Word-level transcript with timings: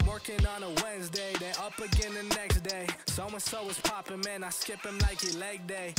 I'm 0.00 0.06
working 0.06 0.46
on 0.46 0.62
a 0.62 0.70
Wednesday, 0.82 1.32
then 1.40 1.54
up 1.60 1.78
again 1.78 2.14
the 2.14 2.22
next 2.34 2.60
day. 2.60 2.86
So 3.08 3.26
and 3.26 3.42
so 3.42 3.68
is 3.68 3.78
popping, 3.80 4.22
man. 4.24 4.42
I 4.42 4.48
skip 4.48 4.82
him 4.84 4.98
like 5.00 5.20
he 5.20 5.36
leg 5.36 5.66
day. 5.66 5.94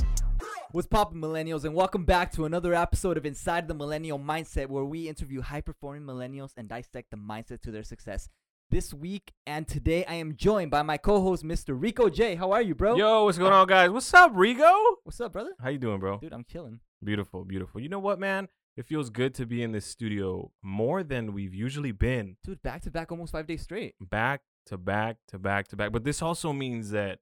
What's 0.72 0.88
poppin', 0.88 1.22
millennials, 1.22 1.66
and 1.66 1.76
welcome 1.76 2.04
back 2.04 2.32
to 2.34 2.46
another 2.46 2.74
episode 2.74 3.18
of 3.18 3.28
Inside 3.28 3.68
the 3.68 3.76
Millennial 3.76 4.18
Mindset, 4.18 4.68
where 4.68 4.84
we 4.86 5.08
interview 5.08 5.42
high 5.42 5.62
performing 5.62 6.02
millennials 6.02 6.54
and 6.58 6.68
dissect 6.68 7.12
the 7.12 7.18
mindset 7.18 7.62
to 7.62 7.72
their 7.72 7.84
success. 7.84 8.28
This 8.72 8.92
week 8.92 9.34
and 9.46 9.68
today, 9.68 10.04
I 10.06 10.16
am 10.16 10.36
joined 10.36 10.72
by 10.72 10.82
my 10.82 10.98
co-host, 10.98 11.44
Mr. 11.44 11.80
Rico 11.80 12.10
J. 12.10 12.34
How 12.36 12.54
are 12.54 12.62
you, 12.62 12.74
bro? 12.74 12.96
Yo, 12.96 13.26
what's 13.26 13.38
going 13.38 13.54
on, 13.54 13.68
guys? 13.68 13.92
What's 13.92 14.12
up, 14.16 14.34
Rigo? 14.34 14.96
What's 15.04 15.22
up, 15.22 15.34
brother? 15.34 15.52
How 15.62 15.70
you 15.70 15.78
doing, 15.78 16.00
bro? 16.00 16.18
Dude, 16.18 16.34
I'm 16.34 16.46
chilling. 16.46 16.80
Beautiful, 17.04 17.46
beautiful. 17.46 17.80
You 17.80 17.90
know 17.90 18.00
what, 18.00 18.20
man? 18.20 18.48
It 18.78 18.86
feels 18.86 19.10
good 19.10 19.34
to 19.36 19.46
be 19.46 19.62
in 19.64 19.72
this 19.74 19.86
studio 19.86 20.52
more 20.62 21.04
than 21.04 21.34
we've 21.34 21.54
usually 21.54 21.92
been. 21.92 22.38
Dude, 22.44 22.62
back 22.64 22.82
to 22.84 22.92
back, 22.92 23.12
almost 23.12 23.32
five 23.34 23.46
days 23.48 23.62
straight. 23.62 23.96
Back 24.00 24.42
to 24.68 24.78
back 24.78 25.18
to 25.28 25.38
back 25.40 25.68
to 25.70 25.76
back. 25.76 25.92
But 25.92 26.04
this 26.04 26.22
also 26.22 26.54
means 26.54 26.92
that 26.92 27.20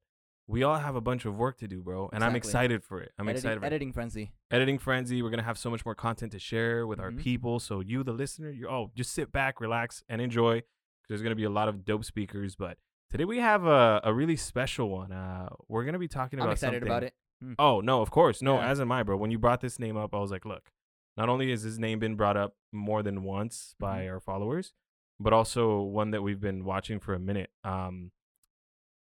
we 0.48 0.64
all 0.64 0.78
have 0.78 0.96
a 0.96 1.02
bunch 1.02 1.26
of 1.26 1.38
work 1.38 1.58
to 1.60 1.68
do, 1.68 1.82
bro. 1.82 2.10
And 2.14 2.24
I'm 2.24 2.36
excited 2.36 2.84
for 2.84 3.02
it. 3.02 3.12
I'm 3.18 3.28
editing, 3.28 3.38
excited 3.40 3.60
for 3.60 3.66
it. 3.66 3.68
editing 3.68 3.94
frenzy. 3.94 4.32
Editing 4.52 4.78
frenzy. 4.80 5.22
We're 5.22 5.30
gonna 5.32 5.44
have 5.44 5.58
so 5.58 5.70
much 5.70 5.86
more 5.86 5.96
content 5.96 6.32
to 6.34 6.40
share 6.40 6.86
with 6.88 7.00
our 7.00 7.12
Mhm. 7.12 7.18
people. 7.20 7.60
So 7.60 7.80
you, 7.82 8.04
the 8.04 8.14
listener, 8.14 8.50
you 8.52 8.68
oh, 8.68 8.92
just 8.96 9.12
sit 9.12 9.32
back, 9.32 9.60
relax, 9.60 10.04
and 10.08 10.22
enjoy. 10.22 10.64
There's 11.08 11.22
gonna 11.24 11.36
be 11.36 11.44
a 11.46 11.50
lot 11.50 11.68
of 11.68 11.84
dope 11.84 12.06
speakers, 12.06 12.56
but 12.56 12.78
today 13.10 13.26
we 13.26 13.40
have 13.40 13.66
a, 13.66 14.02
a 14.04 14.14
really 14.14 14.36
special 14.36 14.90
one. 14.90 15.12
Uh, 15.12 15.50
we're 15.68 15.84
gonna 15.84 16.00
be 16.00 16.08
talking 16.08 16.38
about 16.40 16.50
I'm 16.50 16.54
excited 16.54 16.76
something. 16.84 16.88
about 16.88 17.04
it. 17.04 17.14
Oh 17.58 17.80
no, 17.82 18.02
of 18.02 18.12
course, 18.12 18.42
no. 18.42 18.56
Yeah. 18.56 18.70
As 18.70 18.80
am 18.82 18.92
I, 18.92 19.02
bro. 19.04 19.18
When 19.18 19.32
you 19.32 19.40
brought 19.40 19.62
this 19.62 19.80
name 19.80 19.98
up, 19.98 20.14
I 20.14 20.20
was 20.20 20.30
like, 20.32 20.46
look, 20.46 20.72
not 21.20 21.28
only 21.30 21.52
has 21.52 21.62
his 21.64 21.78
name 21.78 22.00
been 22.00 22.16
brought 22.16 22.38
up 22.38 22.56
more 22.72 23.04
than 23.04 23.24
once 23.24 23.76
by 23.78 24.00
Mm-hmm. 24.04 24.14
our 24.14 24.20
followers, 24.22 24.72
but 25.20 25.34
also 25.34 25.82
one 25.82 26.12
that 26.12 26.22
we've 26.24 26.40
been 26.40 26.64
watching 26.64 26.98
for 27.00 27.14
a 27.14 27.20
minute. 27.20 27.50
Um, 27.66 28.12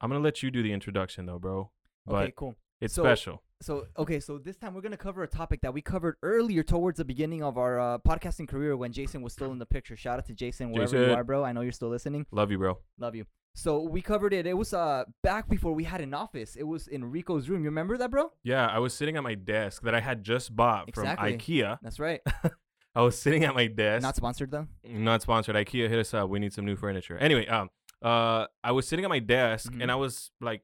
I'm 0.01 0.11
gonna 0.11 0.19
let 0.21 0.43
you 0.43 0.51
do 0.51 0.63
the 0.65 0.73
introduction 0.73 1.27
though, 1.27 1.39
bro. 1.39 1.71
But 2.05 2.25
Okay, 2.25 2.33
cool. 2.37 2.57
it's 2.81 2.95
So- 2.95 3.05
special. 3.05 3.43
So, 3.63 3.87
okay, 3.97 4.19
so 4.21 4.39
this 4.39 4.57
time 4.57 4.75
we're 4.75 4.81
going 4.81 4.91
to 4.93 4.97
cover 4.99 5.23
a 5.23 5.29
topic 5.29 5.61
that 5.63 5.73
we 5.73 5.81
covered 5.81 6.17
earlier 6.23 6.63
towards 6.63 6.99
the 6.99 7.05
beginning 7.05 7.43
of 7.43 7.57
our 7.59 7.79
uh, 7.79 7.99
podcasting 7.99 8.49
career 8.49 8.77
when 8.77 8.93
Jason 8.93 9.23
was 9.23 9.33
still 9.33 9.53
in 9.53 9.59
the 9.59 9.67
picture. 9.67 9.97
Shout 9.97 10.19
out 10.19 10.27
to 10.27 10.35
Jason, 10.35 10.73
wherever 10.73 11.07
you 11.07 11.13
are, 11.15 11.25
bro. 11.25 11.45
I 11.45 11.53
know 11.53 11.61
you're 11.61 11.73
still 11.73 11.89
listening. 11.89 12.27
Love 12.33 12.51
you, 12.51 12.59
bro. 12.59 12.79
Love 12.99 13.15
you. 13.15 13.25
So 13.55 13.83
we 13.83 14.01
covered 14.03 14.33
it. 14.33 14.47
It 14.47 14.55
was 14.57 14.73
uh 14.73 15.05
back 15.23 15.49
before 15.49 15.75
we 15.75 15.85
had 15.85 16.01
an 16.01 16.15
office. 16.15 16.57
It 16.57 16.63
was 16.63 16.89
in 16.89 17.05
Rico's 17.05 17.49
room. 17.51 17.61
You 17.63 17.67
remember 17.71 17.97
that, 17.99 18.11
bro? 18.11 18.33
Yeah, 18.43 18.67
I 18.67 18.79
was 18.79 18.95
sitting 18.95 19.17
at 19.17 19.23
my 19.23 19.35
desk 19.35 19.83
that 19.83 19.95
I 19.95 20.01
had 20.01 20.25
just 20.25 20.57
bought 20.57 20.89
Exactly. 20.89 21.33
from 21.33 21.39
IKEA. 21.39 21.79
That's 21.83 22.01
right. 22.01 22.21
I 22.95 23.03
was 23.03 23.19
sitting 23.19 23.45
at 23.45 23.55
my 23.55 23.67
desk. 23.67 24.03
Not 24.03 24.17
sponsored 24.17 24.51
though. 24.51 24.67
not 24.89 25.23
sponsored. 25.23 25.55
IKEA 25.55 25.89
hit 25.89 25.99
us 25.99 26.15
up. 26.15 26.31
We 26.31 26.39
need 26.39 26.53
some 26.55 26.65
new 26.65 26.77
furniture. 26.77 27.17
Anyway, 27.19 27.47
um, 27.47 27.69
uh, 28.03 28.47
I 28.65 28.73
was 28.73 28.89
sitting 28.89 29.05
at 29.05 29.09
my 29.11 29.19
desk 29.21 29.71
Mhm. 29.73 29.83
and 29.83 29.93
I 29.93 29.97
was 29.97 30.31
like, 30.41 30.63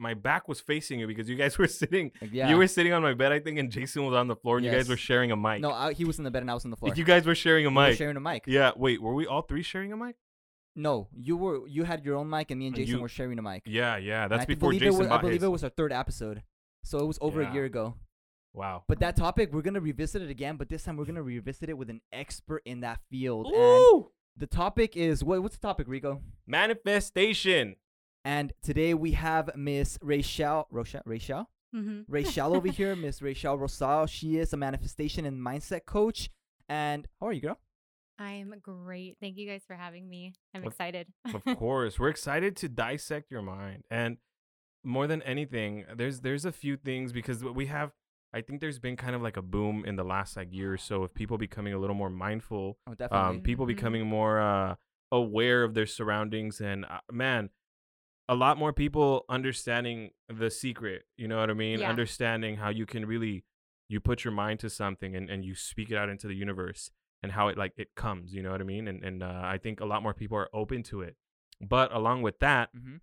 my 0.00 0.14
back 0.14 0.46
was 0.48 0.60
facing 0.60 1.00
you 1.00 1.06
because 1.06 1.28
you 1.28 1.36
guys 1.36 1.58
were 1.58 1.66
sitting. 1.66 2.12
Yeah. 2.30 2.48
You 2.50 2.56
were 2.56 2.66
sitting 2.68 2.92
on 2.92 3.02
my 3.02 3.14
bed, 3.14 3.32
I 3.32 3.40
think, 3.40 3.58
and 3.58 3.70
Jason 3.70 4.04
was 4.04 4.14
on 4.14 4.28
the 4.28 4.36
floor, 4.36 4.56
and 4.58 4.64
you 4.66 4.72
guys 4.72 4.88
were 4.88 4.96
sharing 4.96 5.30
a 5.32 5.36
mic. 5.36 5.60
no, 5.60 5.72
I, 5.72 5.92
he 5.92 6.04
was 6.04 6.18
in 6.18 6.24
the 6.24 6.30
bed 6.30 6.42
and 6.42 6.50
I 6.50 6.54
was 6.54 6.64
on 6.64 6.70
the 6.70 6.76
floor. 6.76 6.92
you 6.94 7.04
guys 7.04 7.26
were 7.26 7.34
sharing 7.34 7.66
a 7.66 7.70
We 7.70 7.74
were 7.76 7.82
mic. 7.88 7.98
sharing 7.98 8.16
a 8.16 8.20
mic. 8.20 8.44
yeah. 8.46 8.72
Wait, 8.76 9.02
were 9.02 9.14
we 9.14 9.26
all 9.26 9.42
three 9.42 9.62
sharing 9.62 9.92
a 9.92 9.96
mic? 9.96 10.16
No, 10.76 11.08
you 11.12 11.36
were. 11.36 11.66
You 11.66 11.82
had 11.84 12.04
your 12.04 12.14
own 12.16 12.30
mic, 12.30 12.50
and 12.52 12.58
me 12.60 12.68
and 12.68 12.76
And 12.76 12.84
Jason 12.86 12.96
you- 12.98 13.02
were 13.02 13.08
sharing 13.08 13.36
a 13.38 13.42
mic. 13.42 13.62
Yeah, 13.66 13.96
yeah. 13.96 14.28
That's 14.28 14.42
I 14.42 14.46
before 14.46 14.72
Jason 14.72 14.86
it 14.88 14.94
was, 14.98 15.06
I 15.08 15.18
believe 15.20 15.34
his. 15.40 15.42
it 15.42 15.48
was 15.50 15.64
our 15.64 15.70
third 15.70 15.92
episode, 15.92 16.42
so 16.84 16.98
it 16.98 17.06
was 17.06 17.18
over 17.20 17.42
Yeah. 17.42 17.50
a 17.50 17.54
year 17.54 17.64
ago. 17.64 17.94
Wow. 18.54 18.84
But 18.88 19.00
that 19.00 19.16
topic, 19.16 19.52
we're 19.52 19.62
gonna 19.62 19.80
revisit 19.80 20.22
it 20.22 20.30
again. 20.30 20.56
But 20.56 20.68
this 20.68 20.84
time, 20.84 20.96
we're 20.96 21.04
gonna 21.06 21.22
revisit 21.22 21.68
it 21.68 21.76
with 21.76 21.90
an 21.90 22.00
expert 22.12 22.62
in 22.64 22.80
that 22.80 23.00
field. 23.10 23.46
And 23.46 23.56
Ooh! 23.56 24.10
the 24.36 24.46
topic 24.46 24.96
is 24.96 25.24
what? 25.24 25.42
What's 25.42 25.56
the 25.56 25.66
topic, 25.66 25.88
Rico? 25.88 26.20
Manifestation. 26.46 27.74
And 28.24 28.52
today 28.62 28.94
we 28.94 29.12
have 29.12 29.50
Miss 29.56 29.98
Rachel, 30.02 30.66
Rochelle, 30.70 31.02
Rachel, 31.04 31.48
Mm-hmm. 31.76 32.00
Rachel 32.08 32.56
over 32.56 32.68
here, 32.68 32.96
Miss 32.96 33.20
Rachel 33.20 33.58
Rosal. 33.58 34.06
She 34.06 34.38
is 34.38 34.54
a 34.54 34.56
manifestation 34.56 35.26
and 35.26 35.38
mindset 35.38 35.84
coach. 35.84 36.30
And 36.66 37.06
how 37.20 37.26
are 37.26 37.32
you, 37.32 37.42
girl? 37.42 37.58
I'm 38.18 38.54
great. 38.62 39.18
Thank 39.20 39.36
you 39.36 39.46
guys 39.46 39.62
for 39.66 39.76
having 39.76 40.08
me. 40.08 40.32
I'm 40.54 40.62
Of- 40.62 40.68
excited. 40.72 41.08
of 41.34 41.44
course 41.58 41.98
we're 41.98 42.08
excited 42.08 42.56
to 42.56 42.68
dissect 42.70 43.30
your 43.30 43.42
mind 43.42 43.84
and 43.90 44.16
more 44.84 45.06
than 45.06 45.20
anything 45.22 45.84
there's 45.94 46.20
there's 46.20 46.44
a 46.46 46.52
few 46.52 46.76
things 46.76 47.12
because 47.12 47.42
we 47.44 47.66
have 47.66 47.90
i 48.32 48.40
think 48.40 48.60
there's 48.60 48.78
been 48.78 48.96
kind 48.96 49.14
of 49.16 49.20
like 49.20 49.36
a 49.36 49.42
boom 49.42 49.84
in 49.84 49.96
the 49.96 50.04
last 50.04 50.36
like 50.36 50.48
year 50.52 50.72
or 50.72 50.76
so 50.78 51.02
of 51.02 51.12
people 51.12 51.36
becoming 51.36 51.72
a 51.74 51.78
little 51.78 51.96
more 51.96 52.08
mindful 52.08 52.78
Oh, 52.86 52.94
definitely. 52.94 53.18
um 53.38 53.40
people 53.42 53.64
Mhm. 53.66 53.68
becoming 53.74 54.06
more 54.06 54.40
uh 54.40 54.76
aware 55.10 55.64
of 55.64 55.74
their 55.74 55.84
surroundings 55.86 56.60
and 56.60 56.84
uh, 56.86 57.00
man 57.10 57.50
a 58.28 58.34
lot 58.34 58.58
more 58.58 58.72
people 58.72 59.24
understanding 59.28 60.10
the 60.28 60.50
secret 60.50 61.04
you 61.16 61.26
know 61.28 61.38
what 61.38 61.50
i 61.50 61.54
mean 61.54 61.80
Yeah. 61.80 61.88
understanding 61.88 62.56
how 62.56 62.68
you 62.68 62.86
can 62.86 63.06
really 63.06 63.44
you 63.88 64.00
put 64.00 64.22
your 64.24 64.32
mind 64.32 64.60
to 64.60 64.68
something 64.70 65.16
and, 65.16 65.30
and 65.30 65.44
you 65.44 65.54
speak 65.54 65.90
it 65.90 65.96
out 65.96 66.08
into 66.10 66.26
the 66.28 66.34
universe 66.34 66.90
and 67.22 67.32
how 67.32 67.48
it 67.48 67.56
like 67.56 67.72
it 67.76 67.94
comes 67.96 68.34
you 68.34 68.42
know 68.42 68.50
what 68.50 68.60
i 68.60 68.64
mean 68.64 68.86
and 68.88 69.02
and 69.02 69.22
uh, 69.22 69.40
i 69.44 69.56
think 69.58 69.80
a 69.80 69.84
lot 69.86 70.02
more 70.02 70.12
people 70.14 70.36
are 70.36 70.50
open 70.52 70.82
to 70.82 71.00
it 71.00 71.16
but 71.60 71.92
along 71.94 72.22
with 72.22 72.38
that 72.40 72.68
mm-hmm. 72.76 72.96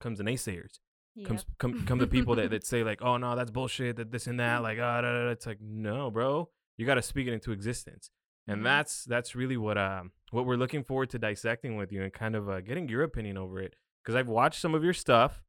comes 0.00 0.18
the 0.18 0.24
naysayers 0.24 0.80
comes 1.24 1.44
Yep. 1.48 1.58
come 1.58 1.84
come 1.86 1.98
the 1.98 2.06
people 2.06 2.36
that, 2.36 2.50
that 2.50 2.64
say 2.64 2.84
like 2.84 3.00
oh 3.02 3.16
no 3.16 3.34
that's 3.34 3.50
bullshit 3.50 3.96
that 3.96 4.12
this 4.12 4.26
and 4.28 4.38
that 4.38 4.62
like 4.68 4.78
ah, 4.80 5.00
da, 5.00 5.10
da, 5.12 5.24
da." 5.24 5.30
it's 5.30 5.46
like 5.46 5.60
no 5.60 6.10
bro 6.10 6.48
you 6.76 6.86
got 6.86 6.94
to 6.94 7.02
speak 7.02 7.26
it 7.26 7.32
into 7.32 7.50
existence 7.52 8.10
and 8.46 8.60
Mhm. 8.60 8.64
that's 8.64 9.04
that's 9.04 9.34
really 9.34 9.56
what 9.56 9.76
um 9.78 10.12
what 10.30 10.46
we're 10.46 10.56
looking 10.56 10.84
forward 10.84 11.10
to 11.10 11.18
dissecting 11.18 11.76
with 11.76 11.90
you 11.90 12.02
and 12.02 12.12
kind 12.12 12.36
of 12.36 12.48
uh, 12.48 12.60
getting 12.60 12.88
your 12.88 13.02
opinion 13.02 13.36
over 13.36 13.60
it 13.60 13.74
because 14.08 14.18
I've 14.18 14.28
watched 14.28 14.60
some 14.60 14.74
of 14.74 14.82
your 14.82 14.94
stuff 14.94 15.44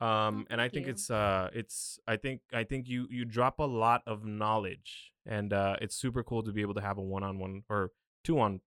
um 0.00 0.46
and 0.50 0.60
I 0.60 0.68
think 0.68 0.86
you. 0.86 0.92
it's 0.92 1.10
uh 1.10 1.48
it's 1.52 1.98
I 2.08 2.16
think 2.16 2.40
I 2.52 2.64
think 2.64 2.88
you 2.88 3.06
you 3.08 3.24
drop 3.24 3.60
a 3.60 3.64
lot 3.64 4.02
of 4.06 4.24
knowledge 4.24 5.12
and 5.26 5.52
uh 5.52 5.76
it's 5.80 5.94
super 5.94 6.24
cool 6.24 6.42
to 6.42 6.50
be 6.52 6.60
able 6.62 6.74
to 6.74 6.80
have 6.80 6.98
a 6.98 7.02
one-on-one 7.02 7.62
or 7.68 7.90
two 8.24 8.40
on 8.40 8.62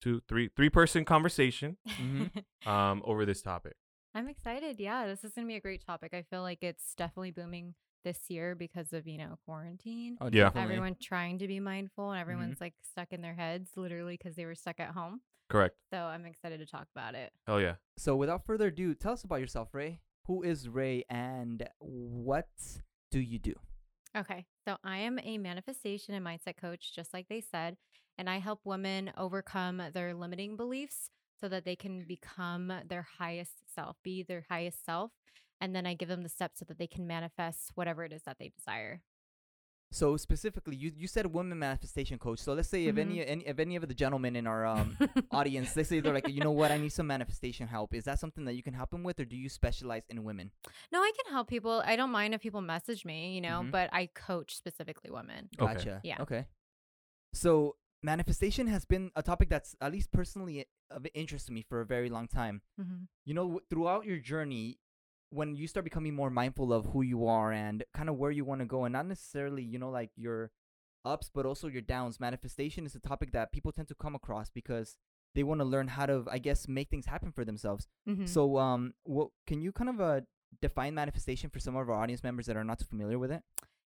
two 0.00 0.20
three 0.28 0.50
three 0.54 0.70
person 0.70 1.04
conversation 1.04 1.78
Mhm. 2.00 2.30
um 2.66 3.02
over 3.04 3.24
this 3.26 3.42
topic 3.42 3.74
I'm 4.14 4.28
excited. 4.28 4.80
Yeah, 4.80 5.06
this 5.06 5.24
is 5.24 5.34
going 5.34 5.46
to 5.46 5.52
be 5.52 5.56
a 5.56 5.60
great 5.60 5.84
topic. 5.84 6.14
I 6.14 6.22
feel 6.22 6.40
like 6.40 6.62
it's 6.62 6.94
definitely 6.94 7.32
booming 7.32 7.74
this 8.02 8.18
year 8.30 8.54
because 8.54 8.94
of, 8.94 9.06
you 9.06 9.18
know, 9.18 9.36
quarantine. 9.44 10.16
Oh, 10.22 10.30
Yeah. 10.32 10.50
Everyone 10.54 10.96
trying 10.98 11.38
to 11.40 11.46
be 11.46 11.60
mindful 11.60 12.12
and 12.12 12.18
everyone's 12.18 12.58
like 12.58 12.72
stuck 12.90 13.12
in 13.12 13.20
their 13.20 13.34
heads 13.34 13.72
literally 13.76 14.16
because 14.16 14.34
they 14.34 14.46
were 14.46 14.54
stuck 14.54 14.80
at 14.80 14.92
home. 14.92 15.20
Correct 15.48 15.76
So 15.92 15.98
I'm 15.98 16.26
excited 16.26 16.58
to 16.60 16.66
talk 16.66 16.88
about 16.94 17.14
it. 17.14 17.32
hell 17.46 17.60
yeah 17.60 17.74
So 17.96 18.16
without 18.16 18.44
further 18.44 18.66
ado, 18.68 18.94
tell 18.94 19.12
us 19.12 19.24
about 19.24 19.40
yourself, 19.40 19.68
Ray. 19.72 20.00
Who 20.26 20.42
is 20.42 20.68
Ray, 20.68 21.04
and 21.08 21.68
what 21.78 22.48
do 23.12 23.20
you 23.20 23.38
do? 23.38 23.54
Okay. 24.16 24.44
So 24.66 24.76
I 24.82 24.98
am 24.98 25.20
a 25.22 25.38
manifestation 25.38 26.14
and 26.14 26.24
mindset 26.26 26.56
coach, 26.56 26.92
just 26.94 27.14
like 27.14 27.28
they 27.28 27.40
said, 27.40 27.76
and 28.18 28.28
I 28.28 28.38
help 28.38 28.60
women 28.64 29.12
overcome 29.16 29.80
their 29.94 30.14
limiting 30.14 30.56
beliefs 30.56 31.10
so 31.40 31.48
that 31.48 31.64
they 31.64 31.76
can 31.76 32.04
become 32.08 32.72
their 32.88 33.06
highest 33.18 33.52
self, 33.72 33.96
be 34.02 34.24
their 34.24 34.46
highest 34.48 34.84
self. 34.84 35.12
And 35.60 35.74
then 35.76 35.86
I 35.86 35.94
give 35.94 36.08
them 36.08 36.22
the 36.22 36.28
steps 36.28 36.58
so 36.58 36.64
that 36.66 36.78
they 36.78 36.86
can 36.86 37.06
manifest 37.06 37.70
whatever 37.74 38.04
it 38.04 38.12
is 38.12 38.22
that 38.24 38.38
they 38.38 38.50
desire. 38.56 39.02
So 39.92 40.16
specifically, 40.16 40.74
you, 40.76 40.92
you 40.96 41.06
said 41.06 41.26
women 41.26 41.58
manifestation 41.58 42.18
coach. 42.18 42.40
So 42.40 42.52
let's 42.54 42.68
say 42.68 42.86
if 42.86 42.98
any, 42.98 43.24
any 43.24 43.46
if 43.46 43.58
any 43.58 43.76
of 43.76 43.86
the 43.86 43.94
gentlemen 43.94 44.34
in 44.36 44.46
our 44.46 44.66
um 44.66 44.96
audience, 45.30 45.72
they 45.74 45.84
say 45.84 46.00
they're 46.00 46.12
like, 46.12 46.28
you 46.28 46.40
know 46.40 46.50
what, 46.50 46.70
I 46.72 46.76
need 46.76 46.92
some 46.92 47.06
manifestation 47.06 47.68
help. 47.68 47.94
Is 47.94 48.04
that 48.04 48.18
something 48.18 48.44
that 48.46 48.54
you 48.54 48.62
can 48.62 48.74
help 48.74 48.90
them 48.90 49.04
with, 49.04 49.20
or 49.20 49.24
do 49.24 49.36
you 49.36 49.48
specialize 49.48 50.02
in 50.08 50.22
women? 50.24 50.50
no, 50.92 51.00
I 51.00 51.12
can 51.22 51.32
help 51.32 51.48
people. 51.48 51.82
I 51.86 51.96
don't 51.96 52.10
mind 52.10 52.34
if 52.34 52.40
people 52.42 52.60
message 52.60 53.04
me, 53.04 53.34
you 53.34 53.40
know, 53.40 53.62
Mhm. 53.64 53.70
but 53.70 53.88
I 53.92 54.06
coach 54.14 54.56
specifically 54.56 55.10
women. 55.10 55.48
Okay. 55.58 55.74
Gotcha. 55.74 56.00
Yeah. 56.02 56.20
Okay. 56.20 56.46
So 57.32 57.76
manifestation 58.02 58.66
has 58.66 58.84
been 58.84 59.10
a 59.16 59.22
topic 59.22 59.48
that's 59.48 59.74
at 59.80 59.92
least 59.92 60.10
personally 60.12 60.66
of 60.90 61.06
interest 61.14 61.46
to 61.46 61.52
me 61.52 61.62
for 61.68 61.80
a 61.80 61.86
very 61.86 62.08
long 62.10 62.26
time. 62.28 62.60
Mm-hmm. 62.80 63.04
You 63.24 63.34
know, 63.34 63.60
throughout 63.70 64.04
your 64.04 64.18
journey, 64.18 64.78
when 65.30 65.54
you 65.54 65.66
start 65.66 65.84
becoming 65.84 66.14
more 66.14 66.30
mindful 66.30 66.72
of 66.72 66.86
who 66.86 67.02
you 67.02 67.26
are 67.26 67.52
and 67.52 67.84
kind 67.94 68.08
of 68.08 68.16
where 68.16 68.30
you 68.30 68.44
want 68.44 68.60
to 68.60 68.66
go, 68.66 68.84
and 68.84 68.92
not 68.92 69.06
necessarily, 69.06 69.62
you 69.62 69.78
know, 69.78 69.90
like 69.90 70.10
your 70.16 70.50
ups, 71.04 71.30
but 71.32 71.46
also 71.46 71.68
your 71.68 71.82
downs, 71.82 72.20
manifestation 72.20 72.86
is 72.86 72.94
a 72.94 73.00
topic 73.00 73.32
that 73.32 73.52
people 73.52 73.72
tend 73.72 73.88
to 73.88 73.94
come 73.94 74.14
across 74.14 74.50
because 74.50 74.96
they 75.34 75.42
want 75.42 75.60
to 75.60 75.64
learn 75.64 75.88
how 75.88 76.06
to, 76.06 76.24
I 76.30 76.38
guess, 76.38 76.66
make 76.66 76.88
things 76.88 77.06
happen 77.06 77.32
for 77.32 77.44
themselves. 77.44 77.86
Mm-hmm. 78.08 78.26
So, 78.26 78.58
um, 78.58 78.94
what 79.04 79.28
can 79.46 79.60
you 79.60 79.72
kind 79.72 79.90
of 79.90 80.00
uh 80.00 80.20
define 80.62 80.94
manifestation 80.94 81.50
for 81.50 81.58
some 81.58 81.76
of 81.76 81.88
our 81.88 81.94
audience 81.94 82.22
members 82.22 82.46
that 82.46 82.56
are 82.56 82.64
not 82.64 82.78
too 82.78 82.86
familiar 82.86 83.18
with 83.18 83.30
it? 83.30 83.42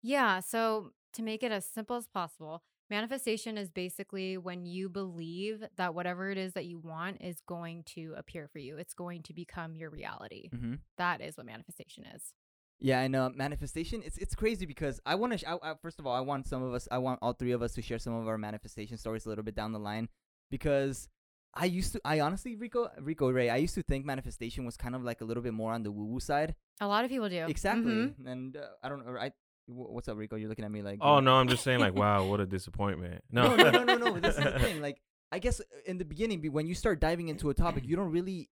Yeah. 0.01 0.39
So, 0.39 0.91
to 1.13 1.21
make 1.21 1.43
it 1.43 1.51
as 1.51 1.65
simple 1.65 1.95
as 1.95 2.07
possible, 2.07 2.63
manifestation 2.89 3.57
is 3.57 3.69
basically 3.69 4.37
when 4.37 4.65
you 4.65 4.89
believe 4.89 5.63
that 5.77 5.93
whatever 5.93 6.29
it 6.31 6.37
is 6.37 6.53
that 6.53 6.65
you 6.65 6.77
want 6.79 7.21
is 7.21 7.41
going 7.41 7.83
to 7.95 8.13
appear 8.17 8.47
for 8.47 8.59
you, 8.59 8.77
it's 8.77 8.93
going 8.93 9.23
to 9.23 9.33
become 9.33 9.75
your 9.75 9.89
reality. 9.89 10.49
Mm-hmm. 10.53 10.75
That 10.97 11.21
is 11.21 11.37
what 11.37 11.45
manifestation 11.45 12.05
is. 12.15 12.33
Yeah, 12.79 12.99
and 13.01 13.15
uh, 13.15 13.29
manifestation. 13.33 14.01
It's 14.03 14.17
it's 14.17 14.35
crazy 14.35 14.65
because 14.65 14.99
I 15.05 15.15
want 15.15 15.31
to. 15.31 15.37
Sh- 15.37 15.45
I, 15.47 15.55
I, 15.63 15.73
first 15.81 15.97
of 15.97 16.05
all, 16.05 16.13
I 16.13 16.19
want 16.19 16.45
some 16.45 16.61
of 16.61 16.73
us. 16.73 16.87
I 16.91 16.97
want 16.97 17.19
all 17.21 17.31
three 17.33 17.53
of 17.53 17.61
us 17.61 17.73
to 17.75 17.81
share 17.81 17.99
some 17.99 18.13
of 18.13 18.27
our 18.27 18.37
manifestation 18.37 18.97
stories 18.97 19.25
a 19.25 19.29
little 19.29 19.45
bit 19.45 19.55
down 19.55 19.71
the 19.71 19.79
line, 19.79 20.09
because 20.51 21.07
I 21.53 21.65
used 21.65 21.93
to. 21.93 22.01
I 22.03 22.19
honestly, 22.19 22.57
Rico, 22.57 22.89
Rico 22.99 23.29
Ray. 23.29 23.49
I 23.49 23.55
used 23.57 23.75
to 23.75 23.81
think 23.83 24.05
manifestation 24.05 24.65
was 24.65 24.75
kind 24.75 24.93
of 24.93 25.03
like 25.03 25.21
a 25.21 25.25
little 25.25 25.41
bit 25.41 25.53
more 25.53 25.71
on 25.71 25.83
the 25.83 25.91
woo 25.91 26.03
woo 26.03 26.19
side. 26.19 26.53
A 26.81 26.87
lot 26.87 27.05
of 27.05 27.09
people 27.09 27.29
do. 27.29 27.45
Exactly. 27.47 27.93
Mhm. 27.93 28.27
And 28.27 28.57
uh, 28.57 28.65
I 28.83 28.89
don't 28.89 29.05
know. 29.05 29.17
I. 29.17 29.31
wh- 29.67 29.91
What's 29.91 30.07
up, 30.07 30.17
Rico? 30.17 30.35
You're 30.35 30.49
looking 30.49 30.65
at 30.65 30.71
me 30.71 30.81
like. 30.81 30.99
Oh 31.01 31.19
no, 31.19 31.35
I'm 31.35 31.47
just 31.47 31.63
saying 31.63 31.79
like, 31.79 31.95
wow, 32.03 32.25
what 32.25 32.39
a 32.39 32.45
disappointment. 32.45 33.23
No, 33.31 33.55
no, 33.55 33.69
no, 33.69 33.83
no, 33.83 33.95
no, 33.95 34.11
no. 34.11 34.19
This 34.19 34.37
is 34.37 34.43
the 34.43 34.59
thing. 34.59 34.81
Like, 34.85 35.01
I 35.31 35.39
guess 35.39 35.59
uh, 35.59 35.63
in 35.85 35.97
the 35.97 36.05
beginning, 36.05 36.41
when 36.51 36.67
you 36.67 36.75
start 36.75 36.99
diving 36.99 37.29
into 37.29 37.49
a 37.49 37.53
topic, 37.53 37.83
you 37.85 37.95
don't 37.95 38.11
really 38.11 38.49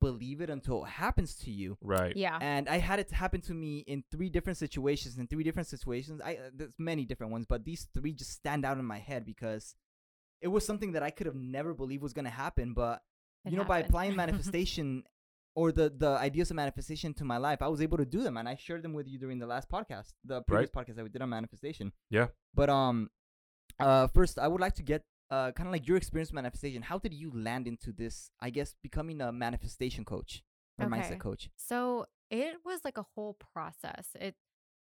believe 0.00 0.40
it 0.40 0.50
until 0.50 0.84
it 0.84 0.88
happens 0.88 1.34
to 1.36 1.50
you. 1.50 1.76
Right. 1.80 2.16
Yeah. 2.16 2.38
And 2.40 2.68
I 2.68 2.78
had 2.78 2.98
it 2.98 3.10
happen 3.10 3.40
to 3.42 3.54
me 3.54 3.78
in 3.86 4.02
three 4.10 4.28
different 4.28 4.56
situations. 4.58 5.18
In 5.18 5.26
three 5.26 5.44
different 5.44 5.68
situations, 5.68 6.20
I 6.24 6.34
uh, 6.34 6.50
there's 6.54 6.72
many 6.78 7.04
different 7.04 7.32
ones, 7.32 7.46
but 7.48 7.64
these 7.64 7.86
three 7.94 8.12
just 8.12 8.32
stand 8.32 8.64
out 8.64 8.78
in 8.78 8.84
my 8.84 8.98
head 8.98 9.24
because 9.24 9.74
it 10.40 10.48
was 10.48 10.66
something 10.66 10.92
that 10.92 11.02
I 11.02 11.10
could 11.10 11.26
have 11.26 11.36
never 11.36 11.74
believed 11.74 12.02
was 12.02 12.12
gonna 12.12 12.30
happen. 12.30 12.72
But 12.74 13.02
It 13.44 13.52
you 13.52 13.58
know, 13.58 13.64
by 13.64 13.80
applying 13.80 14.16
manifestation 14.24 15.04
or 15.54 15.72
the 15.72 15.90
the 15.90 16.08
ideas 16.08 16.50
of 16.50 16.56
manifestation 16.56 17.14
to 17.14 17.24
my 17.24 17.36
life, 17.36 17.60
I 17.62 17.68
was 17.68 17.80
able 17.80 17.98
to 17.98 18.04
do 18.04 18.22
them, 18.22 18.36
and 18.36 18.48
I 18.48 18.56
shared 18.56 18.82
them 18.82 18.92
with 18.92 19.06
you 19.08 19.18
during 19.18 19.38
the 19.38 19.46
last 19.46 19.68
podcast, 19.68 20.12
the 20.24 20.42
previous 20.42 20.70
podcast 20.70 20.96
that 20.96 21.04
we 21.04 21.10
did 21.10 21.22
on 21.22 21.28
manifestation. 21.28 21.92
Yeah. 22.10 22.28
But 22.54 22.70
um, 22.70 23.10
uh, 23.78 24.06
first 24.08 24.38
I 24.38 24.48
would 24.48 24.60
like 24.60 24.74
to 24.74 24.82
get 24.82 25.02
uh 25.30 25.52
kind 25.52 25.66
of 25.66 25.72
like 25.72 25.86
your 25.88 25.96
experience 25.96 26.30
with 26.30 26.34
manifestation. 26.34 26.82
How 26.82 26.98
did 26.98 27.14
you 27.14 27.30
land 27.34 27.66
into 27.66 27.92
this? 27.92 28.30
I 28.40 28.50
guess 28.50 28.74
becoming 28.82 29.20
a 29.20 29.32
manifestation 29.32 30.04
coach 30.04 30.42
or 30.78 30.86
Okay. 30.86 30.94
mindset 31.00 31.18
coach. 31.20 31.48
So 31.56 32.06
it 32.30 32.56
was 32.64 32.80
like 32.84 32.98
a 32.98 33.06
whole 33.14 33.34
process. 33.52 34.08
It 34.20 34.34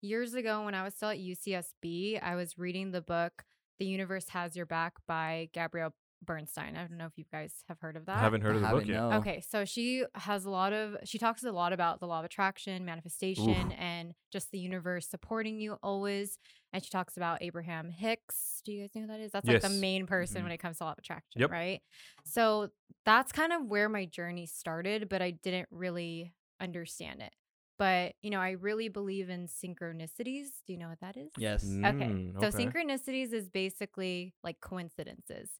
years 0.03 0.35
ago 0.35 0.65
when 0.65 0.75
I 0.75 0.83
was 0.83 0.95
still 0.95 1.11
at 1.11 1.19
UCSB, 1.19 2.23
I 2.23 2.35
was 2.37 2.57
reading 2.59 2.93
the 2.93 3.01
book 3.03 3.45
"The 3.79 3.87
Universe 3.87 4.29
Has 4.31 4.57
Your 4.57 4.67
Back" 4.67 4.95
by 5.07 5.51
Gabrielle 5.53 5.95
Bernstein. 6.23 6.77
I 6.77 6.81
don't 6.87 6.99
know 6.99 7.07
if 7.07 7.17
you 7.17 7.25
guys 7.33 7.53
have 7.69 7.79
heard 7.81 7.97
of 7.97 8.07
that. 8.07 8.17
I 8.19 8.21
haven't 8.21 8.43
heard 8.43 8.57
of 8.57 8.63
the 8.63 8.69
book 8.69 8.87
yet. 8.87 8.97
no. 8.97 9.13
Okay, 9.19 9.41
so 9.41 9.65
she 9.65 10.05
has 10.15 10.45
a 10.45 10.51
lot 10.51 10.73
of 10.73 10.97
she 11.05 11.19
talks 11.19 11.43
a 11.45 11.53
lot 11.53 11.73
about 11.73 12.01
the 12.01 12.07
law 12.07 12.19
of 12.21 12.25
attraction, 12.25 12.85
manifestation, 12.85 13.73
and 13.73 14.15
just 14.33 14.51
the 14.51 14.59
universe 14.59 15.09
supporting 15.09 15.59
you 15.61 15.79
always. 15.83 16.39
And 16.73 16.85
she 16.85 16.91
talks 16.91 17.17
about 17.17 17.43
Abraham 17.43 17.91
Hicks. 17.91 18.63
Do 18.65 18.73
you 18.73 18.83
guys 18.83 18.91
know 18.95 19.01
who 19.03 19.07
that 19.09 19.21
is? 19.21 19.33
That's 19.33 19.47
like 19.47 19.61
the 19.63 19.69
main 19.71 20.07
person 20.07 20.41
Mhm. 20.41 20.45
when 20.45 20.53
it 20.53 20.59
comes 20.59 20.79
to 20.79 20.85
law 20.85 20.93
of 20.93 20.99
attraction, 20.99 21.41
Yep. 21.41 21.51
right? 21.51 21.81
So 22.25 22.71
that's 23.05 23.33
kind 23.33 23.53
of 23.53 23.65
where 23.67 23.89
my 23.89 24.05
journey 24.05 24.47
started, 24.47 25.09
but 25.09 25.21
I 25.23 25.33
didn't 25.33 25.69
really 25.71 26.33
understand 26.61 27.23
it. 27.23 27.35
But 27.79 28.15
you 28.23 28.29
know, 28.31 28.41
I 28.41 28.51
really 28.51 28.89
believe 28.89 29.31
in 29.31 29.47
synchronicities. 29.47 30.49
Do 30.67 30.73
you 30.75 30.79
know 30.79 30.89
what 30.91 31.01
that 31.01 31.17
is? 31.17 31.31
Yes. 31.39 31.65
Mm, 31.65 31.95
Okay. 31.95 32.41
So 32.41 32.47
okay. 32.49 32.67
synchronicities 32.67 33.33
is 33.33 33.49
basically 33.49 34.35
like 34.45 34.61
coincidences. 34.61 35.51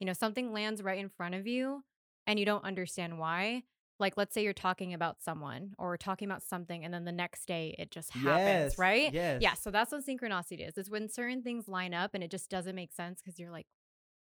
You 0.00 0.06
know, 0.06 0.12
something 0.12 0.52
lands 0.52 0.82
right 0.82 0.98
in 0.98 1.08
front 1.08 1.34
of 1.34 1.46
you 1.46 1.84
and 2.26 2.38
you 2.38 2.46
don't 2.46 2.64
understand 2.64 3.18
why. 3.18 3.62
Like 3.98 4.16
let's 4.16 4.32
say 4.32 4.42
you're 4.42 4.54
talking 4.54 4.94
about 4.94 5.20
someone 5.20 5.74
or 5.78 5.98
talking 5.98 6.26
about 6.26 6.42
something 6.42 6.84
and 6.84 6.92
then 6.92 7.04
the 7.04 7.12
next 7.12 7.46
day 7.46 7.74
it 7.78 7.90
just 7.90 8.10
happens, 8.12 8.72
Yes, 8.72 8.78
right? 8.78 9.12
Yes. 9.12 9.42
Yeah, 9.42 9.54
so 9.54 9.70
that's 9.70 9.92
what 9.92 10.06
synchronicity 10.06 10.66
is. 10.66 10.78
It's 10.78 10.88
when 10.88 11.08
certain 11.08 11.42
things 11.42 11.68
line 11.68 11.92
up 11.92 12.12
and 12.14 12.24
it 12.24 12.30
just 12.30 12.48
doesn't 12.48 12.74
make 12.74 12.92
sense 12.92 13.20
because 13.22 13.38
you're 13.38 13.50
like, 13.50 13.66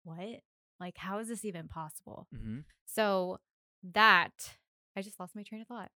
what? 0.03 0.39
Like, 0.79 0.97
how 0.97 1.19
is 1.19 1.27
this 1.27 1.43
even 1.43 1.67
possible? 1.67 2.27
Mm-hmm. 2.33 2.59
So 2.85 3.39
that 3.93 4.55
I 4.95 5.01
just 5.01 5.19
lost 5.19 5.35
my 5.35 5.43
train 5.43 5.61
of 5.61 5.67
thought. 5.67 5.91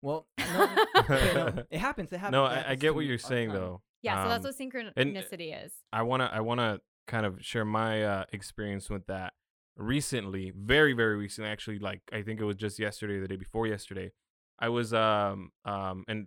Well, 0.00 0.26
no, 0.38 0.68
no, 1.08 1.64
it 1.70 1.78
happens. 1.78 2.12
It 2.12 2.18
happens. 2.18 2.32
No, 2.32 2.44
I, 2.44 2.64
I 2.68 2.74
get 2.76 2.94
what 2.94 3.04
you're 3.04 3.18
saying 3.18 3.52
though. 3.52 3.82
Yeah, 4.02 4.22
so 4.22 4.28
that's 4.28 4.44
Um, 4.46 4.72
what 4.72 4.94
synchronicity 4.96 5.64
is. 5.66 5.72
I 5.92 6.02
wanna 6.02 6.30
I 6.32 6.40
wanna 6.40 6.80
kind 7.06 7.26
of 7.26 7.44
share 7.44 7.64
my 7.64 8.02
uh, 8.02 8.24
experience 8.32 8.90
with 8.90 9.06
that 9.06 9.32
recently, 9.76 10.52
very 10.56 10.92
very 10.92 11.16
recently. 11.16 11.50
Actually, 11.50 11.78
like 11.78 12.00
I 12.12 12.22
think 12.22 12.40
it 12.40 12.44
was 12.44 12.56
just 12.56 12.78
yesterday, 12.78 13.14
or 13.16 13.20
the 13.20 13.28
day 13.28 13.36
before 13.36 13.66
yesterday. 13.66 14.12
I 14.58 14.68
was 14.70 14.92
um 14.94 15.50
um 15.64 16.04
and 16.08 16.26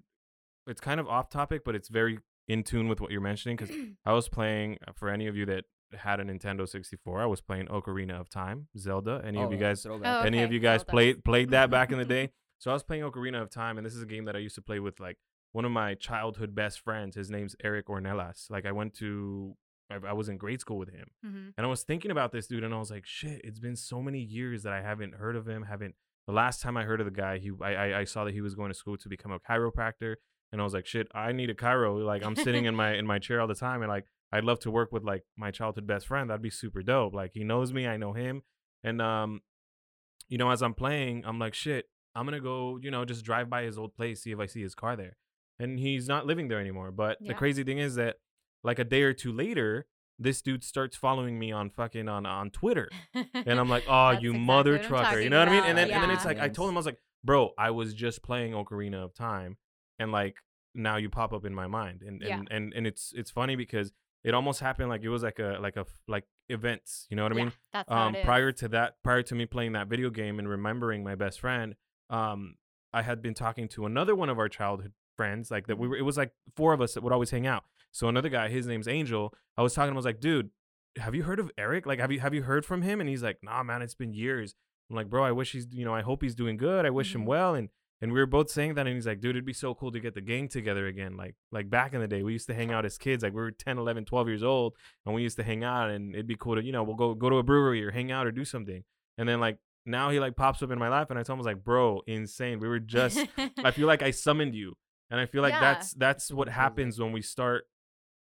it's 0.68 0.82
kind 0.82 1.00
of 1.00 1.08
off 1.08 1.30
topic, 1.30 1.64
but 1.66 1.76
it's 1.76 1.90
very 1.90 2.20
in 2.48 2.64
tune 2.64 2.88
with 2.88 3.02
what 3.02 3.12
you're 3.12 3.22
mentioning 3.22 3.58
because 3.58 3.76
I 4.06 4.14
was 4.14 4.30
playing 4.30 4.78
uh, 4.88 4.92
for 4.96 5.10
any 5.10 5.28
of 5.28 5.36
you 5.36 5.46
that 5.48 5.66
had 5.98 6.20
a 6.20 6.24
Nintendo 6.24 6.70
64. 6.70 7.22
I 7.22 7.26
was 7.26 7.42
playing 7.42 7.66
Ocarina 7.68 8.20
of 8.20 8.30
Time, 8.30 8.68
Zelda. 8.78 9.22
Any 9.26 9.40
of 9.40 9.50
Oh, 9.50 9.52
you 9.52 9.58
guys 9.58 9.84
a 9.86 9.90
throwback. 9.90 10.24
Oh, 10.24 10.28
any 10.28 10.44
of 10.44 10.54
you 10.54 10.60
guys 10.60 10.82
Zelda. 10.82 10.92
played 10.92 11.24
played 11.26 11.50
that 11.52 11.70
back 11.72 11.92
in 11.92 11.98
the 11.98 12.06
day? 12.06 12.30
So 12.60 12.70
I 12.70 12.74
was 12.74 12.84
playing 12.84 13.04
Ocarina 13.04 13.42
of 13.42 13.50
Time, 13.50 13.78
and 13.78 13.86
this 13.86 13.96
is 13.96 14.04
a 14.04 14.06
game 14.06 14.26
that 14.26 14.36
I 14.36 14.40
used 14.40 14.56
to 14.56 14.62
play 14.62 14.80
with 14.80 15.00
like 15.00 15.18
one 15.54 15.66
of 15.66 15.72
my 15.72 15.96
childhood 15.96 16.54
best 16.54 16.82
friends. 16.82 17.16
His 17.16 17.32
name's 17.32 17.56
Eric 17.64 17.88
Ornelas. 17.88 18.52
Like 18.52 18.68
I 18.68 18.72
went 18.72 18.94
to, 18.96 19.56
I, 19.90 19.96
I 20.10 20.14
was 20.14 20.30
in 20.30 20.38
grade 20.38 20.62
school 20.62 20.78
with 20.78 20.90
him, 20.90 21.08
Mhm. 21.26 21.54
and 21.58 21.66
I 21.66 21.70
was 21.70 21.84
thinking 21.84 22.12
about 22.12 22.32
this 22.32 22.48
dude, 22.48 22.64
and 22.64 22.74
I 22.74 22.78
was 22.78 22.92
like, 22.92 23.06
shit, 23.06 23.42
it's 23.44 23.60
been 23.60 23.76
so 23.76 24.02
many 24.02 24.20
years 24.20 24.64
that 24.64 24.74
I 24.74 24.82
haven't 24.82 25.16
heard 25.16 25.36
of 25.36 25.48
him. 25.48 25.64
Haven't 25.64 25.96
the 26.28 26.34
last 26.34 26.62
time 26.62 26.78
I 26.78 26.84
heard 26.84 27.00
of 27.02 27.06
the 27.06 27.12
guy, 27.12 27.38
he 27.40 27.52
I 27.62 27.74
I, 27.74 28.00
I 28.02 28.04
saw 28.04 28.24
that 28.26 28.34
he 28.34 28.42
was 28.42 28.54
going 28.56 28.70
to 28.70 28.78
school 28.78 28.98
to 28.98 29.10
become 29.10 29.32
a 29.32 29.40
chiropractor, 29.40 30.16
and 30.52 30.62
I 30.62 30.64
was 30.64 30.74
like, 30.74 30.86
shit, 30.86 31.08
I 31.14 31.32
need 31.32 31.50
a 31.50 31.56
chiro. 31.56 32.04
Like 32.06 32.24
I'm 32.24 32.36
sitting 32.36 32.66
in 32.66 32.76
my 32.76 32.94
in 32.96 33.06
my 33.08 33.20
chair 33.20 33.42
all 33.42 33.48
the 33.48 33.56
time, 33.56 33.82
and 33.82 33.90
like 33.90 34.06
I'd 34.32 34.44
love 34.44 34.60
to 34.60 34.72
work 34.72 34.92
with 34.92 35.04
like 35.04 35.24
my 35.38 35.50
childhood 35.52 35.88
best 35.88 36.06
friend. 36.08 36.30
That'd 36.30 36.42
be 36.42 36.52
super 36.52 36.84
dope. 36.84 37.14
Like 37.16 37.32
he 37.34 37.44
knows 37.44 37.74
me, 37.74 37.88
I 37.88 37.98
know 37.98 38.14
him, 38.14 38.44
and 38.84 39.02
um, 39.02 39.42
you 40.28 40.38
know, 40.38 40.52
as 40.52 40.62
I'm 40.62 40.76
playing, 40.76 41.24
I'm 41.26 41.40
like, 41.40 41.56
shit, 41.56 41.86
I'm 42.14 42.26
gonna 42.26 42.40
go, 42.40 42.78
you 42.82 42.92
know, 42.92 43.06
just 43.06 43.26
drive 43.26 43.50
by 43.50 43.64
his 43.64 43.78
old 43.80 43.96
place, 43.96 44.22
see 44.22 44.32
if 44.32 44.40
I 44.40 44.46
see 44.46 44.62
his 44.62 44.76
car 44.76 44.96
there. 44.96 45.18
And 45.58 45.80
he's 45.80 46.08
not 46.08 46.26
living 46.28 46.48
there 46.48 46.60
anymore. 46.60 46.92
But 46.92 47.18
the 47.20 47.34
crazy 47.34 47.64
thing 47.64 47.80
is 47.80 47.96
that 47.96 48.18
like 48.64 48.80
a 48.80 48.84
day 48.84 49.04
or 49.04 49.14
two 49.14 49.32
later, 49.32 49.88
this 50.18 50.42
dude 50.42 50.64
starts 50.64 50.98
following 50.98 51.40
me 51.40 51.52
on 51.52 51.70
fucking 51.70 52.08
on 52.10 52.26
on 52.26 52.50
Twitter. 52.50 52.90
And 53.14 53.60
I'm 53.60 53.70
like, 53.70 53.84
oh, 53.88 54.12
you 54.12 54.32
exactly 54.32 54.40
mother 54.40 54.78
trucker. 54.80 55.20
You 55.20 55.30
know 55.30 55.40
what 55.40 55.48
I 55.48 55.52
mean? 55.52 55.64
And 55.64 55.78
then 55.78 55.92
and 55.92 56.04
then 56.04 56.12
it's 56.12 56.24
yeah. 56.24 56.30
like 56.30 56.40
I 56.40 56.50
told 56.50 56.70
him, 56.70 56.76
I 56.76 56.80
was 56.80 56.86
like, 56.86 57.00
bro, 57.24 57.52
I 57.58 57.72
was 57.72 57.94
just 57.94 58.22
playing 58.24 58.54
Ocarina 58.54 59.04
of 59.04 59.14
Time 59.14 59.58
and 59.98 60.12
like 60.12 60.38
now 60.76 60.98
you 60.98 61.10
pop 61.10 61.34
up 61.34 61.46
in 61.46 61.54
my 61.56 61.68
mind. 61.68 62.02
And 62.06 62.22
Yeah. 62.22 62.38
and, 62.38 62.48
and 62.52 62.74
and 62.74 62.88
it's 62.88 63.14
it's 63.16 63.32
funny 63.32 63.56
because 63.56 63.92
it 64.24 64.34
almost 64.34 64.60
happened 64.60 64.90
like 64.90 65.02
it 65.04 65.10
was 65.10 65.24
like 65.24 65.40
a 65.40 65.58
like 65.62 65.78
a 65.78 65.86
like 66.08 66.26
events, 66.50 67.08
you 67.10 67.16
know 67.16 67.24
what 67.24 67.32
I 67.32 67.36
mean? 67.36 67.46
Yeah, 67.46 67.52
that's 67.74 67.92
um 67.92 68.16
prior 68.24 68.52
to 68.52 68.68
that 68.70 69.02
prior 69.04 69.24
to 69.24 69.36
me 69.36 69.46
playing 69.46 69.72
that 69.74 69.88
video 69.88 70.10
game 70.10 70.40
and 70.40 70.50
remembering 70.50 71.04
my 71.04 71.16
best 71.16 71.40
friend 71.40 71.76
um 72.10 72.56
i 72.92 73.04
had 73.04 73.22
been 73.22 73.36
talking 73.36 73.68
to 73.68 73.86
another 73.86 74.16
one 74.16 74.30
of 74.30 74.40
our 74.40 74.50
childhood 74.50 74.92
friends 75.16 75.52
like 75.52 75.68
that 75.68 75.78
we 75.78 75.86
Mhm. 75.86 75.90
were 75.92 75.98
it 75.98 76.02
was 76.02 76.18
like 76.18 76.32
four 76.56 76.74
of 76.74 76.82
us 76.82 76.96
that 76.96 77.04
would 77.04 77.14
always 77.14 77.30
hang 77.30 77.46
out 77.46 77.66
so 77.92 78.08
another 78.08 78.30
guy 78.30 78.50
his 78.50 78.68
name's 78.68 78.88
angel 78.88 79.34
i 79.58 79.62
was 79.62 79.74
talking 79.74 79.94
i 79.94 79.96
was 79.96 80.06
like 80.06 80.20
dude 80.20 80.50
have 80.98 81.14
you 81.16 81.24
heard 81.24 81.40
of 81.40 81.52
eric? 81.58 81.86
Like 81.86 82.00
have 82.00 82.12
you 82.12 82.20
have 82.20 82.34
you 82.34 82.42
heard 82.44 82.66
from 82.66 82.82
him? 82.82 83.00
And 83.00 83.08
he's 83.10 83.24
like 83.24 83.38
nah 83.44 83.62
man 83.64 83.82
it's 83.82 83.94
been 83.94 84.14
years. 84.14 84.56
I'm 84.90 84.96
like 84.96 85.10
bro 85.10 85.24
i 85.24 85.32
wish 85.32 85.52
he's 85.52 85.68
you 85.72 85.86
know 85.86 85.94
i 85.94 86.02
hope 86.02 86.24
he's 86.24 86.34
doing 86.36 86.58
good 86.58 86.86
i 86.86 86.90
wish 86.90 87.14
him 87.14 87.22
Mhm. 87.24 87.28
well 87.28 87.54
and 87.56 87.70
and 88.02 88.12
we 88.12 88.20
were 88.20 88.26
both 88.26 88.50
saying 88.50 88.74
that 88.74 88.88
and 88.88 88.96
he's 88.96 89.06
like 89.06 89.22
dude 89.22 89.32
it'd 89.36 89.46
be 89.46 89.54
so 89.54 89.76
cool 89.76 89.92
to 89.92 90.00
get 90.00 90.16
the 90.16 90.22
gang 90.22 90.48
together 90.48 90.88
again 90.88 91.16
like 91.16 91.36
like 91.52 91.70
back 91.70 91.94
in 91.94 92.02
the 92.02 92.08
day 92.08 92.24
we 92.24 92.34
used 92.34 92.48
to 92.48 92.54
hang 92.56 92.72
out 92.72 92.86
as 92.86 92.98
kids 92.98 93.22
like 93.24 93.34
we 93.34 93.42
were 93.42 93.52
10 93.52 93.78
11 93.78 94.06
12 94.06 94.28
years 94.28 94.42
old 94.44 94.74
and 95.06 95.14
we 95.14 95.22
used 95.22 95.38
to 95.38 95.44
hang 95.44 95.64
out 95.64 95.90
and 95.92 96.16
it'd 96.16 96.28
be 96.28 96.36
cool 96.38 96.56
to 96.56 96.64
you 96.64 96.72
know 96.72 96.82
we'll 96.84 96.96
go 96.96 97.14
go 97.14 97.30
to 97.30 97.38
a 97.38 97.44
brewery 97.44 97.86
or 97.86 97.92
hang 97.92 98.12
out 98.12 98.26
or 98.26 98.32
do 98.32 98.44
something. 98.46 98.84
And 99.18 99.30
then 99.30 99.40
like 99.40 99.58
now 99.86 100.10
he 100.10 100.20
like 100.20 100.36
pops 100.36 100.64
up 100.64 100.72
in 100.72 100.80
my 100.80 100.88
life 100.90 101.10
and 101.12 101.20
i 101.20 101.24
told 101.24 101.36
him 101.36 101.40
I 101.40 101.44
was 101.46 101.56
like 101.56 101.64
bro 101.64 102.02
insane 102.08 102.60
we 102.60 102.68
were 102.68 102.80
just 102.98 103.20
i 103.64 103.72
feel 103.72 103.88
like 103.88 104.02
i 104.02 104.12
summoned 104.12 104.56
you. 104.56 104.76
And 105.12 105.20
i 105.20 105.26
feel 105.28 105.42
like 105.44 105.54
Yeah. 105.54 105.60
that's 105.60 105.94
that's 105.94 106.32
what 106.32 106.50
happens 106.50 107.00
when 107.00 107.12
we 107.12 107.22
start 107.22 107.66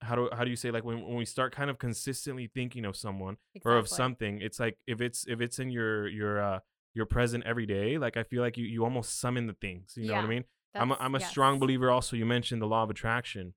how 0.03 0.15
do 0.15 0.29
how 0.33 0.45
do 0.45 0.51
you 0.51 0.57
say 0.57 0.71
like 0.71 0.85
when, 0.85 1.03
when 1.03 1.17
we 1.17 1.25
start 1.25 1.55
kind 1.55 1.71
of 1.71 1.79
consistently 1.79 2.47
thinking 2.53 2.85
of 2.85 2.97
someone 2.97 3.37
or 3.65 3.73
of 3.79 3.89
something 3.97 4.41
it's 4.41 4.61
like 4.61 4.77
if 4.87 5.01
it's 5.01 5.27
if 5.27 5.41
it's 5.41 5.59
in 5.59 5.71
your 5.71 6.07
your 6.09 6.43
uh 6.43 6.59
your 6.95 7.07
present 7.07 7.45
every 7.47 7.67
day 7.67 7.97
like 7.99 8.17
i 8.17 8.23
feel 8.23 8.43
like 8.43 8.57
you 8.57 8.65
you 8.67 8.85
almost 8.85 9.19
summon 9.19 9.47
the 9.47 9.55
things 9.55 9.95
you 9.97 10.07
know 10.07 10.15
what 10.15 10.19
i 10.19 10.23
Yeah, 10.25 10.29
mean? 10.29 10.45
I'm 10.75 10.91
a, 10.91 10.97
I'm 11.01 11.15
a 11.15 11.19
strong 11.31 11.59
believer 11.59 11.91
also 11.91 12.17
you 12.17 12.27
mentioned 12.27 12.61
the 12.61 12.67
law 12.67 12.83
of 12.83 12.91
attraction. 12.91 13.55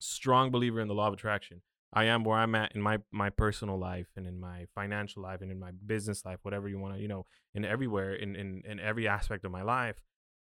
Strong 0.00 0.50
believer 0.50 0.80
in 0.80 0.88
the 0.88 0.94
law 0.94 1.08
of 1.08 1.14
attraction. 1.14 1.62
I 1.92 2.04
am 2.04 2.24
where 2.24 2.38
i'm 2.38 2.54
at 2.56 2.72
in 2.74 2.82
my 2.82 2.98
my 3.12 3.30
personal 3.30 3.78
life 3.78 4.08
and 4.16 4.26
in 4.26 4.38
my 4.40 4.66
financial 4.74 5.22
life 5.22 5.40
and 5.40 5.50
in 5.50 5.58
my 5.60 5.70
business 5.86 6.24
life 6.24 6.40
whatever 6.42 6.68
you 6.68 6.78
want 6.78 6.94
to 6.94 7.00
you 7.00 7.08
know 7.08 7.24
in 7.54 7.64
everywhere 7.64 8.14
in, 8.14 8.34
in 8.34 8.62
in 8.68 8.80
every 8.80 9.06
aspect 9.06 9.44
of 9.44 9.52
my 9.52 9.62
life 9.62 9.96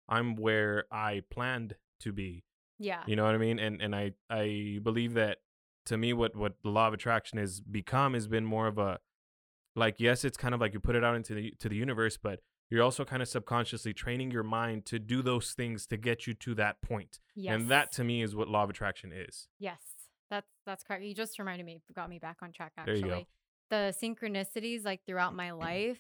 i'm 0.08 0.36
where 0.36 0.86
i 0.92 1.24
planned 1.32 1.76
to 2.02 2.14
be 2.14 2.44
Yeah. 2.79 3.03
you 3.05 3.15
know 3.15 3.25
what 3.25 3.36
I 3.36 3.38
mean? 3.38 3.59
And 3.59 3.81
and 3.81 3.95
I 3.95 4.13
I 4.29 4.79
believe 4.81 5.13
that 5.13 5.39
to 5.86 5.98
me 5.98 6.13
what 6.13 6.36
what 6.36 6.53
the 6.63 6.69
law 6.69 6.88
of 6.88 6.93
attraction 6.93 7.38
has 7.38 7.59
become 7.59 8.13
has 8.13 8.27
been 8.27 8.45
more 8.45 8.67
of 8.67 8.77
a 8.77 9.00
like 9.75 9.95
yes, 10.00 10.24
it's 10.25 10.38
kind 10.38 10.53
of 10.53 10.62
like 10.62 10.74
you 10.74 10.79
put 10.79 10.95
it 10.95 11.03
out 11.03 11.15
into 11.15 11.33
the 11.33 11.53
to 11.59 11.69
the 11.69 11.75
universe, 11.75 12.17
but 12.17 12.39
you're 12.69 12.83
also 12.83 13.03
kind 13.03 13.21
of 13.21 13.27
subconsciously 13.27 13.93
training 13.93 14.31
your 14.31 14.43
mind 14.43 14.86
to 14.86 15.00
do 15.00 15.21
those 15.21 15.53
things 15.53 15.88
to 15.88 15.98
get 15.98 16.27
you 16.27 16.33
to 16.36 16.53
that 16.55 16.81
point. 16.81 17.19
Yes. 17.36 17.55
And 17.55 17.69
that 17.69 17.91
to 17.93 18.03
me 18.03 18.21
is 18.21 18.36
what 18.36 18.48
law 18.48 18.63
of 18.63 18.69
attraction 18.69 19.12
is. 19.12 19.48
Yes, 19.57 19.81
that's 20.29 20.50
that's 20.65 20.83
correct. 20.83 21.03
You 21.03 21.15
just 21.15 21.39
reminded 21.39 21.65
me, 21.65 21.81
got 21.95 22.09
me 22.09 22.19
back 22.19 22.38
on 22.41 22.51
track. 22.51 22.74
Actually, 22.77 23.27
the 23.69 23.93
synchronicities 24.01 24.86
like 24.86 25.01
throughout 25.05 25.36
my 25.36 25.51
life 25.67 26.00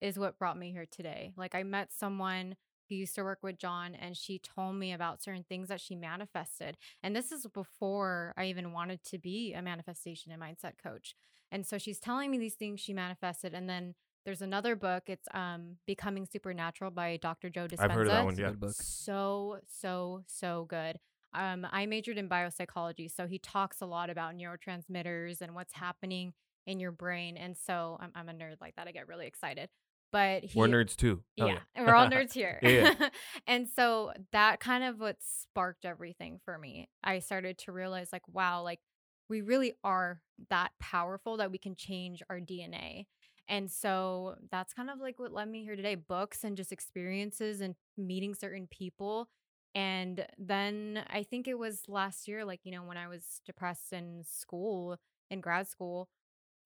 is 0.00 0.18
what 0.18 0.38
brought 0.38 0.58
me 0.58 0.72
here 0.72 0.86
today. 0.90 1.32
Like 1.36 1.54
I 1.54 1.62
met 1.62 1.92
someone 1.92 2.56
who 2.88 2.94
used 2.94 3.14
to 3.16 3.22
work 3.22 3.38
with 3.42 3.58
John, 3.58 3.94
and 3.94 4.16
she 4.16 4.38
told 4.38 4.76
me 4.76 4.92
about 4.92 5.22
certain 5.22 5.44
things 5.48 5.68
that 5.68 5.80
she 5.80 5.94
manifested. 5.94 6.76
And 7.02 7.14
this 7.14 7.32
is 7.32 7.46
before 7.46 8.34
I 8.36 8.44
even 8.46 8.72
wanted 8.72 9.04
to 9.04 9.18
be 9.18 9.52
a 9.52 9.62
manifestation 9.62 10.32
and 10.32 10.42
mindset 10.42 10.72
coach. 10.82 11.14
And 11.50 11.66
so 11.66 11.78
she's 11.78 11.98
telling 11.98 12.30
me 12.30 12.38
these 12.38 12.54
things 12.54 12.80
she 12.80 12.92
manifested, 12.92 13.54
and 13.54 13.68
then 13.68 13.94
there's 14.24 14.42
another 14.42 14.76
book. 14.76 15.04
It's 15.06 15.26
um 15.32 15.76
Becoming 15.86 16.26
Supernatural 16.26 16.90
by 16.90 17.16
Dr. 17.16 17.48
Joe 17.48 17.66
Dispenza. 17.66 17.80
I've 17.80 17.92
heard 17.92 18.06
of 18.08 18.12
that 18.12 18.24
one. 18.24 18.36
Yeah. 18.36 18.50
good 18.50 18.60
book. 18.60 18.74
So 18.78 19.58
so 19.66 20.22
so 20.26 20.66
good. 20.68 20.98
Um, 21.34 21.66
I 21.70 21.86
majored 21.86 22.16
in 22.18 22.28
biopsychology, 22.28 23.10
so 23.14 23.26
he 23.26 23.38
talks 23.38 23.80
a 23.80 23.86
lot 23.86 24.08
about 24.08 24.34
neurotransmitters 24.34 25.42
and 25.42 25.54
what's 25.54 25.74
happening 25.74 26.32
in 26.66 26.80
your 26.80 26.92
brain. 26.92 27.36
And 27.36 27.56
so 27.56 27.98
I'm, 28.00 28.12
I'm 28.14 28.28
a 28.28 28.32
nerd 28.32 28.56
like 28.60 28.76
that. 28.76 28.88
I 28.88 28.92
get 28.92 29.08
really 29.08 29.26
excited. 29.26 29.68
But 30.10 30.44
he, 30.44 30.58
We're 30.58 30.68
nerds 30.68 30.96
too. 30.96 31.22
Oh, 31.38 31.46
yeah, 31.46 31.58
yeah, 31.76 31.84
we're 31.84 31.94
all 31.94 32.08
nerds 32.10 32.32
here. 32.32 32.58
Yeah. 32.62 32.94
and 33.46 33.68
so 33.68 34.12
that 34.32 34.60
kind 34.60 34.84
of 34.84 35.00
what 35.00 35.16
sparked 35.20 35.84
everything 35.84 36.40
for 36.44 36.58
me. 36.58 36.88
I 37.04 37.18
started 37.18 37.58
to 37.58 37.72
realize 37.72 38.08
like, 38.12 38.26
wow, 38.26 38.62
like 38.62 38.80
we 39.28 39.42
really 39.42 39.74
are 39.84 40.20
that 40.50 40.70
powerful 40.80 41.36
that 41.36 41.52
we 41.52 41.58
can 41.58 41.74
change 41.74 42.22
our 42.30 42.40
DNA. 42.40 43.06
And 43.48 43.70
so 43.70 44.36
that's 44.50 44.74
kind 44.74 44.90
of 44.90 45.00
like 45.00 45.18
what 45.18 45.32
led 45.32 45.48
me 45.48 45.62
here 45.62 45.76
today 45.76 45.94
books 45.94 46.44
and 46.44 46.56
just 46.56 46.72
experiences 46.72 47.60
and 47.60 47.74
meeting 47.96 48.34
certain 48.34 48.66
people. 48.70 49.28
And 49.74 50.26
then 50.38 51.04
I 51.08 51.22
think 51.22 51.48
it 51.48 51.58
was 51.58 51.82
last 51.88 52.28
year, 52.28 52.44
like, 52.44 52.60
you 52.64 52.72
know, 52.72 52.82
when 52.82 52.96
I 52.96 53.08
was 53.08 53.40
depressed 53.46 53.92
in 53.92 54.22
school, 54.26 54.98
in 55.30 55.40
grad 55.40 55.68
school, 55.68 56.08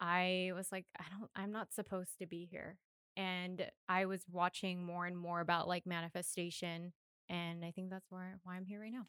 I 0.01 0.53
was 0.55 0.73
like, 0.73 0.87
I 0.99 1.05
don't, 1.17 1.31
I'm 1.37 1.53
not 1.53 1.73
supposed 1.73 2.19
to 2.19 2.27
be 2.27 2.49
here. 2.51 2.79
And 3.17 3.67
I 3.89 4.07
was 4.07 4.25
watching 4.31 4.83
more 4.85 5.07
and 5.07 5.17
more 5.17 5.41
about 5.41 5.69
like 5.69 5.87
manifestation. 5.87 6.93
And 7.29 7.65
I 7.65 7.71
think 7.71 7.91
that's 7.91 8.11
where 8.11 8.39
why 8.45 8.57
I'm 8.57 8.65
here 8.67 8.81
right 8.81 8.93
now. 8.93 9.07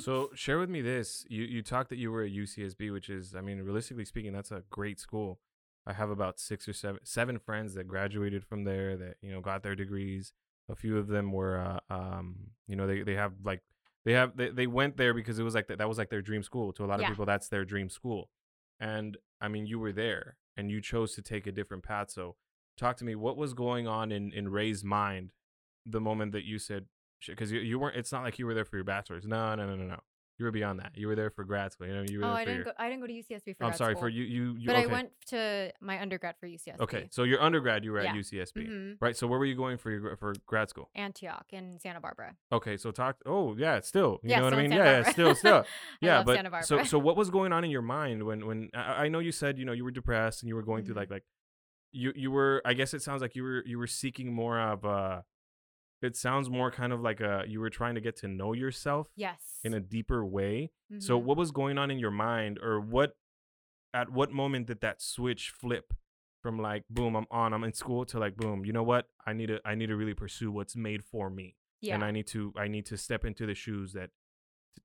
so 0.00 0.30
share 0.34 0.58
with 0.58 0.70
me 0.70 0.80
this. 0.82 1.26
You 1.28 1.44
you 1.44 1.62
talked 1.62 1.90
that 1.90 1.98
you 1.98 2.10
were 2.10 2.22
at 2.22 2.30
UCSB, 2.32 2.92
which 2.92 3.10
is, 3.10 3.34
I 3.34 3.40
mean, 3.40 3.60
realistically 3.60 4.04
speaking, 4.04 4.32
that's 4.32 4.50
a 4.52 4.62
great 4.70 4.98
school. 5.00 5.40
I 5.86 5.92
have 5.92 6.10
about 6.10 6.38
six 6.40 6.66
or 6.68 6.72
seven 6.72 7.00
seven 7.04 7.38
friends 7.38 7.74
that 7.74 7.86
graduated 7.86 8.44
from 8.44 8.64
there 8.64 8.96
that 8.96 9.16
you 9.20 9.30
know 9.32 9.40
got 9.40 9.62
their 9.62 9.74
degrees. 9.74 10.32
A 10.68 10.74
few 10.74 10.98
of 10.98 11.06
them 11.08 11.30
were, 11.32 11.58
uh, 11.58 11.94
um, 11.94 12.36
you 12.66 12.74
know, 12.76 12.86
they 12.86 13.02
they 13.02 13.14
have 13.14 13.32
like 13.44 13.62
they 14.04 14.12
have 14.12 14.36
they, 14.36 14.48
they 14.50 14.66
went 14.66 14.96
there 14.96 15.12
because 15.14 15.38
it 15.38 15.42
was 15.44 15.54
like 15.54 15.66
that, 15.68 15.78
that 15.78 15.88
was 15.88 15.98
like 15.98 16.10
their 16.10 16.22
dream 16.22 16.42
school. 16.42 16.72
To 16.74 16.84
a 16.84 16.86
lot 16.86 16.94
of 16.96 17.02
Yeah. 17.02 17.08
people, 17.10 17.26
that's 17.26 17.48
their 17.48 17.64
dream 17.64 17.88
school. 17.88 18.30
And 18.80 19.16
I 19.40 19.48
mean, 19.48 19.66
you 19.66 19.78
were 19.78 19.92
there 19.92 20.36
and 20.56 20.70
you 20.70 20.80
chose 20.80 21.14
to 21.14 21.22
take 21.22 21.46
a 21.46 21.52
different 21.52 21.82
path. 21.84 22.10
So 22.10 22.36
talk 22.76 22.96
to 22.98 23.04
me. 23.04 23.14
What 23.14 23.36
was 23.36 23.54
going 23.54 23.86
on 23.88 24.12
in 24.12 24.32
in 24.32 24.48
Ray's 24.48 24.84
mind 24.84 25.30
the 25.84 26.00
moment 26.00 26.32
that 26.32 26.44
you 26.44 26.58
said 26.58 26.86
because 27.26 27.50
you, 27.50 27.60
you 27.60 27.78
weren't 27.78 27.96
it's 27.96 28.12
not 28.12 28.22
like 28.22 28.38
you 28.38 28.46
were 28.46 28.54
there 28.54 28.64
for 28.64 28.76
your 28.76 28.84
bachelor's 28.84 29.26
no 29.26 29.54
no 29.54 29.66
no 29.66 29.74
no 29.76 29.84
no 29.86 29.98
you 30.38 30.44
were 30.44 30.50
beyond 30.50 30.78
that 30.80 30.90
you 30.94 31.06
were 31.08 31.14
there 31.14 31.30
for 31.30 31.44
grad 31.44 31.72
school 31.72 31.86
you 31.86 31.94
know 31.94 32.04
you 32.06 32.18
were 32.18 32.26
oh, 32.26 32.32
i 32.32 32.44
didn't 32.44 32.56
your, 32.56 32.64
go 32.66 32.72
i 32.78 32.88
didn't 32.90 33.00
go 33.00 33.06
to 33.06 33.12
ucsb 33.14 33.56
for 33.56 33.64
i'm 33.64 33.70
grad 33.70 33.76
sorry 33.78 33.94
school, 33.94 34.02
for 34.02 34.08
you 34.10 34.22
you, 34.24 34.54
you 34.58 34.66
But 34.66 34.76
okay. 34.76 34.84
I 34.84 34.86
went 34.92 35.10
to 35.28 35.72
my 35.80 35.98
undergrad 36.00 36.34
for 36.38 36.46
UCSB. 36.46 36.80
okay 36.80 37.08
so 37.10 37.22
your 37.22 37.40
undergrad 37.40 37.84
you 37.84 37.92
were 37.92 38.02
Yeah. 38.02 38.10
at 38.10 38.16
ucsb 38.16 38.52
Mhm. 38.68 38.96
right 39.00 39.16
so 39.16 39.26
where 39.26 39.38
were 39.38 39.46
you 39.46 39.54
going 39.56 39.78
for 39.78 39.90
your 39.90 40.14
for 40.18 40.34
grad 40.44 40.68
school 40.68 40.90
Antioch 40.94 41.46
in 41.52 41.78
Santa 41.80 42.00
Barbara. 42.00 42.36
okay 42.52 42.76
so 42.76 42.90
talk 42.90 43.16
oh 43.24 43.56
yeah 43.56 43.80
still 43.80 44.20
you 44.22 44.30
yeah, 44.30 44.38
know 44.40 44.44
what 44.44 44.52
i 44.54 44.60
mean 44.60 44.72
yeah, 44.72 44.98
yeah 45.02 45.10
still 45.10 45.34
still 45.34 45.64
yeah 46.02 46.22
but 46.22 46.34
Santa 46.36 46.50
Barbara. 46.50 46.66
so 46.66 46.84
so 46.84 46.98
what 46.98 47.16
was 47.16 47.30
going 47.38 47.52
on 47.54 47.64
in 47.64 47.70
your 47.70 47.80
mind 47.82 48.22
when 48.24 48.44
when 48.46 48.70
I, 48.74 49.04
I 49.04 49.08
know 49.08 49.20
you 49.20 49.32
said 49.32 49.56
you 49.58 49.64
know 49.64 49.72
you 49.72 49.84
were 49.84 49.90
depressed 49.90 50.42
and 50.42 50.48
you 50.48 50.54
were 50.56 50.62
going 50.62 50.84
through 50.84 50.96
Mhm. 50.96 50.98
like 50.98 51.10
like 51.10 51.24
you 51.96 52.12
you 52.14 52.30
were 52.30 52.60
i 52.64 52.72
guess 52.78 52.92
it 52.94 53.02
sounds 53.02 53.20
like 53.22 53.34
you 53.34 53.42
were 53.42 53.62
you 53.66 53.78
were 53.78 53.86
seeking 54.02 54.28
more 54.42 54.58
of 54.72 54.84
uh 54.84 55.22
it 56.02 56.14
sounds 56.16 56.48
more 56.58 56.70
kind 56.70 56.92
of 56.92 57.00
like 57.08 57.20
a 57.20 57.44
you 57.52 57.58
were 57.58 57.70
trying 57.70 57.94
to 57.94 58.00
get 58.06 58.14
to 58.22 58.28
know 58.28 58.52
yourself 58.52 59.08
yes. 59.16 59.40
in 59.64 59.72
a 59.74 59.80
deeper 59.80 60.20
way 60.24 60.70
so 60.98 61.18
Mhm. 61.18 61.24
what 61.24 61.36
was 61.36 61.50
going 61.60 61.76
on 61.82 61.90
in 61.90 61.98
your 61.98 62.10
mind 62.28 62.58
or 62.62 62.74
what 62.80 63.10
at 63.94 64.06
what 64.18 64.30
moment 64.30 64.66
did 64.70 64.80
that 64.86 65.00
switch 65.00 65.50
flip 65.50 65.86
from 66.42 66.54
like 66.68 66.82
boom 66.90 67.12
i'm 67.16 67.26
on 67.30 67.52
i'm 67.54 67.64
in 67.64 67.72
school 67.72 68.04
to 68.10 68.18
like 68.24 68.36
boom 68.36 68.58
you 68.66 68.72
know 68.76 68.82
what 68.92 69.04
i 69.26 69.32
need 69.32 69.46
to 69.52 69.58
i 69.64 69.74
need 69.74 69.86
to 69.92 69.96
really 69.96 70.14
pursue 70.24 70.50
what's 70.52 70.76
made 70.76 71.02
for 71.12 71.26
me 71.30 71.56
yeah. 71.80 71.94
and 71.94 72.04
i 72.04 72.10
need 72.16 72.26
to 72.26 72.52
i 72.64 72.68
need 72.68 72.84
to 72.86 72.96
step 73.06 73.24
into 73.24 73.46
the 73.46 73.54
shoes 73.54 73.88
that 73.98 74.10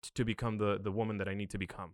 t- 0.01 0.11
to 0.15 0.23
become 0.31 0.57
the 0.63 0.71
the 0.81 0.91
woman 0.99 1.17
that 1.19 1.27
i 1.27 1.35
need 1.41 1.49
to 1.55 1.57
become 1.67 1.91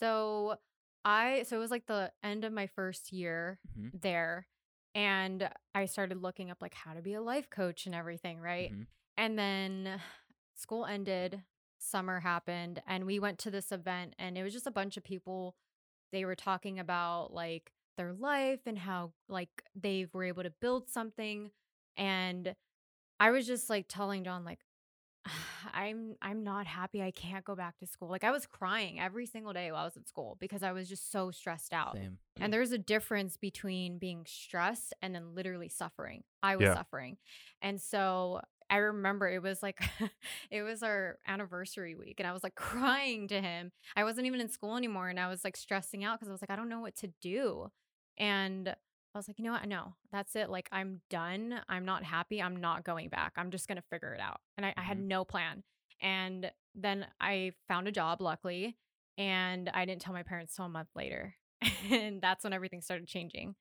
So 0.00 0.56
I 1.04 1.42
so 1.44 1.56
it 1.56 1.60
was 1.60 1.70
like 1.70 1.86
the 1.86 2.12
end 2.22 2.44
of 2.44 2.52
my 2.52 2.66
first 2.66 3.12
year 3.12 3.60
Mhm. 3.76 3.92
there 3.92 4.48
and 4.94 5.50
I 5.74 5.86
started 5.86 6.22
looking 6.22 6.50
up 6.50 6.62
like 6.62 6.74
how 6.74 6.94
to 6.94 7.02
be 7.02 7.14
a 7.14 7.20
life 7.22 7.50
coach 7.50 7.86
and 7.86 7.94
everything, 7.94 8.40
right? 8.40 8.70
Mhm. 8.72 8.86
And 9.16 9.38
then 9.38 10.00
school 10.54 10.86
ended, 10.86 11.44
summer 11.78 12.20
happened 12.20 12.82
and 12.86 13.04
we 13.06 13.18
went 13.18 13.38
to 13.40 13.50
this 13.50 13.70
event 13.72 14.14
and 14.18 14.38
it 14.38 14.42
was 14.42 14.52
just 14.52 14.66
a 14.66 14.70
bunch 14.70 14.96
of 14.96 15.04
people 15.04 15.56
they 16.12 16.24
were 16.24 16.36
talking 16.36 16.78
about 16.78 17.32
like 17.32 17.72
their 17.98 18.12
life 18.12 18.60
and 18.66 18.78
how 18.78 19.12
like 19.28 19.50
they 19.74 20.06
were 20.12 20.24
able 20.24 20.42
to 20.44 20.50
build 20.50 20.88
something 20.88 21.50
and 21.96 22.56
I 23.20 23.30
was 23.30 23.46
just 23.46 23.70
like 23.70 23.86
telling 23.88 24.24
John 24.24 24.44
like 24.44 24.60
I'm 25.72 26.16
I'm 26.22 26.44
not 26.44 26.66
happy 26.66 27.02
I 27.02 27.10
can't 27.10 27.44
go 27.44 27.54
back 27.54 27.78
to 27.78 27.86
school. 27.86 28.08
Like 28.08 28.24
I 28.24 28.30
was 28.30 28.46
crying 28.46 29.00
every 29.00 29.26
single 29.26 29.52
day 29.52 29.70
while 29.72 29.82
I 29.82 29.84
was 29.84 29.96
at 29.96 30.08
school 30.08 30.36
because 30.40 30.62
I 30.62 30.72
was 30.72 30.88
just 30.88 31.10
so 31.10 31.30
stressed 31.30 31.72
out. 31.72 31.94
Same. 31.94 32.18
And 32.36 32.44
mm-hmm. 32.44 32.50
there's 32.50 32.72
a 32.72 32.78
difference 32.78 33.36
between 33.36 33.98
being 33.98 34.24
stressed 34.26 34.92
and 35.02 35.14
then 35.14 35.34
literally 35.34 35.68
suffering. 35.68 36.24
I 36.42 36.56
was 36.56 36.64
Yeah. 36.66 36.74
suffering. 36.74 37.16
And 37.62 37.80
so 37.80 38.40
I 38.70 38.76
remember 38.76 39.28
it 39.28 39.42
was 39.42 39.62
like 39.62 39.80
it 40.50 40.62
was 40.62 40.82
our 40.82 41.18
anniversary 41.26 41.94
week 41.94 42.16
and 42.18 42.26
I 42.26 42.32
was 42.32 42.42
like 42.42 42.54
crying 42.56 43.28
to 43.28 43.40
him. 43.40 43.72
I 43.96 44.04
wasn't 44.04 44.26
even 44.26 44.40
in 44.40 44.48
school 44.48 44.76
anymore 44.76 45.08
and 45.08 45.20
I 45.20 45.28
was 45.28 45.44
like 45.44 45.56
stressing 45.56 46.04
out 46.04 46.18
because 46.18 46.28
I 46.28 46.32
was 46.32 46.42
like 46.42 46.50
I 46.50 46.56
don't 46.56 46.68
know 46.68 46.80
what 46.80 46.96
to 46.96 47.08
do. 47.20 47.70
And 48.16 48.74
I 49.14 49.18
was 49.18 49.28
like, 49.28 49.38
you 49.38 49.44
know 49.44 49.52
what? 49.52 49.68
No, 49.68 49.94
that's 50.10 50.34
it. 50.34 50.50
Like, 50.50 50.68
I'm 50.72 51.00
done. 51.08 51.60
I'm 51.68 51.84
not 51.84 52.02
happy. 52.02 52.42
I'm 52.42 52.56
not 52.56 52.82
going 52.84 53.08
back. 53.08 53.32
I'm 53.36 53.50
just 53.50 53.68
going 53.68 53.76
to 53.76 53.84
figure 53.90 54.12
it 54.12 54.20
out. 54.20 54.40
And 54.56 54.66
I, 54.66 54.74
I 54.76 54.82
had 54.82 54.98
Mhm. 54.98 55.06
no 55.06 55.24
plan. 55.24 55.62
And 56.00 56.50
then 56.74 57.06
I 57.20 57.52
found 57.68 57.86
a 57.86 57.92
job, 57.92 58.20
luckily, 58.20 58.76
and 59.16 59.68
I 59.68 59.84
didn't 59.84 60.02
tell 60.02 60.12
my 60.12 60.24
parents 60.24 60.56
till 60.56 60.64
a 60.64 60.68
month 60.68 60.88
later. 60.96 61.36
and 61.90 62.20
that's 62.20 62.42
when 62.42 62.52
everything 62.52 62.80
started 62.80 63.06
changing. 63.06 63.54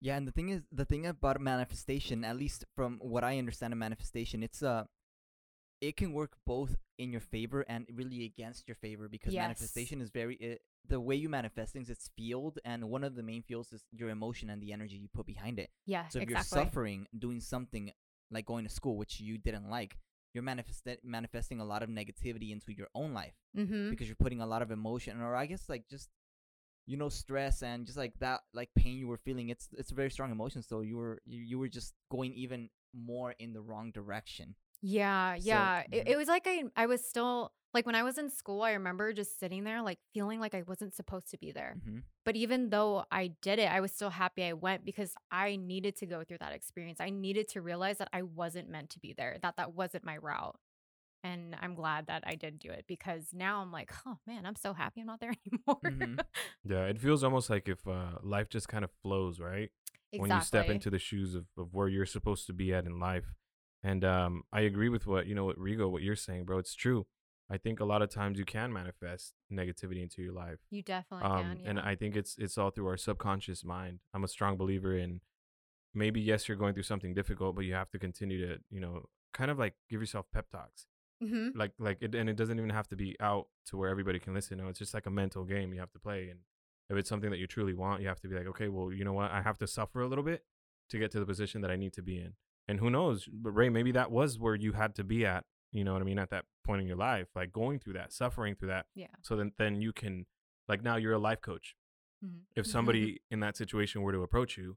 Yeah, 0.00 0.16
and 0.16 0.28
the 0.28 0.32
thing 0.32 0.50
is, 0.50 0.62
the 0.70 0.84
thing 0.84 1.06
about 1.06 1.40
manifestation, 1.40 2.22
at 2.22 2.36
least 2.36 2.64
from 2.74 2.98
what 3.00 3.24
I 3.24 3.38
understand 3.38 3.72
of 3.72 3.78
manifestation, 3.78 4.42
it's 4.42 4.62
uh, 4.62 4.84
it 5.80 5.96
can 5.96 6.12
work 6.12 6.36
both 6.46 6.76
in 6.98 7.10
your 7.10 7.20
favor 7.20 7.64
and 7.68 7.86
really 7.92 8.24
against 8.24 8.66
your 8.66 8.74
favor 8.76 9.08
because 9.08 9.34
Yes. 9.34 9.42
manifestation 9.42 10.00
is 10.00 10.10
very 10.10 10.36
it, 10.36 10.62
the 10.88 11.00
way 11.00 11.16
you 11.16 11.28
manifest 11.28 11.72
things. 11.72 11.90
It's 11.90 12.08
field, 12.16 12.58
and 12.64 12.88
one 12.90 13.04
of 13.04 13.14
the 13.14 13.22
main 13.22 13.42
fields 13.42 13.72
is 13.72 13.84
your 13.90 14.08
emotion 14.10 14.50
and 14.50 14.62
the 14.62 14.72
energy 14.72 14.96
you 14.96 15.08
put 15.08 15.26
behind 15.26 15.58
it. 15.58 15.70
Yeah, 15.84 16.08
So 16.08 16.18
if 16.18 16.24
exactly. 16.24 16.56
you're 16.56 16.64
suffering 16.64 17.06
doing 17.18 17.40
something 17.40 17.92
like 18.30 18.46
going 18.46 18.64
to 18.64 18.70
school, 18.70 18.96
which 18.96 19.20
you 19.20 19.38
didn't 19.38 19.68
like, 19.68 19.98
you're 20.32 20.42
manifest 20.42 20.86
manifesting 21.02 21.60
a 21.60 21.64
lot 21.64 21.82
of 21.82 21.88
negativity 21.88 22.52
into 22.52 22.72
your 22.72 22.88
own 22.94 23.14
life 23.14 23.34
mm-hmm. 23.56 23.90
because 23.90 24.06
you're 24.06 24.16
putting 24.16 24.40
a 24.40 24.46
lot 24.46 24.62
of 24.62 24.70
emotion, 24.70 25.20
or 25.20 25.34
I 25.34 25.46
guess 25.46 25.68
like 25.68 25.88
just 25.88 26.10
you 26.86 26.96
know 26.96 27.08
stress 27.08 27.62
and 27.62 27.84
just 27.84 27.98
like 27.98 28.12
that 28.20 28.40
like 28.54 28.70
pain 28.76 28.96
you 28.96 29.08
were 29.08 29.16
feeling. 29.18 29.48
It's 29.48 29.68
it's 29.72 29.90
a 29.90 29.94
very 29.94 30.10
strong 30.10 30.30
emotion. 30.30 30.62
So 30.62 30.80
you 30.82 30.96
were 30.96 31.20
you, 31.24 31.40
you 31.40 31.58
were 31.58 31.68
just 31.68 31.94
going 32.10 32.32
even 32.34 32.68
more 32.94 33.34
in 33.38 33.52
the 33.52 33.60
wrong 33.60 33.90
direction. 33.92 34.54
Yeah, 34.88 35.34
So- 35.36 35.40
yeah. 35.48 35.82
It, 35.90 36.04
Mhm. 36.06 36.10
it 36.12 36.16
was 36.16 36.28
like 36.28 36.46
I 36.46 36.64
I 36.76 36.86
was 36.86 37.04
still 37.04 37.52
like 37.74 37.84
when 37.86 37.94
I 37.94 38.02
was 38.04 38.16
in 38.16 38.30
school, 38.30 38.62
I 38.62 38.72
remember 38.72 39.12
just 39.12 39.38
sitting 39.38 39.64
there 39.64 39.82
like 39.82 39.98
feeling 40.14 40.40
like 40.40 40.54
I 40.54 40.62
wasn't 40.62 40.94
supposed 40.94 41.30
to 41.32 41.38
be 41.38 41.52
there. 41.52 41.74
Mm-hmm. 41.78 41.98
But 42.24 42.36
even 42.36 42.70
though 42.70 43.04
I 43.10 43.28
did 43.42 43.58
it, 43.58 43.70
I 43.70 43.80
was 43.80 43.92
still 43.92 44.10
happy 44.10 44.44
I 44.44 44.52
went 44.54 44.84
because 44.84 45.12
I 45.30 45.56
needed 45.56 45.96
to 45.96 46.06
go 46.06 46.24
through 46.24 46.38
that 46.38 46.52
experience. 46.54 47.00
I 47.00 47.10
needed 47.10 47.48
to 47.48 47.60
realize 47.60 47.98
that 47.98 48.08
I 48.12 48.22
wasn't 48.22 48.68
meant 48.70 48.90
to 48.90 48.98
be 49.00 49.12
there, 49.12 49.36
that 49.42 49.56
that 49.56 49.74
wasn't 49.74 50.04
my 50.04 50.16
route. 50.16 50.56
And 51.24 51.56
I'm 51.60 51.74
glad 51.74 52.06
that 52.06 52.22
I 52.24 52.36
did 52.36 52.60
do 52.60 52.70
it 52.70 52.84
because 52.86 53.30
now 53.34 53.60
I'm 53.60 53.72
like, 53.72 53.90
oh 54.06 54.18
man, 54.26 54.46
I'm 54.46 54.56
so 54.56 54.72
happy 54.72 55.00
I'm 55.00 55.06
not 55.08 55.20
there 55.20 55.34
anymore. 55.46 55.80
Mhm. 55.84 56.20
yeah 56.64 56.84
it 56.86 56.98
feels 56.98 57.22
almost 57.24 57.50
like 57.50 57.68
if 57.68 57.86
uh 57.86 58.12
life 58.22 58.48
just 58.48 58.68
kind 58.68 58.84
of 58.84 58.90
flows 59.02 59.38
right 59.40 59.70
when 60.20 60.30
you 60.30 60.40
step 60.46 60.66
into 60.76 60.88
the 60.90 60.98
shoes 60.98 61.34
of, 61.34 61.46
of 61.58 61.74
where 61.74 61.88
you're 61.88 62.06
supposed 62.06 62.46
to 62.46 62.52
be 62.54 62.72
at 62.72 62.86
in 62.86 62.98
life. 63.00 63.34
And 63.82 64.04
um, 64.04 64.42
I 64.52 64.60
agree 64.60 64.88
with 64.88 65.06
what 65.06 65.26
you 65.26 65.34
know, 65.34 65.44
what 65.44 65.58
Rigo, 65.58 65.90
what 65.90 66.02
you're 66.02 66.16
saying, 66.16 66.44
bro. 66.44 66.58
It's 66.58 66.74
true. 66.74 67.06
I 67.48 67.58
think 67.58 67.78
a 67.78 67.84
lot 67.84 68.02
of 68.02 68.10
times 68.10 68.38
you 68.38 68.44
can 68.44 68.72
manifest 68.72 69.34
negativity 69.52 70.02
into 70.02 70.20
your 70.20 70.32
life. 70.32 70.58
You 70.70 70.82
definitely 70.82 71.26
Um, 71.30 71.44
can. 71.44 71.60
Yeah. 71.62 71.70
and 71.70 71.80
I 71.80 71.94
think 71.94 72.16
it's 72.16 72.36
it's 72.38 72.58
all 72.58 72.70
through 72.70 72.88
our 72.88 72.96
subconscious 72.96 73.64
mind. 73.64 74.00
I'm 74.12 74.24
a 74.24 74.28
strong 74.28 74.56
believer 74.56 74.96
in 74.96 75.20
maybe 75.94 76.20
yes, 76.20 76.48
you're 76.48 76.56
going 76.56 76.74
through 76.74 76.82
something 76.82 77.14
difficult, 77.14 77.54
but 77.56 77.64
you 77.64 77.74
have 77.74 77.90
to 77.90 77.98
continue 77.98 78.44
to 78.46 78.60
you 78.70 78.80
know 78.80 79.04
kind 79.32 79.50
of 79.50 79.58
like 79.58 79.74
give 79.88 80.00
yourself 80.00 80.26
pep 80.32 80.48
talks. 80.50 80.86
hmm 81.22 81.50
Like 81.54 81.72
like 81.78 81.98
it, 82.00 82.14
and 82.14 82.28
it 82.28 82.36
doesn't 82.36 82.58
even 82.58 82.70
have 82.70 82.88
to 82.88 82.96
be 82.96 83.16
out 83.20 83.46
to 83.66 83.76
where 83.76 83.90
everybody 83.90 84.18
can 84.18 84.34
listen. 84.34 84.58
No, 84.58 84.68
it's 84.68 84.78
just 84.78 84.94
like 84.94 85.06
a 85.06 85.10
mental 85.10 85.44
game 85.44 85.72
you 85.72 85.80
have 85.80 85.92
to 85.92 85.98
play. 86.00 86.28
And 86.30 86.40
if 86.90 86.96
it's 86.96 87.08
something 87.08 87.30
that 87.30 87.38
you 87.38 87.46
truly 87.46 87.74
want, 87.74 88.02
you 88.02 88.08
have 88.08 88.20
to 88.20 88.28
be 88.28 88.34
like, 88.34 88.46
okay, 88.48 88.68
well, 88.68 88.92
you 88.92 89.04
know 89.04 89.12
what? 89.12 89.30
I 89.30 89.42
have 89.42 89.58
to 89.58 89.66
suffer 89.66 90.00
a 90.00 90.06
little 90.08 90.24
bit 90.24 90.44
to 90.90 90.98
get 90.98 91.10
to 91.12 91.20
the 91.20 91.26
position 91.26 91.60
that 91.62 91.70
I 91.70 91.76
need 91.76 91.92
to 91.94 92.02
be 92.02 92.16
in. 92.18 92.34
And 92.68 92.80
who 92.80 92.90
knows, 92.90 93.28
but 93.32 93.50
Ray, 93.50 93.68
maybe 93.68 93.92
that 93.92 94.10
was 94.10 94.38
where 94.38 94.54
you 94.54 94.72
had 94.72 94.94
to 94.96 95.04
be 95.04 95.24
at. 95.24 95.44
You 95.72 95.84
know 95.84 95.92
what 95.92 96.02
I 96.02 96.04
mean? 96.04 96.18
At 96.18 96.30
that 96.30 96.44
point 96.64 96.80
in 96.80 96.86
your 96.86 96.96
life, 96.96 97.28
like 97.34 97.52
going 97.52 97.78
through 97.78 97.92
that, 97.94 98.12
suffering 98.12 98.54
through 98.56 98.68
that. 98.68 98.86
Yeah. 98.94 99.06
So 99.22 99.36
then, 99.36 99.52
then 99.58 99.80
you 99.80 99.92
can, 99.92 100.26
like 100.68 100.82
now 100.82 100.96
you're 100.96 101.12
a 101.12 101.18
life 101.18 101.40
coach. 101.40 101.76
Mhm. 102.24 102.40
If 102.56 102.66
somebody 102.76 103.20
in 103.30 103.40
that 103.40 103.56
situation 103.56 104.02
were 104.02 104.12
to 104.12 104.22
approach 104.22 104.56
you, 104.56 104.76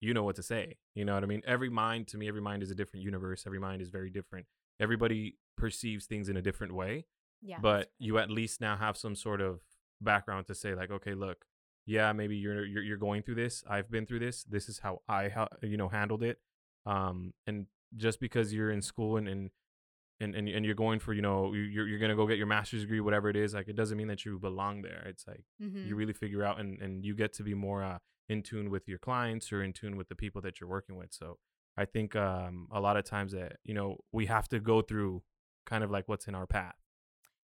you 0.00 0.14
know 0.14 0.22
what 0.22 0.36
to 0.36 0.42
say. 0.42 0.78
You 0.94 1.04
know 1.04 1.14
what 1.14 1.22
I 1.22 1.26
mean? 1.26 1.42
Every 1.46 1.68
mind 1.68 2.06
to 2.08 2.16
me, 2.18 2.26
every 2.28 2.40
mind 2.40 2.62
is 2.62 2.70
a 2.70 2.74
different 2.74 3.04
universe. 3.04 3.44
Every 3.46 3.58
mind 3.60 3.82
is 3.82 3.90
very 3.90 4.08
different. 4.10 4.46
Everybody 4.78 5.36
perceives 5.58 6.06
things 6.06 6.28
in 6.30 6.36
a 6.38 6.42
different 6.42 6.74
way. 6.74 7.06
Yeah. 7.42 7.56
but 7.60 7.90
you 7.98 8.18
at 8.18 8.30
least 8.30 8.60
now 8.60 8.76
have 8.76 8.98
some 8.98 9.16
sort 9.16 9.40
of 9.40 9.60
background 10.02 10.46
to 10.48 10.54
say 10.54 10.74
like 10.74 10.90
okay 10.90 11.14
look 11.14 11.46
yeah 11.86 12.12
maybe 12.12 12.36
you're 12.36 12.66
you're, 12.66 12.82
you're 12.82 12.98
going 12.98 13.22
through 13.22 13.36
this 13.36 13.64
i've 13.66 13.90
been 13.90 14.04
through 14.04 14.18
this 14.18 14.44
this 14.44 14.68
is 14.68 14.80
how 14.80 15.00
i 15.08 15.28
ha- 15.30 15.48
you 15.62 15.78
know 15.78 15.88
handled 15.88 16.22
it 16.22 16.38
um 16.86 17.32
and 17.46 17.66
just 17.96 18.20
because 18.20 18.52
you're 18.54 18.70
in 18.70 18.82
school 18.82 19.16
and 19.16 19.28
and 19.28 19.50
and, 20.22 20.34
and, 20.34 20.48
and 20.48 20.66
you're 20.66 20.74
going 20.74 20.98
for 20.98 21.14
you 21.14 21.22
know 21.22 21.52
you- 21.54 21.62
you're, 21.62 21.88
you're 21.88 21.98
gonna 21.98 22.14
go 22.16 22.26
get 22.26 22.36
your 22.38 22.46
master's 22.46 22.82
degree 22.82 23.00
whatever 23.00 23.28
it 23.30 23.36
is 23.36 23.54
like 23.54 23.68
it 23.68 23.74
doesn't 23.76 23.96
mean 23.96 24.08
that 24.08 24.24
you 24.24 24.38
belong 24.38 24.82
there. 24.82 25.02
It's 25.06 25.26
like 25.26 25.44
Mhm. 25.62 25.86
you 25.86 25.96
really 25.96 26.12
figure 26.12 26.44
out 26.44 26.60
and, 26.60 26.80
and 26.82 27.04
you 27.04 27.14
get 27.14 27.32
to 27.34 27.42
be 27.42 27.54
more 27.54 27.82
uh, 27.82 27.98
in 28.28 28.42
tune 28.42 28.70
with 28.70 28.86
your 28.86 28.98
clients 28.98 29.50
or 29.52 29.62
in 29.62 29.72
tune 29.72 29.96
with 29.96 30.08
the 30.08 30.14
people 30.14 30.40
that 30.42 30.60
you're 30.60 30.68
working 30.70 30.96
with. 30.96 31.12
So 31.12 31.38
i 31.76 31.84
think 31.84 32.14
um, 32.16 32.66
a 32.72 32.80
lot 32.80 32.96
of 32.96 33.04
times 33.04 33.32
that 33.32 33.56
you 33.64 33.72
know 33.74 33.96
we 34.12 34.26
have 34.26 34.46
to 34.48 34.58
go 34.60 34.82
through 34.82 35.22
kind 35.66 35.82
of 35.84 35.90
like 35.90 36.06
what's 36.08 36.26
in 36.28 36.34
our 36.34 36.46
path 36.46 36.74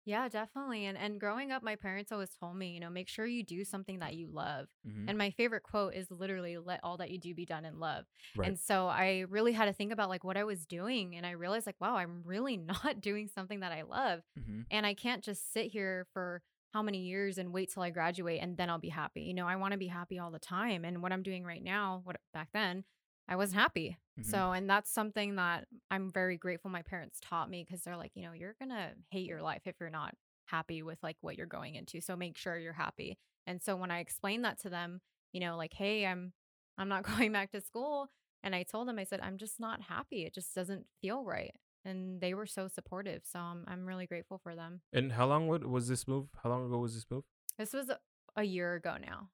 Yeah, 0.06 0.30
definitely. 0.30 0.86
And 0.86 0.98
and 0.98 1.20
growing 1.20 1.52
up, 1.52 1.64
my 1.64 1.76
parents 1.76 2.12
always 2.12 2.30
told 2.30 2.56
me, 2.58 2.70
you 2.74 2.80
know, 2.80 2.90
make 2.90 3.08
sure 3.10 3.26
you 3.26 3.44
do 3.44 3.64
something 3.66 4.00
that 4.00 4.16
you 4.16 4.28
love. 4.28 4.68
Mhm. 4.84 5.08
And 5.08 5.18
my 5.18 5.32
favorite 5.32 5.64
quote 5.64 5.94
is 5.96 6.12
literally 6.12 6.58
let 6.58 6.80
all 6.84 6.98
that 6.98 7.10
you 7.12 7.18
do 7.20 7.34
be 7.34 7.46
done 7.46 7.66
in 7.66 7.80
love. 7.80 8.06
Right. 8.36 8.52
And 8.52 8.60
so 8.60 8.88
I 8.88 9.22
really 9.30 9.54
had 9.54 9.66
to 9.66 9.74
think 9.74 9.92
about 9.92 10.10
like 10.10 10.24
what 10.24 10.38
I 10.38 10.44
was 10.44 10.66
doing 10.68 11.16
and 11.16 11.26
I 11.26 11.32
realized 11.32 11.66
like 11.66 11.80
wow, 11.82 11.96
I'm 11.98 12.22
really 12.24 12.58
not 12.58 13.00
doing 13.02 13.28
something 13.28 13.62
that 13.62 13.72
I 13.72 13.82
love. 13.84 14.22
Mhm. 14.36 14.66
And 14.70 14.86
I 14.86 14.94
can't 14.94 15.24
just 15.24 15.52
sit 15.52 15.72
here 15.72 16.06
for 16.14 16.42
how 16.74 16.82
many 16.84 17.06
years 17.06 17.38
and 17.38 17.54
wait 17.54 17.72
till 17.72 17.84
I 17.84 17.90
graduate 17.90 18.42
and 18.42 18.58
then 18.58 18.70
I'll 18.70 18.80
be 18.80 18.90
happy. 18.90 19.22
You 19.24 19.34
know, 19.34 19.48
I 19.48 19.56
want 19.56 19.72
to 19.72 19.78
be 19.78 19.88
happy 19.88 20.20
all 20.20 20.30
the 20.32 20.40
time. 20.40 20.86
And 20.86 21.02
what 21.02 21.14
I'm 21.14 21.24
doing 21.24 21.44
right 21.46 21.64
now, 21.64 22.02
what 22.04 22.18
back 22.34 22.50
then, 22.54 22.84
I 23.28 23.36
wasn't 23.36 23.60
happy. 23.62 23.98
Mhm. 24.20 24.26
So, 24.26 24.52
and 24.52 24.70
that's 24.70 24.90
something 24.90 25.36
that 25.36 25.68
I'm 25.92 26.12
very 26.12 26.38
grateful 26.38 26.70
my 26.72 26.84
parents 26.84 27.20
taught 27.22 27.50
me 27.50 27.64
because 27.64 27.84
they're 27.84 27.98
like, 27.98 28.12
you 28.16 28.24
know, 28.24 28.34
you're 28.34 28.56
going 28.60 28.70
to 28.70 28.92
hate 29.10 29.28
your 29.28 29.42
life 29.42 29.64
if 29.66 29.76
you're 29.80 29.90
not 29.90 30.16
happy 30.46 30.84
with 30.84 31.02
like 31.02 31.18
what 31.22 31.38
you're 31.38 31.48
going 31.48 31.76
into. 31.76 32.02
So 32.02 32.16
make 32.16 32.38
sure 32.38 32.58
you're 32.58 32.74
happy. 32.74 33.18
And 33.48 33.62
so 33.62 33.76
when 33.76 33.92
I 33.92 34.00
explained 34.00 34.46
that 34.46 34.60
to 34.62 34.70
them, 34.70 35.02
you 35.34 35.40
know, 35.40 35.58
like, 35.58 35.74
hey, 35.74 36.06
I'm 36.06 36.34
I'm 36.78 36.88
not 36.90 37.04
going 37.18 37.32
back 37.32 37.52
to 37.52 37.62
school. 37.62 38.10
And 38.44 38.54
I 38.54 38.64
told 38.64 38.88
them, 38.88 39.00
I 39.00 39.06
said, 39.06 39.22
I'm 39.22 39.38
just 39.38 39.60
not 39.60 39.82
happy. 39.82 40.24
It 40.24 40.34
just 40.36 40.54
doesn't 40.54 40.86
feel 41.02 41.24
right. 41.26 41.56
And 41.84 42.22
they 42.22 42.34
were 42.36 42.46
so 42.46 42.68
supportive. 42.68 43.24
So 43.26 43.40
I'm 43.40 43.66
I'm 43.68 43.86
really 43.86 44.06
grateful 44.06 44.38
for 44.38 44.56
them. 44.56 44.82
And 44.94 45.12
how 45.14 45.26
long 45.26 45.48
would, 45.48 45.66
was 45.66 45.88
this 45.88 46.08
move? 46.08 46.28
How 46.44 46.50
long 46.50 46.66
ago 46.68 46.78
was 46.78 46.94
this 46.94 47.06
move? 47.10 47.24
This 47.58 47.74
was 47.74 47.90
a 48.36 48.44
year 48.44 48.76
ago 48.76 48.98
now. 49.02 49.30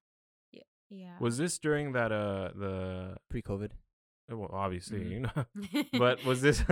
Yeah. 0.91 0.97
Yeah. 1.05 1.17
Was 1.19 1.37
this 1.37 1.57
during 1.57 1.93
that 1.93 2.11
uh 2.11 2.49
the 2.55 3.15
Pre-COVID. 3.29 3.71
uh, 4.31 4.37
well 4.37 4.49
obviously 4.53 4.99
Mhm. 4.99 5.11
you 5.13 5.19
know 5.21 5.37
but 6.03 6.23
was 6.25 6.41
this 6.41 6.63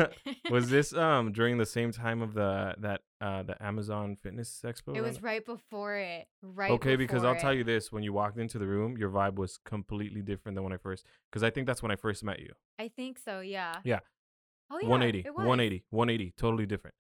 was 0.50 0.70
this 0.76 0.94
um 0.94 1.32
during 1.32 1.58
the 1.58 1.66
same 1.66 1.92
time 1.92 2.22
of 2.22 2.34
the 2.34 2.76
that 2.86 3.02
uh 3.22 3.44
the 3.44 3.56
Amazon 3.64 4.16
Fitness 4.16 4.62
Expo? 4.64 4.90
It 4.96 5.02
run? 5.02 5.04
was 5.10 5.22
right 5.24 5.46
before 5.46 5.96
it. 5.98 6.28
Right. 6.42 6.72
okay 6.72 6.96
because 6.96 7.24
I'll 7.24 7.34
before 7.34 7.50
tell 7.50 7.54
you 7.54 7.64
this: 7.64 7.92
when 7.92 8.04
you 8.04 8.14
walked 8.14 8.38
into 8.38 8.58
the 8.60 8.68
room, 8.68 8.98
your 8.98 9.10
vibe 9.10 9.36
was 9.36 9.58
completely 9.66 10.22
different 10.22 10.56
than 10.56 10.64
when 10.64 10.74
I 10.74 10.78
first. 10.78 11.06
Because 11.30 11.44
I 11.44 11.50
think 11.50 11.66
that's 11.68 11.82
when 11.84 11.92
I 11.92 11.96
first 11.96 12.24
met 12.24 12.40
you. 12.40 12.54
I 12.78 12.88
think 12.90 13.18
so. 13.18 13.40
Yeah. 13.42 13.76
Yeah. 13.84 14.00
Oh 14.72 14.80
yeah. 14.80 14.88
180, 14.88 15.30
180, 15.30 15.84
180, 15.90 16.34
totally 16.38 16.66
different. 16.68 16.96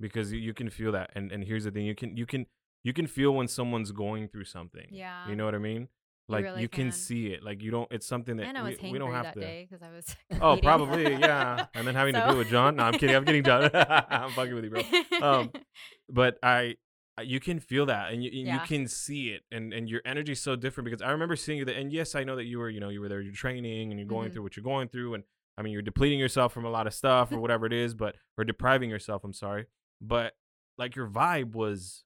Because 0.00 0.32
you, 0.32 0.40
you 0.40 0.52
can 0.52 0.68
feel 0.70 0.90
that, 0.92 1.10
and 1.14 1.30
and 1.32 1.44
here's 1.44 1.64
the 1.64 1.70
thing: 1.70 1.86
you 1.86 1.94
can 1.94 2.16
you 2.16 2.26
can 2.26 2.46
you 2.82 2.92
can 2.92 3.06
feel 3.06 3.32
when 3.38 3.46
someone's 3.46 3.92
going 3.92 4.26
through 4.28 4.44
something. 4.44 4.88
Yeah. 4.90 5.28
You 5.28 5.36
know 5.36 5.44
what 5.44 5.54
I 5.54 5.58
mean? 5.58 5.88
Like 6.32 6.44
really 6.44 6.62
you 6.62 6.68
can 6.68 6.84
can. 6.86 6.92
see 6.92 7.26
it. 7.28 7.42
Like 7.42 7.62
you 7.62 7.70
don't. 7.70 7.86
It's 7.92 8.06
something 8.06 8.36
that 8.38 8.46
And 8.46 8.58
I 8.58 8.62
was 8.62 8.76
we, 8.82 8.92
we 8.92 8.98
don't 8.98 9.12
have 9.12 9.24
that 9.24 9.34
to. 9.34 9.40
day 9.40 9.66
because 9.68 9.82
I 9.82 9.90
was. 9.90 10.06
Oh, 10.40 10.52
eating. 10.52 10.62
probably, 10.68 11.02
yeah. 11.16 11.66
And 11.74 11.86
then 11.86 11.94
having 11.94 12.14
to 12.14 12.20
So- 12.20 12.28
deal 12.28 12.38
with 12.38 12.48
John. 12.48 12.76
No, 12.76 12.84
I'm 12.84 12.94
kidding. 12.94 13.14
I'm 13.14 13.24
getting 13.24 13.44
John. 13.44 13.70
I'm 13.74 14.30
fucking 14.32 14.54
with 14.54 14.64
you, 14.64 14.70
bro. 14.70 14.82
Um, 15.20 15.50
But 16.08 16.38
I, 16.42 16.76
you 17.22 17.40
can 17.40 17.60
feel 17.60 17.86
that, 17.86 18.12
and 18.12 18.22
you 18.24 18.30
and 18.30 18.48
you 18.60 18.60
can 18.66 18.86
see 18.88 19.28
it, 19.28 19.42
and 19.50 19.72
and 19.72 19.88
your 19.88 20.00
energy 20.04 20.32
is 20.32 20.40
so 20.40 20.56
different 20.56 20.86
because 20.86 21.02
I 21.02 21.10
remember 21.10 21.36
seeing 21.36 21.58
you 21.58 21.64
there. 21.64 21.76
And 21.76 21.92
yes, 21.92 22.14
I 22.14 22.24
know 22.24 22.36
that 22.36 22.44
you 22.44 22.58
were, 22.58 22.70
you 22.70 22.80
know, 22.80 22.88
you 22.88 23.00
were 23.00 23.08
there, 23.08 23.20
you're 23.20 23.32
training, 23.34 23.90
and 23.90 23.98
you're 24.00 24.08
going 24.08 24.30
Mhm. 24.30 24.32
through 24.32 24.42
what 24.42 24.56
you're 24.56 24.64
going 24.64 24.88
through, 24.88 25.14
and 25.14 25.24
I 25.58 25.62
mean, 25.62 25.72
you're 25.74 25.82
depleting 25.82 26.18
yourself 26.18 26.52
from 26.52 26.64
a 26.64 26.70
lot 26.70 26.86
of 26.86 26.94
stuff 26.94 27.30
or 27.30 27.38
whatever 27.38 27.66
it 27.66 27.72
is, 27.74 27.94
but 27.94 28.16
or 28.38 28.44
depriving 28.44 28.88
yourself. 28.90 29.22
I'm 29.24 29.34
sorry, 29.34 29.66
but 30.00 30.32
like 30.78 30.96
your 30.96 31.06
vibe 31.06 31.54
was, 31.54 32.04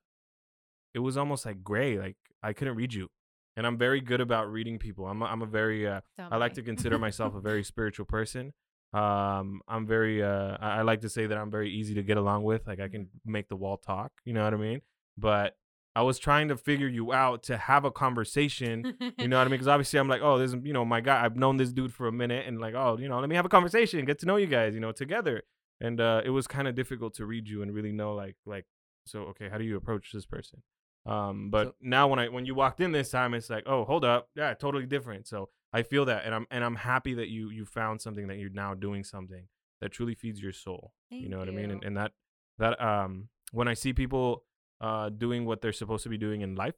it 0.92 0.98
was 0.98 1.16
almost 1.16 1.46
like 1.46 1.62
gray. 1.62 1.98
Like 1.98 2.16
I 2.42 2.52
couldn't 2.52 2.74
read 2.76 2.92
you. 2.92 3.08
And 3.56 3.66
I'm 3.66 3.78
very 3.78 4.00
good 4.00 4.20
about 4.20 4.50
reading 4.50 4.78
people. 4.78 5.06
I'm 5.06 5.22
a, 5.22 5.24
I'm 5.24 5.42
a 5.42 5.46
very 5.46 5.86
uh, 5.86 6.00
I 6.18 6.36
like 6.36 6.54
to 6.54 6.62
consider 6.70 6.98
myself 6.98 7.34
a 7.34 7.40
very 7.40 7.64
spiritual 7.64 8.06
person. 8.06 8.52
Um, 8.92 9.60
I'm 9.66 9.86
very 9.86 10.22
uh, 10.22 10.56
I, 10.60 10.78
I 10.78 10.82
like 10.82 11.00
to 11.02 11.08
say 11.08 11.26
that 11.26 11.36
I'm 11.36 11.50
very 11.50 11.70
easy 11.70 11.94
to 11.94 12.02
get 12.02 12.16
along 12.16 12.44
with. 12.44 12.66
Like 12.66 12.80
I 12.80 12.88
can 12.88 13.08
make 13.24 13.48
the 13.48 13.56
wall 13.56 13.78
talk. 13.78 14.12
You 14.24 14.34
know 14.34 14.44
what 14.44 14.54
I 14.54 14.58
mean? 14.58 14.80
But 15.16 15.56
I 15.96 16.02
was 16.02 16.18
trying 16.18 16.48
to 16.48 16.58
figure 16.58 16.88
you 16.88 17.14
out 17.14 17.42
to 17.44 17.56
have 17.56 17.86
a 17.86 17.90
conversation. 17.90 18.94
You 19.18 19.28
know 19.28 19.38
what 19.38 19.46
I 19.46 19.48
mean? 19.48 19.52
Because 19.52 19.68
obviously 19.68 19.98
I'm 19.98 20.08
like, 20.08 20.20
oh, 20.22 20.38
this 20.38 20.52
is 20.52 20.58
you 20.62 20.74
know 20.74 20.84
my 20.84 21.00
guy. 21.00 21.24
I've 21.24 21.36
known 21.36 21.56
this 21.56 21.72
dude 21.72 21.92
for 21.92 22.06
a 22.06 22.12
minute, 22.12 22.46
and 22.46 22.60
like, 22.60 22.74
oh, 22.74 22.98
you 23.00 23.08
know, 23.08 23.18
let 23.18 23.28
me 23.30 23.34
have 23.34 23.46
a 23.46 23.48
conversation, 23.48 24.04
get 24.04 24.18
to 24.20 24.26
know 24.26 24.36
you 24.36 24.46
guys, 24.46 24.74
you 24.74 24.80
know, 24.80 24.92
together. 24.92 25.42
And 25.80 26.00
uh, 26.00 26.20
it 26.24 26.30
was 26.30 26.46
kind 26.46 26.68
of 26.68 26.74
difficult 26.74 27.14
to 27.14 27.24
read 27.24 27.48
you 27.48 27.62
and 27.62 27.72
really 27.72 27.92
know 27.92 28.14
like 28.14 28.36
like 28.44 28.66
so 29.06 29.20
okay, 29.30 29.48
how 29.48 29.56
do 29.56 29.64
you 29.64 29.76
approach 29.76 30.12
this 30.12 30.26
person? 30.26 30.62
Um, 31.06 31.50
but 31.50 31.68
So- 31.68 31.74
now 31.80 32.08
when 32.08 32.18
I 32.18 32.28
when 32.28 32.46
you 32.46 32.54
walked 32.54 32.80
in 32.80 32.92
this 32.92 33.10
time, 33.10 33.34
it's 33.34 33.48
like, 33.50 33.64
oh, 33.66 33.84
hold 33.84 34.04
up, 34.04 34.28
yeah, 34.34 34.54
totally 34.54 34.86
different. 34.86 35.26
So 35.26 35.48
I 35.72 35.82
feel 35.82 36.04
that, 36.06 36.24
and 36.24 36.34
I'm 36.34 36.46
and 36.50 36.64
I'm 36.64 36.76
happy 36.76 37.14
that 37.14 37.28
you 37.28 37.50
you 37.50 37.64
found 37.64 38.00
something 38.00 38.26
that 38.28 38.38
you're 38.38 38.50
now 38.50 38.74
doing 38.74 39.04
something 39.04 39.48
that 39.80 39.90
truly 39.92 40.14
feeds 40.14 40.40
your 40.42 40.52
soul. 40.52 40.92
you 41.10 41.28
know 41.28 41.38
what 41.38 41.48
I 41.48 41.52
mean? 41.52 41.70
And, 41.70 41.84
and 41.84 41.96
that 41.96 42.12
that 42.58 42.80
um 42.80 43.28
when 43.52 43.68
I 43.68 43.74
see 43.74 43.92
people 43.92 44.44
uh 44.80 45.08
doing 45.10 45.44
what 45.44 45.60
they're 45.60 45.72
supposed 45.72 46.02
to 46.04 46.08
be 46.08 46.18
doing 46.18 46.40
in 46.40 46.54
life, 46.56 46.74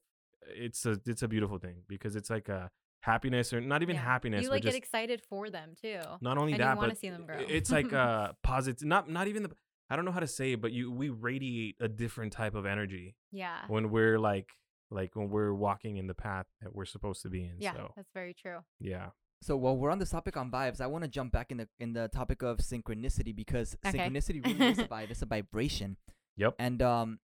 it's 0.49 0.85
a 0.87 1.01
it's 1.07 1.23
a 1.23 1.29
beautiful 1.29 1.59
thing 1.59 1.83
because 1.89 2.17
it's 2.17 2.29
like 2.31 2.49
a 2.49 2.71
happiness 3.03 3.53
or 3.53 3.61
not 3.61 3.83
even 3.83 3.95
Yeah. 3.97 4.03
happiness, 4.03 4.43
You 4.43 4.51
like 4.51 4.63
get 4.63 4.75
excited 4.75 5.23
for 5.23 5.49
them 5.51 5.75
too. 5.81 6.01
not 6.21 6.37
only 6.37 6.53
and 6.53 6.61
you 6.61 6.67
that, 6.67 6.79
but 6.81 6.99
see 6.99 7.09
them 7.11 7.25
grow. 7.27 7.37
it's 7.39 7.71
like 7.71 7.93
uh 8.05 8.33
positive. 8.43 8.87
Not 8.87 9.09
not 9.09 9.29
even 9.29 9.43
the. 9.45 9.51
I 9.91 9.97
don't 9.97 10.05
know 10.05 10.13
how 10.13 10.21
to 10.21 10.27
say 10.27 10.53
it, 10.53 10.61
but 10.61 10.73
you 10.73 10.91
we 10.93 11.09
radiate 11.09 11.77
a 11.81 11.89
different 11.89 12.33
type 12.33 12.55
of 12.55 12.67
energy 12.67 13.17
Yeah. 13.33 13.59
when 13.69 13.91
we're 13.91 14.19
like 14.19 14.51
like 14.91 15.15
when 15.17 15.29
we're 15.31 15.53
walking 15.55 15.97
in 15.99 16.07
the 16.07 16.15
path 16.15 16.47
that 16.63 16.75
we're 16.75 16.85
supposed 16.87 17.23
to 17.23 17.29
be 17.29 17.45
in. 17.45 17.57
Yeah, 17.59 17.75
So 17.75 17.93
that's 17.97 18.11
very 18.15 18.35
true. 18.35 18.61
yeah. 18.81 19.11
So 19.43 19.57
while 19.57 19.77
we're 19.77 19.91
on 19.91 19.99
this 20.01 20.11
topic 20.11 20.37
on 20.37 20.51
vibes, 20.51 20.81
I 20.81 20.87
want 20.89 21.05
to 21.05 21.09
jump 21.09 21.33
back 21.33 21.51
in 21.53 21.59
the 21.59 21.69
in 21.79 21.93
the 21.93 22.09
topic 22.09 22.43
of 22.43 22.59
synchronicity 22.59 23.35
because 23.35 23.77
Okay. 23.87 23.97
synchronicity 23.99 24.45
really 24.45 24.67
is 24.73 24.79
a 24.79 24.89
vibe. 24.95 25.11
It's 25.11 25.23
a 25.23 25.27
vibration. 25.27 25.97
Yep. 26.37 26.55
And 26.59 26.83
um, 26.83 27.19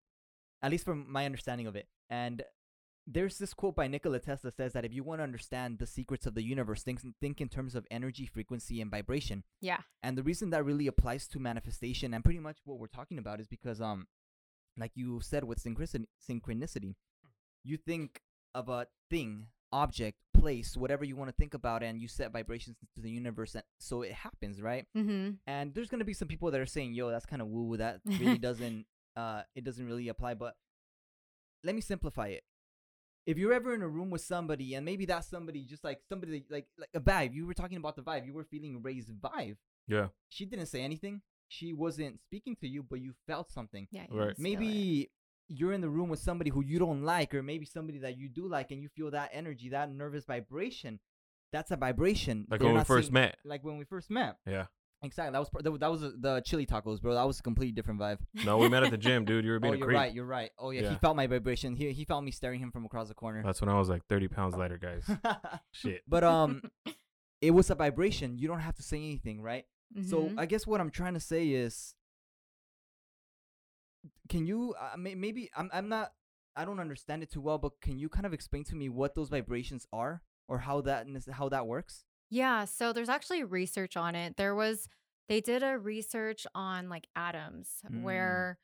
at 0.63 0.71
least 0.71 0.85
from 0.85 1.11
my 1.11 1.25
understanding 1.27 1.67
of 1.67 1.75
it, 1.77 1.89
and 2.11 2.43
there's 3.07 3.39
this 3.39 3.53
quote 3.53 3.77
by 3.77 3.87
Nikola 3.87 4.19
Tesla 4.19 4.51
says 4.51 4.73
that 4.73 4.85
if 4.85 4.95
you 4.95 5.05
want 5.05 5.19
to 5.19 5.25
understand 5.25 5.79
the 5.79 5.87
secrets 5.87 6.27
of 6.27 6.35
the 6.35 6.43
universe, 6.43 6.83
think 6.83 7.01
think 7.21 7.41
in 7.41 7.49
terms 7.49 7.75
of 7.75 7.87
energy, 7.91 8.27
frequency, 8.27 8.81
and 8.81 8.91
vibration. 8.91 9.45
Yeah. 9.61 9.79
And 10.03 10.17
the 10.17 10.23
reason 10.23 10.51
that 10.51 10.65
really 10.65 10.87
applies 10.87 11.27
to 11.29 11.39
manifestation 11.39 12.15
and 12.15 12.25
pretty 12.25 12.41
much 12.41 12.59
what 12.65 12.79
we're 12.79 12.87
talking 12.87 13.19
about 13.19 13.41
is 13.41 13.47
because 13.47 13.81
um, 13.81 14.07
like 14.79 14.93
you 14.95 15.21
said 15.21 15.45
with 15.45 15.63
synchronicity, 15.63 16.07
synchronicity, 16.29 16.95
you 17.63 17.77
think 17.77 18.21
of 18.55 18.69
a 18.69 18.87
thing, 19.11 19.49
object, 19.73 20.19
place, 20.35 20.77
whatever 20.77 21.05
you 21.05 21.17
want 21.17 21.29
to 21.29 21.37
think 21.37 21.55
about, 21.55 21.83
and 21.83 22.01
you 22.01 22.09
set 22.09 22.33
vibrations 22.33 22.77
into 22.81 23.03
the 23.03 23.11
universe, 23.11 23.55
and 23.55 23.65
so 23.79 24.03
it 24.03 24.13
happens, 24.13 24.61
right? 24.61 24.87
Mm-hmm. 24.97 25.33
And 25.47 25.75
there's 25.75 25.89
gonna 25.89 26.05
be 26.05 26.15
some 26.15 26.29
people 26.29 26.51
that 26.51 26.61
are 26.61 26.67
saying, 26.67 26.95
"Yo, 26.95 27.11
that's 27.11 27.27
kind 27.27 27.43
of 27.43 27.49
woo 27.49 27.65
woo. 27.65 27.77
That 27.77 28.01
really 28.07 28.39
doesn't, 28.49 28.87
uh, 29.17 29.43
it 29.55 29.65
doesn't 29.65 29.87
really 29.87 30.09
apply." 30.09 30.35
But 30.35 30.55
let 31.63 31.75
me 31.75 31.81
simplify 31.81 32.29
it. 32.29 32.45
If 33.27 33.39
you're 33.39 33.53
ever 33.55 33.75
in 33.75 33.83
a 33.83 33.89
room 33.89 34.11
with 34.11 34.21
somebody, 34.21 34.75
and 34.75 34.85
maybe 34.85 35.07
that 35.07 35.25
somebody 35.25 35.65
just 35.65 35.83
like 35.85 36.01
somebody 36.09 36.41
that- 36.41 36.51
like 36.51 36.67
like 36.79 36.91
a 36.95 37.01
vibe, 37.01 37.35
you 37.35 37.47
were 37.47 37.55
talking 37.55 37.79
about 37.79 37.97
the 37.97 38.03
vibe, 38.03 38.27
you 38.27 38.35
were 38.35 38.45
feeling 38.45 38.83
Ray's 38.83 39.11
vibe. 39.11 39.57
Yeah. 39.87 40.09
She 40.29 40.45
didn't 40.47 40.67
say 40.67 40.83
anything. 40.83 41.23
She 41.49 41.73
wasn't 41.73 42.21
speaking 42.21 42.57
to 42.57 42.69
you, 42.69 42.83
but 42.83 43.01
you 43.01 43.15
felt 43.27 43.51
something. 43.51 43.87
Yeah. 43.91 44.07
Right. 44.11 44.29
just 44.31 44.41
feel 44.43 44.47
it. 44.53 44.59
Maybe 44.59 45.11
you're 45.49 45.73
in 45.73 45.81
the 45.83 45.89
room 45.91 46.09
with 46.09 46.21
somebody 46.21 46.51
who 46.51 46.63
you 46.65 46.79
don't 46.79 47.03
like, 47.03 47.35
or 47.35 47.43
maybe 47.43 47.67
somebody 47.67 47.99
that 47.99 48.17
you 48.19 48.29
do 48.29 48.47
like, 48.49 48.71
and 48.71 48.81
you 48.83 48.89
feel 48.89 49.11
that 49.11 49.31
energy, 49.33 49.69
that 49.71 49.91
nervous 49.93 50.25
vibration. 50.25 51.01
That's 51.53 51.71
a 51.71 51.77
vibration. 51.77 52.47
Like 52.51 52.61
They're 52.61 52.69
when 52.71 52.79
we 52.79 52.85
first 52.85 53.07
saying- 53.09 53.13
met. 53.15 53.37
Like 53.45 53.63
when 53.65 53.77
we 53.79 53.85
first 53.85 54.11
met. 54.11 54.39
Yeah. 54.47 54.67
Exactly. 55.05 55.33
That 55.33 55.39
was 55.41 55.51
that 55.63 55.71
was- 55.71 55.81
that 55.81 55.91
was 55.91 56.01
the- 56.01 56.17
the 56.19 56.43
chili 56.45 56.67
tacos, 56.67 57.01
bro. 57.01 57.15
That 57.15 57.27
was 57.27 57.39
a 57.41 57.43
completely 57.43 57.73
different 57.73 58.01
vibe. 58.01 58.19
No, 58.45 58.57
we 58.59 58.69
met 58.69 58.83
at 58.83 58.91
the 58.91 58.97
gym, 58.99 59.25
dude. 59.31 59.45
You 59.45 59.53
were 59.53 59.61
being 59.61 59.75
oh, 59.75 59.77
a 59.77 59.79
you're 59.79 59.87
creep. 59.89 59.97
right. 59.99 60.13
You're 60.15 60.25
right. 60.25 60.51
Oh 60.59 60.71
yeah, 60.71 60.91
he 60.91 60.97
felt 60.97 61.17
my 61.17 61.27
vibration. 61.27 61.77
He 61.77 61.93
he 61.93 62.05
felt 62.05 62.25
me 62.25 62.31
staring 62.31 62.61
him 62.61 62.71
from 62.73 62.85
across 62.85 63.09
the 63.09 63.15
corner. 63.15 63.43
That's 63.45 63.61
when 63.61 63.69
I 63.69 63.79
was 63.79 63.89
like 63.89 64.05
30 64.07 64.29
pounds 64.29 64.57
lighter, 64.57 64.79
guys. 64.89 65.05
Shit. 65.73 66.03
but 66.09 66.25
um, 66.25 66.63
it 67.41 67.51
was 67.53 67.71
a 67.71 67.75
vibration. 67.75 68.39
You 68.39 68.49
don't 68.49 68.61
have 68.61 68.75
to 68.77 68.83
say 68.83 68.97
anything, 68.97 69.41
right? 69.43 69.65
So 70.09 70.25
Mhm. 70.25 70.39
I 70.39 70.47
guess 70.47 70.67
what 70.67 70.81
I'm 70.81 70.91
trying 70.91 71.15
to 71.15 71.21
say 71.21 71.49
is, 71.51 71.95
can 74.29 74.47
you 74.47 74.75
uh, 74.81 74.97
may- 74.97 75.15
maybe 75.15 75.51
I'm 75.57 75.71
I'm 75.73 75.89
not 75.89 76.13
I 76.57 76.65
don't 76.65 76.81
understand 76.81 77.23
it 77.23 77.31
too 77.31 77.41
well, 77.41 77.59
but 77.59 77.73
can 77.81 77.99
you 77.99 78.09
kind 78.09 78.27
of 78.27 78.33
explain 78.33 78.65
to 78.65 78.77
me 78.77 78.89
what 78.89 79.15
those 79.15 79.29
vibrations 79.29 79.87
are 79.93 80.23
or 80.49 80.59
how 80.59 80.81
that 80.83 81.07
nes- 81.09 81.29
how 81.33 81.49
that 81.51 81.67
works? 81.67 82.05
Yeah, 82.31 82.65
so 82.65 82.93
there's 82.93 83.09
actually 83.09 83.45
research 83.45 83.97
on 83.97 84.15
it. 84.15 84.37
There 84.37 84.55
was 84.55 84.89
they 85.29 85.41
did 85.41 85.63
a 85.63 85.79
research 85.79 86.47
on 86.55 86.89
like 86.89 87.07
atoms 87.17 87.69
Mm. 87.91 88.03
where 88.03 88.59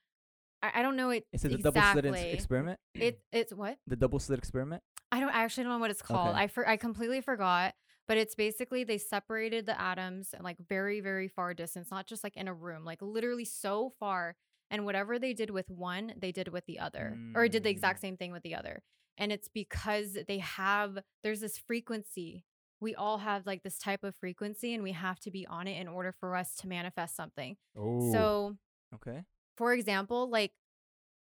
I, 0.62 0.80
I 0.80 0.82
don't 0.82 0.96
know 0.96 1.10
it 1.10 1.24
Is 1.32 1.44
it 1.44 1.52
the 1.52 1.58
double 1.58 1.80
slit 1.92 2.34
experiment? 2.34 2.78
It 2.94 3.20
it's 3.32 3.52
what? 3.52 3.78
The 3.86 3.96
double 3.96 4.18
slit 4.18 4.38
experiment? 4.38 4.82
I 5.12 5.20
don't 5.20 5.30
I 5.30 5.42
actually 5.44 5.64
don't 5.64 5.72
know 5.74 5.78
what 5.78 5.90
it's 5.90 6.02
called. 6.02 6.30
Okay. 6.34 6.38
I 6.44 6.46
for, 6.48 6.68
I 6.68 6.76
completely 6.76 7.20
forgot. 7.20 7.74
But 8.08 8.16
it's 8.16 8.34
basically 8.34 8.82
they 8.82 8.98
separated 8.98 9.66
the 9.66 9.80
atoms 9.80 10.34
like 10.40 10.56
very 10.68 11.00
very 11.00 11.28
far 11.28 11.54
distance, 11.54 11.90
not 11.90 12.06
just 12.06 12.24
like 12.24 12.36
in 12.36 12.48
a 12.48 12.54
room, 12.54 12.84
like 12.84 13.00
literally 13.02 13.44
so 13.44 13.92
far. 14.00 14.36
And 14.72 14.84
whatever 14.84 15.18
they 15.18 15.32
did 15.32 15.50
with 15.50 15.68
one, 15.70 16.12
they 16.16 16.30
did 16.30 16.48
with 16.48 16.64
the 16.66 16.78
other, 16.78 17.18
or 17.34 17.48
did 17.48 17.64
the 17.64 17.68
Mm. 17.70 17.72
exact 17.72 18.00
same 18.00 18.16
thing 18.16 18.30
with 18.32 18.42
the 18.44 18.54
other. 18.54 18.82
And 19.18 19.32
it's 19.32 19.48
because 19.48 20.16
they 20.28 20.38
have 20.38 20.98
there's 21.22 21.40
this 21.40 21.56
frequency. 21.58 22.44
We 22.80 22.94
all 22.94 23.18
have 23.18 23.46
like 23.46 23.62
this 23.62 23.78
type 23.78 24.04
of 24.04 24.14
frequency, 24.16 24.74
and 24.74 24.82
we 24.82 24.92
have 24.92 25.20
to 25.20 25.30
be 25.30 25.46
on 25.46 25.66
it 25.68 25.80
in 25.80 25.88
order 25.88 26.12
for 26.18 26.34
us 26.34 26.54
to 26.56 26.68
manifest 26.68 27.14
something. 27.16 27.56
Oh, 27.76 28.12
So 28.12 28.56
Okay. 28.94 29.24
for 29.56 29.72
example, 29.72 30.28
like 30.28 30.52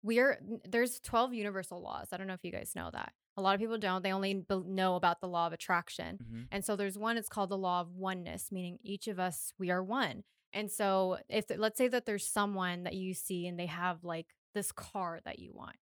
we're 0.04 0.40
there's 0.68 1.00
12 1.00 1.34
universal 1.34 1.82
laws. 1.82 2.10
I 2.12 2.18
don't 2.18 2.28
know 2.28 2.34
if 2.34 2.44
you 2.44 2.52
guys 2.52 2.74
know 2.76 2.90
that. 2.94 3.14
A 3.38 3.42
lot 3.42 3.56
of 3.56 3.60
people 3.60 3.78
don't. 3.78 4.02
They 4.04 4.14
only 4.14 4.34
be- 4.36 4.64
know 4.66 4.96
about 4.96 5.20
the 5.20 5.28
law 5.28 5.48
of 5.48 5.54
attraction. 5.54 6.18
hmm 6.18 6.42
And 6.52 6.64
so 6.64 6.76
there's 6.76 6.98
one 6.98 7.18
it's 7.18 7.30
called 7.30 7.50
the 7.50 7.58
law 7.58 7.82
of 7.82 7.92
oneness, 7.96 8.52
meaning 8.52 8.78
each 8.84 9.08
of 9.08 9.20
us 9.20 9.54
we 9.58 9.72
are 9.72 9.84
one. 9.84 10.24
And 10.54 10.72
so 10.72 11.18
if 11.28 11.46
let's 11.58 11.78
say 11.78 11.88
that 11.90 12.06
there's 12.06 12.26
someone 12.26 12.84
that 12.84 12.94
you 12.94 13.14
see 13.14 13.46
and 13.48 13.60
they 13.60 13.66
have 13.66 14.04
like 14.04 14.28
this 14.54 14.72
car 14.72 15.20
that 15.26 15.40
you 15.40 15.52
want. 15.54 15.76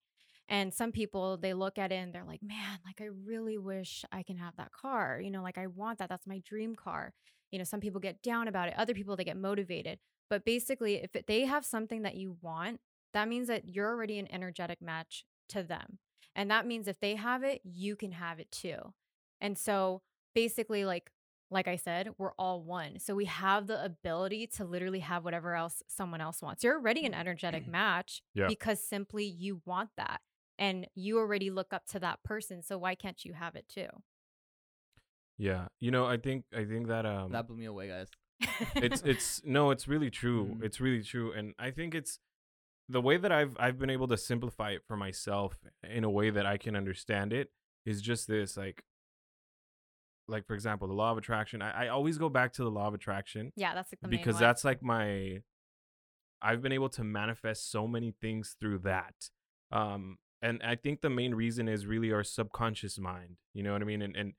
And 0.53 0.71
some 0.71 0.91
people 0.91 1.35
they 1.37 1.55
look 1.55 1.79
at 1.79 1.91
it 1.91 1.95
and 1.95 2.13
they're 2.13 2.23
like, 2.23 2.43
"Man, 2.43 2.77
like 2.85 3.01
I 3.01 3.09
really 3.25 3.57
wish 3.57 4.05
I 4.11 4.21
can 4.21 4.37
have 4.37 4.55
that 4.57 4.71
car. 4.71 5.19
You 5.19 5.31
know, 5.31 5.41
like 5.41 5.57
I 5.57 5.65
want 5.65 5.97
that. 5.97 6.09
That's 6.09 6.27
my 6.27 6.43
dream 6.45 6.75
car." 6.75 7.11
You 7.51 7.57
know, 7.57 7.65
some 7.65 7.79
people 7.79 7.99
get 7.99 8.21
down 8.21 8.47
about 8.47 8.67
it. 8.67 8.75
Other 8.77 8.93
people 8.93 9.15
they 9.15 9.23
get 9.23 9.35
motivated. 9.35 9.97
But 10.29 10.45
basically, 10.45 11.01
if 11.03 11.25
they 11.25 11.45
have 11.45 11.65
something 11.65 12.03
that 12.03 12.15
you 12.15 12.37
want, 12.39 12.81
that 13.13 13.27
means 13.27 13.47
that 13.47 13.67
you're 13.67 13.89
already 13.89 14.19
an 14.19 14.31
energetic 14.31 14.79
match 14.79 15.25
to 15.49 15.63
them. 15.63 15.97
And 16.35 16.51
that 16.51 16.67
means 16.67 16.87
if 16.87 16.99
they 16.99 17.15
have 17.15 17.43
it, 17.43 17.61
you 17.63 17.95
can 17.95 18.11
have 18.11 18.39
it 18.39 18.51
too. 18.51 18.93
And 19.41 19.57
so 19.57 20.03
basically 20.35 20.85
like 20.85 21.09
like 21.51 21.67
I 21.67 21.75
said, 21.75 22.09
we're 22.17 22.33
all 22.33 22.63
one. 22.63 22.97
So 22.97 23.13
we 23.13 23.25
have 23.25 23.67
the 23.67 23.83
ability 23.83 24.47
to 24.55 24.65
literally 24.65 25.01
have 25.01 25.23
whatever 25.23 25.53
else 25.53 25.83
someone 25.87 26.19
else 26.19 26.41
wants. 26.41 26.63
You're 26.63 26.75
already 26.77 27.05
an 27.05 27.11
mm. 27.13 27.19
energetic 27.19 27.67
match 27.71 28.21
Yeah. 28.33 28.47
because 28.47 28.79
simply 28.83 29.25
you 29.25 29.61
want 29.65 29.91
that. 29.97 30.21
And 30.59 30.87
you 30.95 31.17
already 31.17 31.49
look 31.49 31.73
up 31.73 31.85
to 31.87 31.99
that 31.99 32.23
person. 32.23 32.61
So 32.61 32.77
why 32.77 32.95
can't 32.95 33.23
you 33.25 33.33
have 33.33 33.55
it 33.55 33.67
too? 33.67 33.87
yeah. 35.37 35.67
You 35.79 35.91
know, 35.91 36.05
I 36.05 36.17
think 36.17 36.45
I 36.55 36.63
think 36.65 36.87
that 36.87 37.05
um, 37.05 37.31
That 37.31 37.47
blew 37.47 37.57
me 37.57 37.65
away, 37.65 37.87
guys. 37.87 38.07
it's 38.75 39.01
it's 39.05 39.41
no, 39.43 39.71
it's 39.71 39.87
really 39.87 40.09
true. 40.11 40.55
Mhm. 40.55 40.63
It's 40.63 40.79
really 40.79 41.03
true, 41.03 41.31
and 41.31 41.53
I 41.57 41.71
think 41.71 41.95
it's 41.95 42.19
the 42.89 43.01
way 43.01 43.17
that 43.17 43.31
I've 43.31 43.55
I've 43.59 43.79
been 43.79 43.89
able 43.89 44.07
to 44.09 44.17
simplify 44.17 44.71
it 44.71 44.83
for 44.87 44.95
myself 44.97 45.57
in 45.83 46.03
a 46.03 46.09
way 46.09 46.29
that 46.29 46.45
I 46.45 46.57
can 46.57 46.75
understand 46.75 47.33
it 47.33 47.49
is 47.85 48.01
just 48.01 48.27
this 48.27 48.55
like 48.57 48.83
like 50.27 50.45
for 50.45 50.53
example 50.53 50.87
the 50.87 50.93
law 50.93 51.11
of 51.11 51.17
attraction 51.17 51.61
I, 51.61 51.85
I 51.85 51.87
always 51.89 52.17
go 52.17 52.29
back 52.29 52.53
to 52.53 52.63
the 52.63 52.71
law 52.71 52.87
of 52.87 52.93
attraction 52.93 53.51
yeah, 53.55 53.73
that's 53.73 53.91
like 53.91 53.99
the 54.01 54.07
main 54.07 54.19
because 54.19 54.35
one. 54.35 54.41
that's 54.43 54.63
like 54.63 54.81
my 54.83 55.41
I've 56.41 56.61
been 56.61 56.71
able 56.73 56.89
to 56.89 57.03
manifest 57.03 57.71
so 57.71 57.87
many 57.87 58.11
things 58.21 58.55
through 58.59 58.79
that. 58.79 59.15
Um 59.71 60.17
and 60.43 60.61
I 60.63 60.75
think 60.75 61.01
the 61.01 61.09
main 61.09 61.33
reason 61.33 61.67
is 61.67 61.85
really 61.87 62.11
our 62.11 62.23
subconscious 62.23 62.99
mind. 62.99 63.37
You 63.53 63.63
know 63.63 63.73
what 63.73 63.81
I 63.81 63.85
mean? 63.85 64.01
And 64.01 64.15
and 64.15 64.33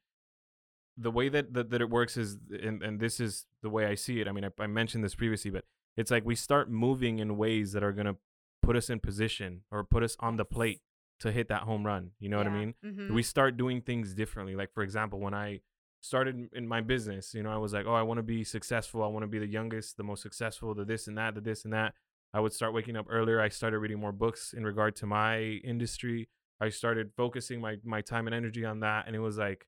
the 0.97 1.11
way 1.11 1.29
that 1.29 1.55
that, 1.55 1.71
that 1.71 1.81
it 1.81 1.91
works 1.91 2.17
is 2.17 2.37
and, 2.63 2.83
and 2.83 3.01
this 3.01 3.19
is 3.19 3.47
the 3.63 3.71
way 3.71 3.87
I 3.87 3.95
see 3.97 4.21
it. 4.21 4.29
I 4.29 4.33
mean, 4.33 4.45
I, 4.45 4.51
I 4.63 4.67
mentioned 4.67 5.03
this 5.03 5.15
previously, 5.15 5.51
but 5.51 5.65
it's 5.97 6.11
like 6.11 6.25
we 6.25 6.35
start 6.37 6.71
moving 6.71 7.19
in 7.19 7.37
ways 7.37 7.73
that 7.73 7.83
are 7.83 7.93
gonna 7.93 8.17
put 8.63 8.77
us 8.77 8.89
in 8.91 9.01
position 9.01 9.63
or 9.71 9.83
put 9.85 10.03
us 10.03 10.17
on 10.21 10.37
the 10.37 10.45
plate 10.45 10.81
to 11.21 11.33
hit 11.33 11.49
that 11.49 11.63
home 11.63 11.85
run. 11.85 12.11
You 12.21 12.29
know 12.29 12.39
what 12.39 12.47
I 12.47 12.51
mean? 12.61 12.75
hmm 12.83 13.15
we 13.15 13.23
start 13.23 13.57
doing 13.57 13.81
things 13.81 14.15
differently. 14.15 14.55
Like 14.55 14.73
for 14.73 14.83
example, 14.83 15.19
when 15.21 15.35
I 15.35 15.61
started 16.01 16.51
in 16.53 16.69
my 16.69 16.81
business, 16.83 17.33
you 17.35 17.43
know, 17.43 17.51
I 17.51 17.57
was 17.57 17.73
like, 17.73 17.87
oh, 17.87 17.95
I 17.95 18.03
want 18.03 18.19
to 18.19 18.23
be 18.23 18.45
successful. 18.45 19.03
I 19.03 19.07
want 19.07 19.23
to 19.23 19.27
be 19.27 19.39
the 19.39 19.47
youngest, 19.47 19.97
the 19.97 20.03
most 20.05 20.23
successful, 20.23 20.75
the 20.75 20.85
this 20.85 21.07
and 21.09 21.17
that, 21.17 21.35
the 21.35 21.41
this 21.41 21.65
and 21.65 21.73
that. 21.73 21.95
I 22.35 22.41
would 22.41 22.53
start 22.53 22.75
waking 22.75 22.97
up 22.97 23.07
earlier. 23.09 23.41
I 23.41 23.49
started 23.49 23.79
reading 23.79 24.01
more 24.01 24.11
books 24.13 24.53
in 24.53 24.65
regard 24.65 24.97
to 24.97 25.07
my 25.07 25.39
industry. 25.39 26.29
I 26.61 26.69
started 26.69 27.13
focusing 27.17 27.61
my 27.61 27.77
my 27.85 28.01
time 28.01 28.27
and 28.27 28.35
energy 28.35 28.65
on 28.65 28.81
that, 28.81 29.07
and 29.07 29.15
it 29.15 29.21
was 29.21 29.39
like 29.39 29.67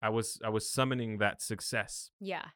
I 0.00 0.08
was 0.08 0.40
I 0.42 0.48
was 0.48 0.68
summoning 0.68 1.18
that 1.18 1.42
success. 1.42 2.10
Yeah. 2.18 2.46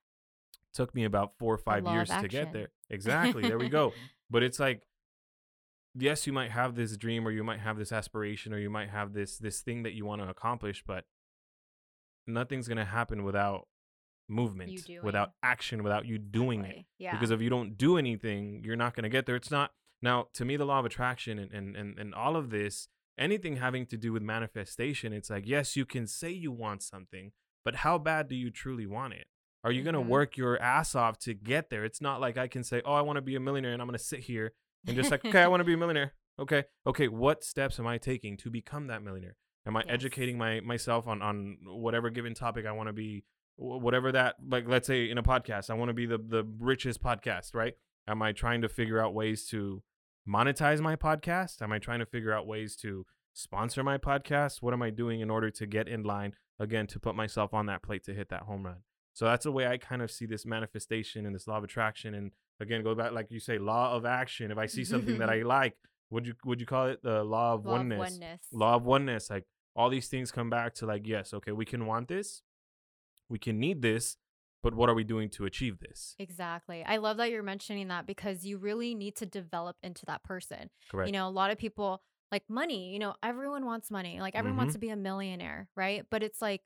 took 0.73 0.94
me 0.94 1.05
about 1.05 1.33
four 1.38 1.53
or 1.55 1.59
five 1.59 1.85
years 1.87 2.09
to 2.09 2.29
get 2.29 2.53
there. 2.53 2.68
Exactly. 2.88 3.42
There 3.42 3.59
we 3.59 3.68
go. 3.68 3.92
But 4.33 4.44
it's 4.44 4.61
like, 4.61 4.83
yes, 5.96 6.25
you 6.25 6.33
might 6.33 6.53
have 6.53 6.77
this 6.77 6.96
dream, 6.96 7.27
or 7.27 7.33
you 7.33 7.42
might 7.42 7.59
have 7.59 7.77
this 7.77 7.90
aspiration, 7.90 8.55
or 8.55 8.59
you 8.61 8.70
might 8.70 8.90
have 8.90 9.12
this 9.12 9.38
this 9.38 9.61
thing 9.61 9.83
that 9.83 9.92
you 9.92 10.07
want 10.07 10.23
to 10.23 10.29
accomplish, 10.29 10.85
but 10.87 11.05
nothing's 12.29 12.68
gonna 12.68 12.85
happen 12.85 13.25
without 13.25 13.66
movement, 14.31 14.71
without 15.05 15.33
action, 15.43 15.83
without 15.83 16.07
you 16.07 16.16
doing 16.19 16.64
it. 16.64 16.87
Yeah. 16.99 17.12
Because 17.12 17.31
if 17.31 17.40
you 17.43 17.51
don't 17.51 17.77
do 17.77 17.99
anything, 17.99 18.62
you're 18.64 18.77
not 18.77 18.95
gonna 18.95 19.09
get 19.09 19.27
there. 19.27 19.37
It's 19.37 19.51
not 19.51 19.73
now 20.01 20.29
to 20.35 20.45
me 20.45 20.57
the 20.57 20.64
law 20.64 20.79
of 20.79 20.85
attraction 20.87 21.38
and 21.38 21.53
and 21.53 21.77
and, 21.77 21.99
and 21.99 22.14
all 22.14 22.37
of 22.37 22.51
this. 22.51 22.88
Anything 23.19 23.57
having 23.57 23.85
to 23.87 23.99
do 23.99 24.12
with 24.12 24.23
manifestation, 24.23 25.12
it's 25.12 25.29
like 25.31 25.47
yes, 25.47 25.77
you 25.77 25.85
can 25.85 26.07
say 26.07 26.31
you 26.31 26.53
want 26.53 26.83
something, 26.83 27.33
but 27.64 27.77
how 27.77 27.99
bad 27.99 28.29
do 28.29 28.35
you 28.35 28.51
truly 28.51 28.87
want 28.87 29.12
it? 29.14 29.27
Are 29.62 29.73
you 29.73 29.83
gonna 29.83 30.01
Mhm. 30.01 30.07
work 30.07 30.37
your 30.38 30.61
ass 30.62 30.95
off 30.95 31.19
to 31.21 31.35
get 31.35 31.69
there? 31.69 31.85
It's 31.85 32.01
not 32.01 32.21
like 32.21 32.38
I 32.38 32.49
can 32.49 32.64
say, 32.64 32.81
"Oh, 32.85 32.95
I 32.95 33.03
want 33.03 33.16
to 33.16 33.23
be 33.23 33.37
a 33.37 33.40
millionaire," 33.40 33.73
and 33.75 33.83
I'm 33.83 33.88
gonna 33.88 33.99
sit 33.99 34.21
here 34.21 34.55
and 34.87 34.97
just 34.97 35.11
like, 35.11 35.23
"Okay, 35.25 35.43
I 35.43 35.49
want 35.49 35.61
to 35.61 35.64
be 35.64 35.75
a 35.75 35.77
millionaire." 35.85 36.14
Okay, 36.38 36.64
okay. 36.87 37.09
What 37.09 37.45
steps 37.45 37.79
am 37.79 37.87
I 37.87 37.99
taking 37.99 38.38
to 38.38 38.51
become 38.51 38.87
that 38.87 39.03
millionaire? 39.03 39.37
Am 39.66 39.77
I 39.77 39.81
Yes. 39.81 39.90
educating 39.90 40.38
my 40.38 40.61
myself 40.61 41.07
on 41.07 41.21
on 41.21 41.59
whatever 41.66 42.09
given 42.09 42.33
topic 42.33 42.64
I 42.64 42.73
want 42.73 42.87
to 42.88 42.95
be, 42.95 43.25
whatever 43.57 44.13
that 44.13 44.37
like? 44.47 44.67
Let's 44.67 44.87
say 44.87 45.11
in 45.11 45.19
a 45.19 45.23
podcast, 45.23 45.71
I 45.71 45.75
want 45.75 45.89
to 45.91 45.95
be 45.95 46.07
the 46.07 46.19
the 46.19 46.45
richest 46.59 47.03
podcast, 47.03 47.55
right? 47.55 47.75
Am 48.09 48.23
I 48.23 48.33
trying 48.33 48.63
to 48.63 48.69
figure 48.69 49.01
out 49.01 49.15
ways 49.15 49.47
to 49.49 49.83
monetize 50.29 50.81
my 50.81 50.97
podcast? 50.97 51.63
Am 51.63 51.73
I 51.73 51.79
trying 51.79 52.01
to 52.01 52.07
figure 52.07 52.33
out 52.33 52.47
ways 52.47 52.77
to 52.77 53.07
sponsor 53.33 53.83
my 53.83 53.99
podcast? 53.99 54.63
What 54.63 54.75
am 54.75 54.83
I 54.83 54.91
doing 54.91 55.21
in 55.21 55.31
order 55.31 55.51
to 55.51 55.67
get 55.67 55.89
in 55.89 56.03
line 56.03 56.35
again 56.59 56.87
to 56.89 56.99
put 57.01 57.15
myself 57.15 57.55
on 57.55 57.67
that 57.67 57.83
plate 57.83 58.05
to 58.05 58.15
hit 58.15 58.29
that 58.31 58.43
home 58.43 58.65
run? 58.67 58.79
So 59.13 59.25
that's 59.27 59.45
the 59.45 59.53
way 59.53 59.67
I 59.67 59.77
kind 59.77 60.03
of 60.03 60.11
see 60.11 60.27
this 60.27 60.47
manifestation 60.47 61.27
and 61.27 61.35
this 61.35 61.47
law 61.47 61.59
of 61.59 61.65
attraction. 61.65 62.15
And 62.15 62.33
again, 62.61 62.83
go 62.83 62.95
back 62.95 63.13
like 63.13 63.31
you 63.31 63.41
say, 63.41 63.59
law 63.59 63.93
of 63.95 64.07
action. 64.07 64.51
If 64.51 64.59
I 64.59 64.67
see 64.67 64.85
something 64.85 65.19
that 65.19 65.29
I 65.29 65.43
like, 65.43 65.77
would 66.11 66.27
you 66.27 66.35
would 66.45 66.61
you 66.61 66.67
call 66.67 66.87
it 66.87 67.03
the 67.03 67.23
law 67.23 67.55
of 67.55 67.67
Law 67.67 67.73
of 67.73 67.79
oneness? 67.79 67.99
oneness. 67.99 68.41
Law 68.53 68.75
of 68.77 68.85
oneness. 68.85 69.31
Like 69.31 69.45
all 69.77 69.91
these 69.91 70.09
things 70.09 70.31
come 70.33 70.49
back 70.51 70.75
to 70.77 70.87
like, 70.87 71.07
yes, 71.07 71.35
okay, 71.35 71.53
we 71.53 71.65
can 71.65 71.87
want 71.87 72.09
this, 72.09 72.43
we 73.31 73.38
can 73.38 73.59
need 73.59 73.81
this, 73.81 74.16
but 74.62 74.75
what 74.75 74.90
are 74.90 74.95
we 74.95 75.05
doing 75.05 75.31
to 75.31 75.47
achieve 75.47 75.79
this? 75.81 76.16
Exactly. 76.19 76.85
I 76.85 76.99
love 76.99 77.16
that 77.16 77.31
you're 77.31 77.43
mentioning 77.43 77.88
that 77.88 78.07
because 78.07 78.45
you 78.45 78.59
really 78.59 78.95
need 78.95 79.16
to 79.16 79.27
develop 79.27 79.77
into 79.83 80.05
that 80.07 80.23
person. 80.25 80.69
Correct. 80.90 81.07
You 81.09 81.12
know, 81.12 81.27
a 81.29 81.31
lot 81.31 81.51
of 81.51 81.57
people 81.59 82.03
like 82.31 82.43
money, 82.49 82.93
you 82.93 82.99
know, 82.99 83.14
everyone 83.23 83.64
wants 83.64 83.90
money. 83.90 84.21
Like 84.21 84.35
everyone 84.35 84.57
Mhm. 84.57 84.59
wants 84.59 84.73
to 84.75 84.79
be 84.79 84.90
a 84.90 84.97
millionaire, 84.97 85.69
right? 85.77 86.05
But 86.11 86.23
it's 86.23 86.43
like 86.43 86.62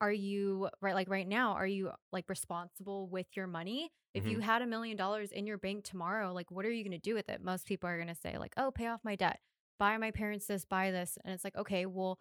are 0.00 0.12
you 0.12 0.68
right 0.80 0.94
like 0.94 1.08
right 1.08 1.26
now 1.26 1.52
are 1.52 1.66
you 1.66 1.90
like 2.12 2.28
responsible 2.28 3.08
with 3.08 3.26
your 3.36 3.46
money? 3.46 3.90
If 4.12 4.26
you 4.26 4.40
had 4.40 4.60
a 4.62 4.66
million 4.66 4.96
dollars 4.96 5.32
in 5.32 5.46
your 5.46 5.58
bank 5.58 5.84
tomorrow, 5.84 6.32
like 6.32 6.50
what 6.50 6.64
are 6.66 6.70
you 6.70 6.84
going 6.84 6.92
to 6.92 6.98
do 6.98 7.14
with 7.14 7.28
it? 7.28 7.42
Most 7.42 7.66
people 7.66 7.88
are 7.88 7.96
going 7.96 8.08
to 8.08 8.14
say 8.14 8.38
like, 8.38 8.54
"Oh, 8.56 8.70
pay 8.70 8.86
off 8.86 9.00
my 9.04 9.16
debt. 9.16 9.40
Buy 9.78 9.96
my 9.98 10.10
parents 10.12 10.46
this, 10.46 10.64
buy 10.64 10.90
this." 10.90 11.16
And 11.24 11.32
it's 11.34 11.42
like, 11.44 11.56
"Okay, 11.56 11.84
well, 11.86 12.18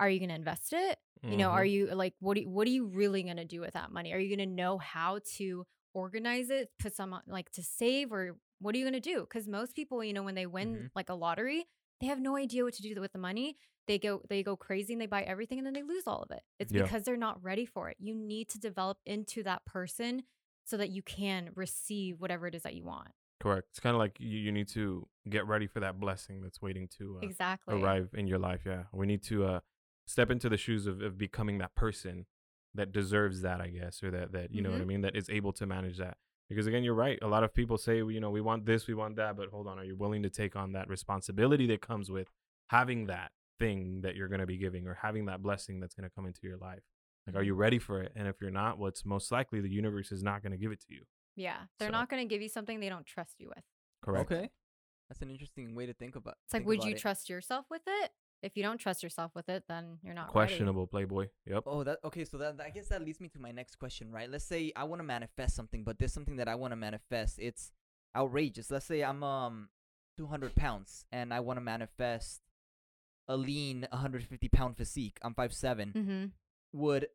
are 0.00 0.08
you 0.10 0.18
going 0.18 0.28
to 0.30 0.34
invest 0.34 0.72
it? 0.72 0.98
You 1.26 1.38
know, 1.38 1.48
are 1.48 1.64
you 1.64 1.86
like 1.94 2.12
what 2.20 2.34
do 2.34 2.42
you, 2.42 2.50
what 2.50 2.66
are 2.66 2.70
you 2.70 2.84
really 2.84 3.22
going 3.22 3.38
to 3.38 3.46
do 3.46 3.60
with 3.62 3.72
that 3.72 3.90
money? 3.90 4.12
Are 4.12 4.18
you 4.18 4.36
going 4.36 4.46
to 4.46 4.54
know 4.54 4.76
how 4.76 5.20
to 5.36 5.64
organize 5.94 6.50
it, 6.50 6.68
put 6.78 6.94
some 6.94 7.18
like 7.26 7.50
to 7.52 7.62
save 7.62 8.12
or 8.12 8.36
what 8.60 8.74
are 8.74 8.78
you 8.78 8.84
going 8.84 9.00
to 9.00 9.00
do? 9.00 9.24
Cuz 9.30 9.48
most 9.48 9.74
people, 9.74 10.04
you 10.04 10.12
know, 10.12 10.22
when 10.22 10.34
they 10.34 10.44
win 10.44 10.74
Mhm. 10.76 10.90
like 10.94 11.08
a 11.08 11.14
lottery, 11.14 11.64
they 12.00 12.08
have 12.08 12.20
no 12.20 12.36
idea 12.36 12.62
what 12.62 12.74
to 12.74 12.82
do 12.82 13.00
with 13.00 13.12
the 13.12 13.18
money. 13.18 13.56
They 13.86 13.98
go 13.98 14.20
they 14.28 14.42
go 14.42 14.54
crazy 14.54 14.92
and 14.92 15.00
they 15.00 15.06
buy 15.06 15.22
everything 15.22 15.56
and 15.58 15.66
then 15.66 15.72
they 15.72 15.82
lose 15.82 16.06
all 16.06 16.22
of 16.22 16.30
it. 16.30 16.42
It's 16.58 16.72
Yeah. 16.72 16.82
because 16.82 17.04
they're 17.04 17.16
not 17.16 17.42
ready 17.42 17.64
for 17.64 17.88
it. 17.88 17.96
You 17.98 18.14
need 18.14 18.50
to 18.50 18.58
develop 18.58 18.98
into 19.06 19.42
that 19.44 19.64
person 19.64 20.24
so 20.64 20.76
that 20.76 20.90
you 20.90 21.02
can 21.02 21.52
receive 21.54 22.20
whatever 22.20 22.46
it 22.46 22.54
is 22.54 22.64
that 22.64 22.74
you 22.74 22.84
want. 22.84 23.08
Correct. 23.40 23.68
It's 23.70 23.80
kind 23.80 23.94
of 23.94 23.98
like 23.98 24.18
you, 24.20 24.38
you 24.38 24.52
need 24.52 24.68
to 24.68 25.08
get 25.28 25.46
ready 25.46 25.66
for 25.66 25.80
that 25.80 25.98
blessing 26.00 26.40
that's 26.42 26.60
waiting 26.60 26.86
to 26.98 27.16
uh, 27.18 27.26
exactly. 27.26 27.80
arrive 27.80 28.10
in 28.14 28.26
your 28.26 28.38
life. 28.38 28.62
Yeah, 28.66 28.84
we 28.92 29.06
need 29.06 29.22
to 29.24 29.44
uh, 29.44 29.60
step 30.06 30.30
into 30.30 30.48
the 30.48 30.56
shoes 30.56 30.86
of, 30.86 31.00
of 31.02 31.16
becoming 31.18 31.58
that 31.58 31.74
person 31.74 32.26
that 32.74 32.92
deserves 32.92 33.42
that, 33.42 33.60
I 33.60 33.68
guess, 33.68 34.02
or 34.02 34.10
that 34.10 34.32
that 34.32 34.52
you 34.54 34.60
know 34.62 34.70
what 34.70 34.80
I 34.80 34.84
Mhm. 34.84 34.88
mean, 34.88 35.00
that 35.02 35.16
is 35.16 35.30
able 35.30 35.52
to 35.54 35.66
manage 35.66 35.98
that. 35.98 36.16
Because 36.48 36.66
again, 36.66 36.84
you're 36.84 36.94
right. 36.94 37.18
A 37.22 37.26
lot 37.28 37.42
of 37.44 37.54
people 37.54 37.78
say, 37.78 37.98
you 37.98 38.20
know, 38.20 38.30
we 38.30 38.40
want 38.40 38.66
this, 38.66 38.86
we 38.86 38.94
want 38.94 39.16
that, 39.16 39.36
but 39.36 39.48
hold 39.50 39.66
on, 39.66 39.78
are 39.78 39.84
you 39.84 39.96
willing 39.96 40.22
to 40.24 40.30
take 40.30 40.56
on 40.56 40.72
that 40.72 40.88
responsibility 40.88 41.66
that 41.68 41.80
comes 41.80 42.10
with 42.10 42.28
having 42.68 43.06
that 43.06 43.32
thing 43.58 44.00
that 44.02 44.14
you're 44.16 44.28
going 44.28 44.40
to 44.40 44.46
be 44.46 44.58
giving 44.58 44.86
or 44.86 44.94
having 44.94 45.24
that 45.26 45.42
blessing 45.42 45.80
that's 45.80 45.94
going 45.94 46.08
to 46.08 46.14
come 46.14 46.26
into 46.26 46.40
your 46.42 46.56
life? 46.58 46.82
Like, 47.26 47.36
are 47.36 47.42
you 47.42 47.54
ready 47.54 47.78
for 47.78 48.02
it? 48.02 48.12
And 48.14 48.28
if 48.28 48.40
you're 48.42 48.50
not, 48.50 48.78
well, 48.78 48.88
it's 48.88 49.06
most 49.06 49.32
likely 49.32 49.60
the 49.62 49.70
universe 49.70 50.12
is 50.12 50.22
not 50.22 50.42
going 50.42 50.52
to 50.52 50.58
give 50.58 50.70
it 50.72 50.80
to 50.80 50.92
you. 50.94 51.06
Yeah. 51.36 51.66
They're 51.78 51.88
So- 51.88 51.92
not 51.92 52.10
going 52.10 52.22
to 52.22 52.28
give 52.28 52.42
you 52.42 52.48
something 52.50 52.80
they 52.80 52.90
don't 52.90 53.06
trust 53.06 53.40
you 53.40 53.48
with. 53.48 53.64
Correct. 54.02 54.30
Okay. 54.30 54.50
That's 55.08 55.22
an 55.22 55.30
interesting 55.30 55.74
way 55.74 55.86
to 55.86 55.94
think 55.94 56.16
about. 56.16 56.32
It. 56.34 56.38
It's 56.44 56.54
like, 56.54 56.66
would 56.66 56.84
you 56.84 56.92
it. 56.92 56.98
trust 56.98 57.30
yourself 57.30 57.66
with 57.70 57.82
it? 57.86 58.12
If 58.44 58.58
you 58.58 58.62
don't 58.62 58.76
trust 58.76 59.02
yourself 59.02 59.32
with 59.34 59.48
it, 59.48 59.64
then 59.68 59.98
you're 60.02 60.12
not 60.12 60.26
ready. 60.26 60.32
Questionable 60.32 60.86
Playboy. 60.86 61.28
Yep. 61.46 61.62
Oh, 61.66 61.82
that 61.82 61.98
okay. 62.04 62.26
So 62.26 62.36
that 62.36 62.60
I 62.62 62.68
guess 62.68 62.88
that 62.88 63.02
leads 63.02 63.18
me 63.18 63.28
to 63.28 63.40
my 63.40 63.52
next 63.52 63.76
question, 63.76 64.12
right? 64.12 64.30
Let's 64.30 64.44
say 64.44 64.70
I 64.76 64.84
want 64.84 65.00
to 65.00 65.04
manifest 65.04 65.56
something, 65.56 65.82
but 65.82 65.98
there's 65.98 66.12
something 66.12 66.36
that 66.36 66.46
I 66.46 66.54
want 66.54 66.72
to 66.72 66.76
manifest. 66.76 67.38
It's 67.38 67.72
outrageous. 68.14 68.70
Let's 68.70 68.84
say 68.84 69.02
I'm 69.02 69.22
um 69.22 69.70
200 70.18 70.54
pounds 70.54 71.06
and 71.10 71.32
I 71.32 71.40
want 71.40 71.56
to 71.56 71.62
manifest 71.62 72.42
a 73.26 73.36
lean 73.36 73.86
150 73.90 74.48
pound 74.48 74.76
physique. 74.76 75.18
I'm 75.22 75.34
5'7". 75.34 75.94
Mm-hmm. 75.94 76.24
Would 76.74 77.08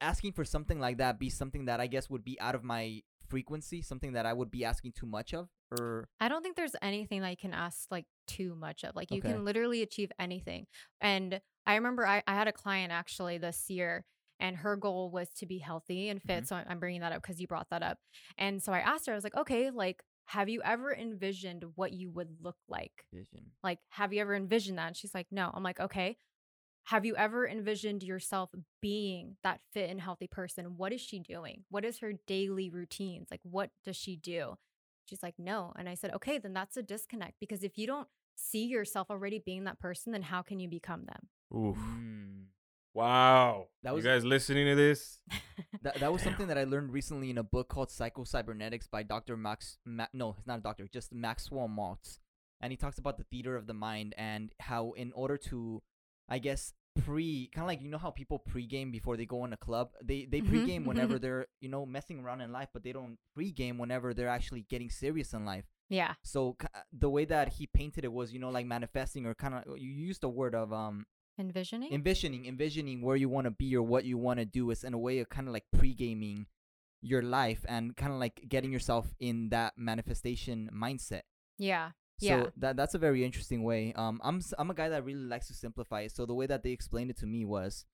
asking 0.00 0.32
for 0.32 0.44
something 0.44 0.80
like 0.80 0.96
that 0.96 1.18
be 1.18 1.28
something 1.28 1.66
that 1.66 1.78
I 1.78 1.88
guess 1.88 2.08
would 2.08 2.24
be 2.24 2.40
out 2.40 2.54
of 2.54 2.64
my 2.64 3.02
frequency? 3.32 3.82
Something 3.82 4.12
that 4.12 4.26
I 4.26 4.32
would 4.32 4.50
be 4.50 4.64
asking 4.64 4.92
too 4.92 5.06
much 5.06 5.32
of, 5.34 5.48
or 5.70 6.08
I 6.20 6.28
don't 6.28 6.42
think 6.42 6.56
there's 6.56 6.76
anything 6.82 7.22
that 7.22 7.30
you 7.30 7.36
can 7.36 7.54
ask 7.54 7.90
like 7.90 8.06
too 8.26 8.54
much 8.54 8.84
of. 8.84 8.94
Like 8.94 9.10
you 9.10 9.20
Okay. 9.20 9.32
can 9.32 9.44
literally 9.44 9.82
achieve 9.82 10.12
anything. 10.18 10.66
And 11.00 11.40
I 11.66 11.74
remember 11.76 12.06
I, 12.06 12.22
I 12.26 12.34
had 12.34 12.48
a 12.48 12.52
client 12.52 12.92
actually 12.92 13.38
this 13.38 13.70
year 13.70 14.04
and 14.38 14.56
her 14.58 14.76
goal 14.76 15.10
was 15.10 15.28
to 15.38 15.46
be 15.46 15.58
healthy 15.58 16.08
and 16.10 16.20
fit. 16.22 16.44
Mhm. 16.44 16.48
So 16.48 16.56
I'm 16.56 16.78
bringing 16.78 17.00
that 17.00 17.12
up 17.12 17.22
because 17.22 17.40
you 17.40 17.46
brought 17.46 17.70
that 17.70 17.82
up. 17.82 17.98
And 18.36 18.62
so 18.62 18.72
I 18.72 18.80
asked 18.80 19.06
her, 19.06 19.12
I 19.12 19.16
was 19.16 19.24
like, 19.24 19.36
okay, 19.36 19.70
like, 19.70 20.02
have 20.26 20.48
you 20.48 20.60
ever 20.64 20.92
envisioned 20.94 21.64
what 21.74 21.92
you 21.92 22.10
would 22.10 22.28
look 22.40 22.58
like? 22.68 23.06
vision? 23.12 23.52
Like, 23.62 23.78
have 23.90 24.12
you 24.12 24.20
ever 24.20 24.34
envisioned 24.34 24.78
that? 24.78 24.88
And 24.88 24.96
she's 24.96 25.14
like, 25.14 25.28
no. 25.30 25.50
I'm 25.54 25.62
like, 25.62 25.80
okay. 25.80 26.16
Have 26.86 27.04
you 27.04 27.14
ever 27.16 27.46
envisioned 27.46 28.02
yourself 28.02 28.50
being 28.80 29.36
that 29.44 29.60
fit 29.72 29.88
and 29.90 30.00
healthy 30.00 30.26
person? 30.26 30.76
What 30.76 30.92
is 30.92 31.00
she 31.00 31.20
doing? 31.20 31.64
What 31.70 31.84
is 31.84 31.98
her 32.00 32.12
daily 32.26 32.70
routines? 32.70 33.28
Like, 33.30 33.40
what 33.44 33.70
does 33.84 33.96
she 33.96 34.16
do? 34.16 34.56
She's 35.08 35.22
like, 35.22 35.34
no. 35.38 35.72
And 35.76 35.88
I 35.88 35.94
said, 35.94 36.12
okay, 36.14 36.38
then 36.38 36.52
that's 36.52 36.76
a 36.76 36.82
disconnect 36.82 37.34
because 37.40 37.62
if 37.62 37.78
you 37.78 37.86
don't 37.86 38.08
see 38.34 38.64
yourself 38.66 39.10
already 39.10 39.38
being 39.44 39.64
that 39.64 39.78
person, 39.78 40.12
then 40.12 40.22
how 40.22 40.42
can 40.42 40.58
you 40.58 40.68
become 40.68 41.04
them? 41.06 41.28
Oof. 41.56 41.76
Mm. 41.76 42.44
Wow. 42.94 43.68
That 43.82 43.94
was- 43.94 44.04
you 44.04 44.10
guys 44.10 44.24
listening 44.24 44.66
to 44.66 44.74
this? 44.74 45.18
That, 45.82 45.96
that 45.96 46.12
was 46.12 46.22
Damn. 46.22 46.30
something 46.32 46.46
that 46.48 46.58
I 46.58 46.62
learned 46.64 46.92
recently 47.00 47.28
in 47.30 47.38
a 47.38 47.42
book 47.42 47.68
called 47.68 47.90
Psycho 47.90 48.22
Cybernetics 48.22 48.86
by 48.86 49.02
Dr. 49.02 49.36
Max. 49.36 49.78
Ma- 49.84 50.06
no, 50.12 50.30
he's 50.32 50.46
not 50.46 50.60
a 50.60 50.62
doctor, 50.62 50.86
just 50.92 51.12
Maxwell 51.12 51.68
Maltz. 51.68 52.18
And 52.60 52.70
he 52.72 52.76
talks 52.76 52.98
about 52.98 53.18
the 53.18 53.24
theater 53.24 53.56
of 53.56 53.66
the 53.66 53.74
mind 53.74 54.14
and 54.16 54.52
how, 54.60 54.92
in 54.92 55.10
order 55.12 55.36
to, 55.48 55.82
I 56.36 56.38
guess, 56.46 56.72
pre, 57.04 57.48
kind 57.54 57.64
of 57.64 57.68
like 57.72 57.82
you 57.84 57.90
know 57.92 57.98
how 58.06 58.10
people 58.10 58.38
pregame 58.52 58.90
before 58.98 59.16
they 59.18 59.26
go 59.26 59.44
in 59.46 59.52
a 59.52 59.56
club. 59.68 59.86
They 60.10 60.20
they 60.32 60.40
Mhm, 60.40 60.50
pregame 60.50 60.82
whenever 60.90 61.16
mhm. 61.18 61.22
they're 61.24 61.46
you 61.60 61.68
know 61.68 61.84
messing 61.96 62.18
around 62.20 62.40
in 62.40 62.50
life, 62.58 62.70
but 62.74 62.82
they 62.84 62.92
don't 62.98 63.18
pregame 63.36 63.76
whenever 63.82 64.08
they're 64.14 64.34
actually 64.38 64.62
getting 64.72 64.90
serious 64.90 65.30
in 65.36 65.44
life. 65.54 65.66
yeah. 66.00 66.14
So 66.22 66.56
the 67.04 67.10
way 67.16 67.24
that 67.34 67.46
he 67.56 67.66
painted 67.66 68.02
it 68.08 68.12
was, 68.18 68.32
you 68.34 68.40
know, 68.42 68.50
like 68.58 68.66
manifesting 68.76 69.26
or 69.26 69.34
kind 69.34 69.54
of 69.54 69.62
you 69.84 69.90
used 70.08 70.22
the 70.22 70.28
word 70.40 70.54
of 70.62 70.72
um 70.72 70.96
Envisioning? 71.38 71.90
envisioning 71.98 72.42
envisioning 72.46 72.98
where 73.06 73.16
you 73.22 73.28
want 73.36 73.46
to 73.46 73.50
be 73.64 73.74
or 73.78 73.82
what 73.92 74.04
you 74.10 74.16
want 74.26 74.38
to 74.38 74.44
do 74.58 74.70
is 74.70 74.84
in 74.84 74.92
a 74.94 74.98
way 75.06 75.18
of 75.22 75.26
kind 75.36 75.46
of 75.48 75.52
like 75.56 75.64
pre-gaming 75.78 76.46
your 77.00 77.22
life 77.40 77.62
and 77.74 77.96
kind 77.96 78.12
of 78.12 78.18
like 78.24 78.36
getting 78.54 78.70
yourself 78.76 79.04
in 79.18 79.48
that 79.48 79.72
manifestation 79.76 80.70
mindset 80.84 81.22
yeah. 81.58 81.90
So 82.44 82.52
that 82.56 82.76
that's 82.76 82.94
a 82.94 82.98
very 82.98 83.24
interesting 83.24 83.62
way 83.62 83.92
um 83.96 84.20
i'm 84.24 84.40
i'm 84.58 84.70
a 84.70 84.74
guy 84.74 84.88
that 84.88 85.04
really 85.04 85.24
likes 85.24 85.46
to 85.48 85.54
simplify 85.54 86.02
it 86.02 86.12
so 86.12 86.26
the 86.26 86.34
way 86.34 86.46
that 86.46 86.62
they 86.62 86.70
explained 86.70 87.10
it 87.10 87.16
to 87.16 87.26
me 87.26 87.44
was 87.44 87.84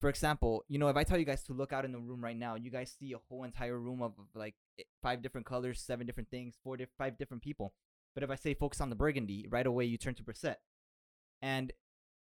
for 0.00 0.08
example 0.08 0.64
you 0.68 0.78
know 0.78 0.88
if 0.88 0.96
i 0.96 1.04
tell 1.04 1.18
you 1.18 1.24
guys 1.24 1.42
to 1.42 1.52
look 1.52 1.72
out 1.72 1.84
in 1.84 1.92
the 1.92 1.98
room 1.98 2.22
right 2.22 2.36
now 2.36 2.54
you 2.54 2.70
guys 2.70 2.94
see 2.98 3.12
a 3.12 3.18
whole 3.28 3.44
entire 3.44 3.78
room 3.78 4.02
of 4.02 4.12
of, 4.18 4.26
like 4.34 4.54
five 5.02 5.22
different 5.22 5.46
colors 5.46 5.80
seven 5.80 6.06
different 6.06 6.30
things 6.30 6.56
four 6.62 6.76
diff- 6.76 6.88
five 6.98 7.18
different 7.18 7.42
people 7.42 7.72
but 8.14 8.22
if 8.22 8.30
i 8.30 8.34
say 8.34 8.54
focus 8.54 8.80
on 8.80 8.90
the 8.90 8.96
burgundy 8.96 9.46
right 9.50 9.66
away 9.66 9.84
you 9.84 9.98
turn 9.98 10.14
to 10.14 10.22
Brissette. 10.22 10.56
and 11.42 11.72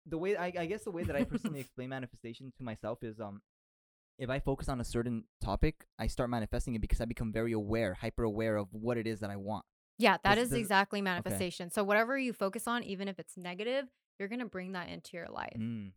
the 0.07 0.19
way 0.19 0.35
I, 0.37 0.47
I 0.59 0.67
guess 0.67 0.85
the 0.85 0.91
way 0.91 1.05
that 1.05 1.15
I 1.15 1.25
personally 1.25 1.61
explain 1.67 1.91
manifestation 1.91 2.53
to 2.57 2.65
myself 2.65 3.03
is 3.03 3.21
um 3.21 3.43
if 4.19 4.29
I 4.29 4.39
focus 4.39 4.69
on 4.69 4.81
a 4.83 4.85
certain 4.85 5.25
topic, 5.43 5.87
I 5.99 6.07
start 6.07 6.29
manifesting 6.29 6.75
it 6.75 6.83
because 6.83 7.01
I 7.01 7.07
become 7.07 7.33
very 7.33 7.53
aware, 7.53 7.95
hyper 7.95 8.23
aware 8.23 8.57
of 8.57 8.69
what 8.71 8.99
it 8.99 9.07
is 9.07 9.21
that 9.21 9.31
I 9.31 9.37
want. 9.37 9.65
Yeah, 10.01 10.17
that 10.25 10.39
is 10.39 10.53
exactly 10.53 11.03
manifestation. 11.03 11.71
So 11.71 11.85
whatever 11.85 12.19
you 12.19 12.33
focus 12.33 12.67
on, 12.67 12.83
even 12.85 13.07
if 13.07 13.19
it's 13.19 13.37
negative, 13.37 13.85
you're 14.19 14.29
going 14.29 14.41
to 14.41 14.47
bring 14.47 14.73
that 14.73 14.89
into 14.89 15.17
your 15.17 15.29
life. 15.29 15.57
Mm. 15.59 15.93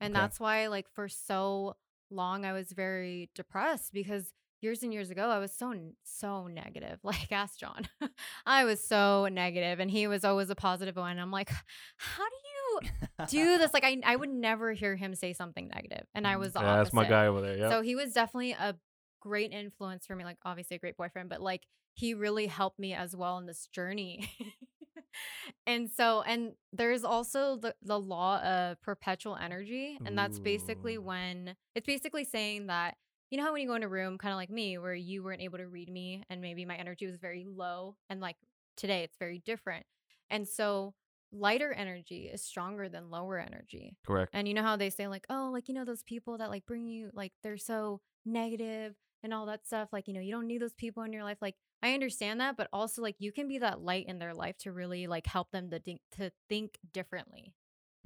And 0.00 0.14
Okay. 0.14 0.20
that's 0.20 0.38
why, 0.38 0.68
like, 0.68 0.86
for 0.94 1.08
so 1.08 1.76
long, 2.10 2.44
I 2.44 2.52
was 2.52 2.72
very 2.72 3.30
depressed 3.34 3.92
because 3.92 4.32
years 4.60 4.82
and 4.82 4.92
years 4.92 5.10
ago, 5.10 5.28
I 5.28 5.38
was 5.38 5.52
so, 5.52 5.74
so 6.04 6.46
negative. 6.46 7.00
Like, 7.04 7.32
ask 7.32 7.58
John. 7.58 7.88
I 8.46 8.64
was 8.64 8.80
so 8.82 9.28
negative, 9.30 9.80
and 9.80 9.90
he 9.90 10.06
was 10.06 10.24
always 10.24 10.50
a 10.50 10.54
positive 10.54 10.96
one. 10.96 11.18
I'm 11.18 11.30
like, 11.32 11.50
how 11.96 12.24
do 12.24 12.82
you 12.84 12.88
do 13.28 13.58
this? 13.58 13.72
Like, 13.74 13.84
I, 13.84 13.98
I 14.04 14.14
would 14.16 14.30
never 14.30 14.72
hear 14.72 14.94
him 14.94 15.14
say 15.14 15.32
something 15.32 15.68
negative, 15.68 16.06
And 16.14 16.26
I 16.26 16.36
Mhm. 16.36 16.40
was 16.40 16.52
the 16.52 16.60
yeah, 16.60 16.76
that's 16.76 16.92
my 16.92 17.04
guy 17.04 17.26
over 17.26 17.40
there. 17.40 17.56
Yeah. 17.56 17.70
So 17.70 17.82
he 17.82 17.94
was 17.96 18.12
definitely 18.12 18.52
a 18.52 18.76
great 19.20 19.52
influence 19.52 20.06
for 20.06 20.14
me. 20.14 20.24
Like, 20.24 20.38
obviously, 20.44 20.76
a 20.76 20.80
great 20.80 20.96
boyfriend, 20.96 21.28
but 21.30 21.40
like, 21.40 21.62
he 21.94 22.12
really 22.14 22.46
helped 22.46 22.78
me 22.78 22.92
as 22.92 23.16
well 23.16 23.38
in 23.38 23.46
this 23.46 23.66
journey. 23.72 24.30
and 25.66 25.88
so, 25.90 26.22
and 26.22 26.52
there's 26.72 27.04
also 27.04 27.56
the, 27.56 27.74
the 27.82 27.98
law 27.98 28.40
of 28.40 28.80
perpetual 28.82 29.36
energy. 29.36 29.98
And 30.04 30.18
that's 30.18 30.38
basically 30.38 30.98
when 30.98 31.54
it's 31.74 31.86
basically 31.86 32.24
saying 32.24 32.66
that, 32.66 32.96
you 33.30 33.38
know, 33.38 33.44
how 33.44 33.52
when 33.52 33.62
you 33.62 33.68
go 33.68 33.74
in 33.74 33.82
a 33.82 33.88
room, 33.88 34.18
kind 34.18 34.32
of 34.32 34.36
like 34.36 34.50
me, 34.50 34.76
where 34.78 34.94
you 34.94 35.22
weren't 35.22 35.40
able 35.40 35.58
to 35.58 35.68
read 35.68 35.88
me 35.88 36.24
and 36.28 36.40
maybe 36.40 36.64
my 36.64 36.76
energy 36.76 37.06
was 37.06 37.16
very 37.16 37.46
low, 37.48 37.96
and 38.10 38.20
like 38.20 38.36
today 38.76 39.02
it's 39.02 39.16
very 39.18 39.40
different. 39.44 39.86
And 40.30 40.46
so, 40.46 40.94
lighter 41.32 41.72
energy 41.72 42.30
is 42.32 42.42
stronger 42.42 42.88
than 42.88 43.10
lower 43.10 43.38
energy. 43.38 43.96
Correct. 44.06 44.30
And 44.32 44.46
you 44.46 44.54
know 44.54 44.62
how 44.62 44.76
they 44.76 44.90
say 44.90 45.08
like, 45.08 45.26
oh, 45.28 45.50
like 45.52 45.68
you 45.68 45.74
know 45.74 45.84
those 45.84 46.02
people 46.02 46.38
that 46.38 46.50
like 46.50 46.66
bring 46.66 46.86
you 46.86 47.10
like 47.12 47.32
they're 47.42 47.56
so 47.56 48.00
negative 48.24 48.94
and 49.22 49.34
all 49.34 49.46
that 49.46 49.66
stuff. 49.66 49.88
Like 49.92 50.06
you 50.06 50.14
know 50.14 50.20
you 50.20 50.32
don't 50.32 50.46
need 50.46 50.62
those 50.62 50.74
people 50.74 51.02
in 51.02 51.12
your 51.12 51.24
life. 51.24 51.38
Like 51.40 51.56
I 51.84 51.92
understand 51.92 52.40
that, 52.40 52.56
but 52.56 52.68
also 52.72 53.02
like 53.02 53.16
you 53.18 53.30
can 53.30 53.46
be 53.46 53.58
that 53.58 53.80
light 53.80 54.06
in 54.08 54.18
their 54.18 54.32
life 54.34 54.56
to 54.60 54.72
really 54.72 55.06
like 55.06 55.26
help 55.26 55.50
them 55.50 55.70
to 55.70 55.78
think 55.78 56.00
to 56.16 56.32
think 56.48 56.78
differently. 56.92 57.52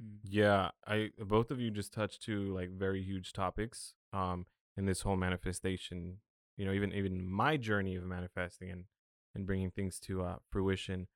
Mm. 0.03 0.17
Yeah, 0.23 0.71
I 0.85 1.11
both 1.17 1.49
of 1.49 1.59
you 1.61 1.71
just 1.71 1.93
touched 1.93 2.21
two 2.21 2.53
like 2.53 2.69
very 2.71 3.01
huge 3.01 3.31
topics 3.33 3.93
um 4.13 4.45
in 4.77 4.85
this 4.85 5.01
whole 5.01 5.15
manifestation. 5.15 6.17
You 6.57 6.65
know, 6.65 6.73
even 6.73 6.93
even 6.93 7.25
my 7.25 7.55
journey 7.57 7.95
of 7.95 8.03
manifesting 8.03 8.69
and 8.69 8.85
and 9.33 9.45
bringing 9.45 9.71
things 9.71 9.99
to 10.01 10.23
uh 10.23 10.35
fruition. 10.51 11.07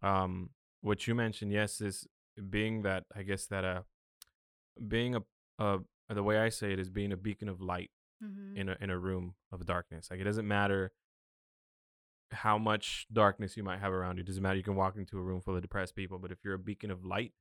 Um 0.00 0.50
what 0.80 1.06
you 1.08 1.14
mentioned, 1.14 1.52
yes, 1.52 1.80
is 1.80 2.06
being 2.50 2.82
that 2.82 3.04
I 3.16 3.22
guess 3.24 3.46
that 3.46 3.64
uh 3.64 3.82
being 4.88 5.16
a 5.16 5.22
uh 5.58 5.78
the 6.08 6.22
way 6.22 6.38
I 6.38 6.48
say 6.50 6.72
it 6.72 6.78
is 6.78 6.90
being 6.90 7.12
a 7.12 7.16
beacon 7.16 7.48
of 7.48 7.60
light 7.60 7.90
Mm-hmm. 8.22 8.56
in 8.56 8.68
a 8.68 8.76
in 8.80 8.90
a 8.90 8.98
room 8.98 9.34
of 9.50 9.66
darkness. 9.66 10.08
Like 10.08 10.20
it 10.20 10.24
doesn't 10.24 10.46
matter 10.46 10.92
how 12.32 12.58
much 12.58 13.06
darkness 13.12 13.56
you 13.56 13.62
might 13.62 13.80
have 13.80 13.92
around 13.92 14.16
you. 14.16 14.22
It 14.22 14.26
doesn't 14.26 14.42
matter. 14.42 14.56
You 14.56 14.62
can 14.62 14.76
walk 14.76 14.96
into 14.96 15.18
a 15.18 15.22
room 15.22 15.40
full 15.40 15.56
of 15.56 15.62
depressed 15.62 15.94
people, 15.96 16.18
but 16.18 16.30
if 16.32 16.38
you're 16.44 16.54
a 16.54 16.58
beacon 16.58 16.90
of 16.90 17.04
light, 17.04 17.32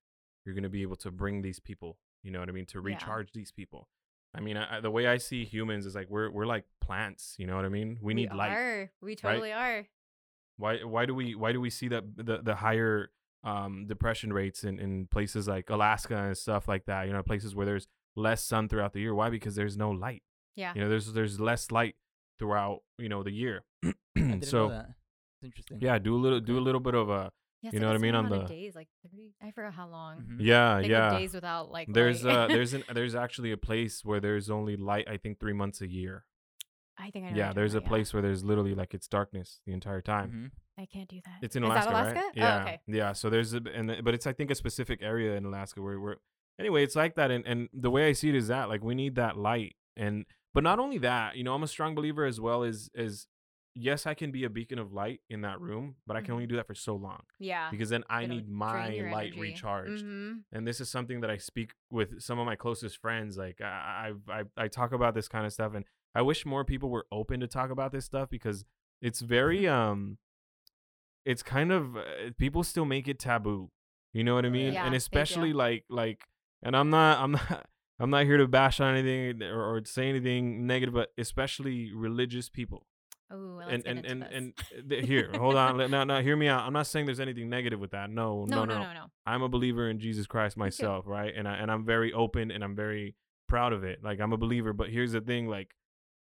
you're 0.46 0.56
going 0.56 0.64
to 0.64 0.70
be 0.70 0.82
able 0.82 0.96
to 0.98 1.12
bring 1.12 1.42
these 1.42 1.60
people. 1.60 1.98
You 2.24 2.32
know 2.32 2.40
what 2.40 2.50
I 2.50 2.52
mean? 2.52 2.66
To 2.68 2.78
Yeah. 2.80 2.94
recharge 2.96 3.32
these 3.34 3.52
people. 3.52 3.88
I 4.34 4.40
mean, 4.40 4.56
I, 4.58 4.80
the 4.80 4.92
way 4.92 5.08
I 5.08 5.18
see 5.18 5.44
humans 5.44 5.86
is 5.86 5.94
like 5.96 6.10
we're 6.10 6.30
we're 6.32 6.46
like 6.46 6.66
plants. 6.80 7.36
You 7.38 7.48
know 7.48 7.56
what 7.56 7.66
I 7.66 7.70
mean? 7.70 8.00
We 8.02 8.14
need 8.14 8.32
light. 8.34 8.52
Are. 8.54 8.92
We 9.02 9.16
totally 9.16 9.52
are. 9.52 9.88
Why 10.58 10.84
why 10.84 11.06
do 11.06 11.14
we 11.16 11.36
why 11.36 11.52
do 11.52 11.60
we 11.60 11.70
see 11.70 11.88
that 11.90 12.04
the 12.16 12.40
the 12.42 12.56
higher 12.56 13.12
um 13.44 13.88
depression 13.88 14.32
rates 14.32 14.64
in 14.64 14.80
in 14.80 15.08
places 15.08 15.48
like 15.48 15.70
Alaska 15.70 16.16
and 16.18 16.38
stuff 16.38 16.68
like 16.68 16.86
that? 16.86 17.08
You 17.08 17.14
know, 17.14 17.24
places 17.24 17.56
where 17.56 17.66
there's 17.66 17.88
less 18.16 18.44
sun 18.44 18.70
throughout 18.70 18.94
the 18.94 19.00
year. 19.02 19.14
Why? 19.16 19.30
Because 19.30 19.56
there's 19.56 19.76
no 19.78 19.90
light. 19.92 20.24
Yeah. 20.56 20.74
You 20.76 20.82
know, 20.82 20.90
there's 20.90 21.12
there's 21.14 21.40
less 21.40 21.70
light 21.72 21.96
throughout 22.42 22.80
you 22.98 23.08
know 23.10 23.22
the 23.24 23.32
year. 23.32 23.64
I 23.86 23.94
didn't 24.16 24.46
so 24.46 24.68
know 24.68 24.74
that. 24.74 24.90
It's 25.42 25.46
interesting. 25.46 25.78
yeah, 25.82 26.00
do 26.00 26.16
a 26.16 26.22
little 26.26 26.40
do 26.40 26.58
a 26.58 26.64
little 26.68 26.82
bit 26.82 26.96
of 26.96 27.10
a 27.10 27.32
Yeah, 27.62 27.70
you 27.72 27.78
it's 27.78 27.80
know 27.82 27.88
what 27.88 27.96
I 27.96 28.00
mean, 28.00 28.16
on 28.16 28.30
the- 28.30 28.44
days 28.46 28.76
like 28.76 28.90
three. 29.08 29.34
I 29.42 29.52
forgot 29.52 29.74
how 29.74 29.88
long. 29.88 30.22
Mhm. 30.24 30.38
yeah 30.40 30.76
Think 30.82 30.86
of 30.86 30.92
yeah. 30.92 31.18
days 31.20 31.34
without 31.34 31.72
like 31.72 31.88
There's 31.92 32.24
light. 32.24 32.36
uh 32.36 32.48
there's 32.48 32.74
an 32.74 32.84
there's 32.94 33.16
actually 33.16 33.52
a 33.52 33.58
place 33.70 34.04
where 34.04 34.20
there's 34.20 34.50
only 34.50 34.76
light 34.76 35.08
I 35.08 35.18
think 35.18 35.40
three 35.40 35.54
months 35.54 35.80
a 35.82 35.88
year. 35.88 36.26
I 36.98 37.10
think 37.12 37.26
I 37.26 37.30
know. 37.32 37.38
Yeah, 37.38 37.48
what 37.48 37.56
there's 37.56 37.74
a 37.74 37.76
you're 37.76 37.82
talking 37.82 37.88
about, 37.88 37.96
place 37.96 38.14
where 38.14 38.22
there's 38.22 38.44
literally 38.44 38.76
like 38.76 38.94
it's 38.94 39.08
darkness 39.08 39.62
the 39.66 39.74
entire 39.74 40.02
time. 40.02 40.30
Mhm. 40.32 40.84
I 40.84 40.86
can't 40.86 41.10
do 41.10 41.20
that. 41.26 41.38
It's 41.42 41.56
in 41.56 41.64
Is 41.64 41.70
Alaska, 41.70 41.90
that 41.92 42.02
Alaska? 42.02 42.20
right? 42.20 42.26
Oh, 42.30 42.40
Yeah, 42.40 42.62
okay. 42.64 42.80
yeah. 42.88 43.14
So 43.14 43.30
there's 43.30 43.54
a 43.54 43.62
and 43.74 43.90
the- 43.90 44.02
but 44.04 44.14
it's 44.16 44.28
I 44.28 44.34
think 44.34 44.52
a 44.52 44.56
specific 44.56 45.00
area 45.02 45.36
in 45.36 45.46
Alaska 45.46 45.82
where 45.82 46.00
where 46.00 46.18
anyway 46.60 46.84
it's 46.84 46.96
like 46.96 47.16
that 47.16 47.30
and 47.32 47.46
and 47.48 47.70
the 47.74 47.90
way 47.92 48.08
I 48.08 48.14
see 48.14 48.30
it 48.30 48.36
is 48.36 48.48
that 48.50 48.70
like 48.70 48.84
we 48.84 48.94
need 48.96 49.16
that 49.16 49.38
light 49.38 49.76
and 49.98 50.26
but 50.54 50.64
not 50.64 50.80
only 50.80 50.98
that 51.00 51.36
you 51.36 51.44
know 51.44 51.54
I'm 51.54 51.64
a 51.64 51.68
strong 51.68 51.96
believer 51.96 52.26
as 52.26 52.40
well 52.40 52.64
as 52.64 52.90
as 52.96 53.28
yes, 53.74 54.06
I 54.06 54.14
can 54.14 54.32
be 54.32 54.44
a 54.44 54.50
beacon 54.50 54.80
of 54.80 54.92
light 54.92 55.22
in 55.30 55.42
that 55.42 55.62
room, 55.62 55.96
but 56.06 56.18
I 56.18 56.22
can 56.22 56.32
Mhm. 56.32 56.34
only 56.34 56.48
do 56.48 56.58
that 56.58 56.68
for 56.68 56.76
so 56.76 56.94
long 56.94 57.22
Yeah. 57.40 57.70
because 57.72 57.90
then 57.90 58.04
I 58.10 58.24
It'll 58.24 58.36
need 58.36 58.50
my 58.50 58.88
light 59.10 59.32
energy. 59.32 59.40
recharged. 59.40 60.04
Mhm. 60.04 60.44
And 60.52 60.68
this 60.68 60.82
is 60.82 60.90
something 60.90 61.22
that 61.22 61.30
I 61.32 61.38
speak 61.38 61.74
with 61.90 62.22
some 62.22 62.38
of 62.38 62.46
my 62.46 62.58
closest 62.58 62.98
friends. 62.98 63.38
Like 63.38 63.62
I, 63.62 64.12
I, 64.28 64.40
I, 64.40 64.44
I 64.58 64.68
talk 64.68 64.92
about 64.92 65.14
this 65.16 65.30
kind 65.30 65.46
of 65.46 65.54
stuff, 65.54 65.74
and 65.74 65.86
I 66.14 66.22
wish 66.22 66.46
more 66.46 66.66
people 66.66 66.90
were 66.90 67.08
open 67.14 67.40
to 67.40 67.48
talk 67.48 67.70
about 67.70 67.94
this 67.94 68.04
stuff 68.04 68.30
because 68.30 68.66
it's 69.02 69.22
very, 69.22 69.70
um, 69.70 70.18
it's 71.26 71.44
kind 71.44 71.72
of 71.72 71.96
uh, 71.96 72.02
people 72.38 72.64
still 72.64 72.86
make 72.86 73.08
it 73.08 73.20
taboo. 73.20 73.72
You 74.14 74.24
know 74.26 74.36
what 74.36 74.44
I 74.46 74.50
Oh, 74.50 74.52
mean? 74.52 74.74
Yeah, 74.74 74.86
and 74.86 74.96
especially 74.96 75.54
like, 75.54 75.86
like, 75.90 76.26
and 76.62 76.76
I'm 76.76 76.90
not, 76.90 77.20
I'm 77.20 77.32
not. 77.32 77.68
I'm 78.02 78.10
not 78.10 78.26
here 78.26 78.38
to 78.38 78.48
bash 78.48 78.80
on 78.80 78.96
anything 78.96 79.44
or, 79.44 79.76
or 79.76 79.86
say 79.86 80.10
anything 80.10 80.66
negative, 80.66 80.94
but 80.94 81.12
especially 81.18 81.92
religious 81.94 82.50
people. 82.50 82.88
Ooh, 83.34 83.60
let's 83.60 83.72
and 83.72 83.86
and 83.86 84.06
and, 84.06 84.24
and 84.24 84.54
th- 84.90 85.06
here 85.06 85.30
hold 85.38 85.56
on 85.56 85.90
now 85.90 86.04
now 86.04 86.22
hear 86.22 86.36
me 86.36 86.48
out. 86.48 86.64
I'm 86.64 86.74
not 86.74 86.88
saying 86.88 87.06
there's 87.06 87.20
anything 87.20 87.50
negative 87.50 87.80
with 87.80 87.92
that. 87.92 88.10
No 88.10 88.46
no, 88.46 88.66
no 88.66 88.66
no, 88.66 88.84
no, 88.84 88.94
no. 88.94 89.06
i'm 89.26 89.42
a 89.42 89.48
believer 89.48 89.90
in 89.90 90.00
jesus 90.00 90.28
christ 90.28 90.58
myself 90.58 91.06
right? 91.08 91.34
And 91.36 91.48
I, 91.48 91.54
and 91.54 91.72
i'm 91.72 91.86
very 91.86 92.12
open 92.12 92.52
and 92.52 92.62
i'm 92.64 92.76
very 92.76 93.16
proud 93.48 93.72
of 93.72 93.84
it. 93.84 94.04
Like 94.04 94.20
i'm 94.20 94.34
a 94.34 94.38
believer 94.38 94.74
but 94.74 94.90
here's 94.90 95.14
the 95.14 95.22
thing 95.22 95.48
like 95.48 95.76